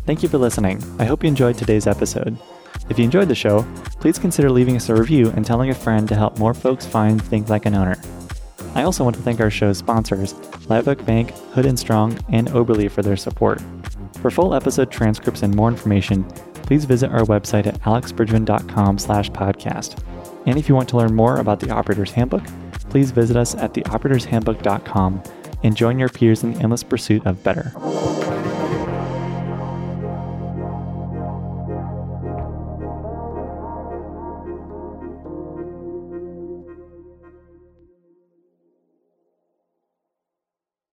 Thank 0.06 0.22
you 0.22 0.30
for 0.30 0.38
listening. 0.38 0.84
I 1.00 1.06
hope 1.06 1.24
you 1.24 1.30
enjoyed 1.30 1.58
today's 1.58 1.88
episode. 1.88 2.38
If 2.90 3.00
you 3.00 3.06
enjoyed 3.06 3.30
the 3.30 3.36
show, 3.36 3.66
please 4.02 4.20
consider 4.20 4.52
leaving 4.52 4.76
us 4.76 4.90
a 4.90 4.96
review 4.96 5.30
and 5.30 5.46
telling 5.46 5.70
a 5.70 5.76
friend 5.76 6.08
to 6.10 6.16
help 6.16 6.38
more 6.38 6.54
folks 6.54 6.86
find 6.86 7.22
Think 7.22 7.48
Like 7.50 7.66
an 7.66 7.74
Owner. 7.74 7.96
I 8.76 8.84
also 8.84 9.04
want 9.04 9.16
to 9.16 9.22
thank 9.22 9.40
our 9.40 9.50
show's 9.50 9.78
sponsors, 9.78 10.34
Live 10.68 10.86
Bank, 11.06 11.32
Hood 11.54 11.66
and 11.66 11.80
Strong, 11.80 12.20
and 12.30 12.50
Oberle 12.50 12.92
for 12.92 13.02
their 13.02 13.16
support. 13.16 13.62
For 14.24 14.32
full 14.32 14.56
episode 14.56 14.90
transcripts 14.90 15.44
and 15.44 15.54
more 15.54 15.68
information, 15.68 16.24
please 16.64 16.86
visit 16.86 17.12
our 17.12 17.26
website 17.26 17.68
at 17.68 17.82
alexbridgeman.com 17.82 18.98
slash 18.98 19.30
podcast. 19.30 20.02
And 20.46 20.58
if 20.58 20.70
you 20.70 20.76
want 20.76 20.88
to 20.90 20.98
learn 20.98 21.14
more 21.14 21.40
about 21.40 21.60
the 21.60 21.70
Operator's 21.70 22.12
Handbook, 22.12 22.46
please 22.90 23.12
visit 23.12 23.36
us 23.36 23.54
at 23.56 23.74
theoperatorshandbook.com 23.74 25.24
and 25.64 25.76
join 25.76 26.00
your 26.00 26.08
peers 26.08 26.42
in 26.42 26.54
the 26.54 26.60
endless 26.62 26.84
pursuit 26.84 27.26
of 27.26 27.44
better. 27.44 27.74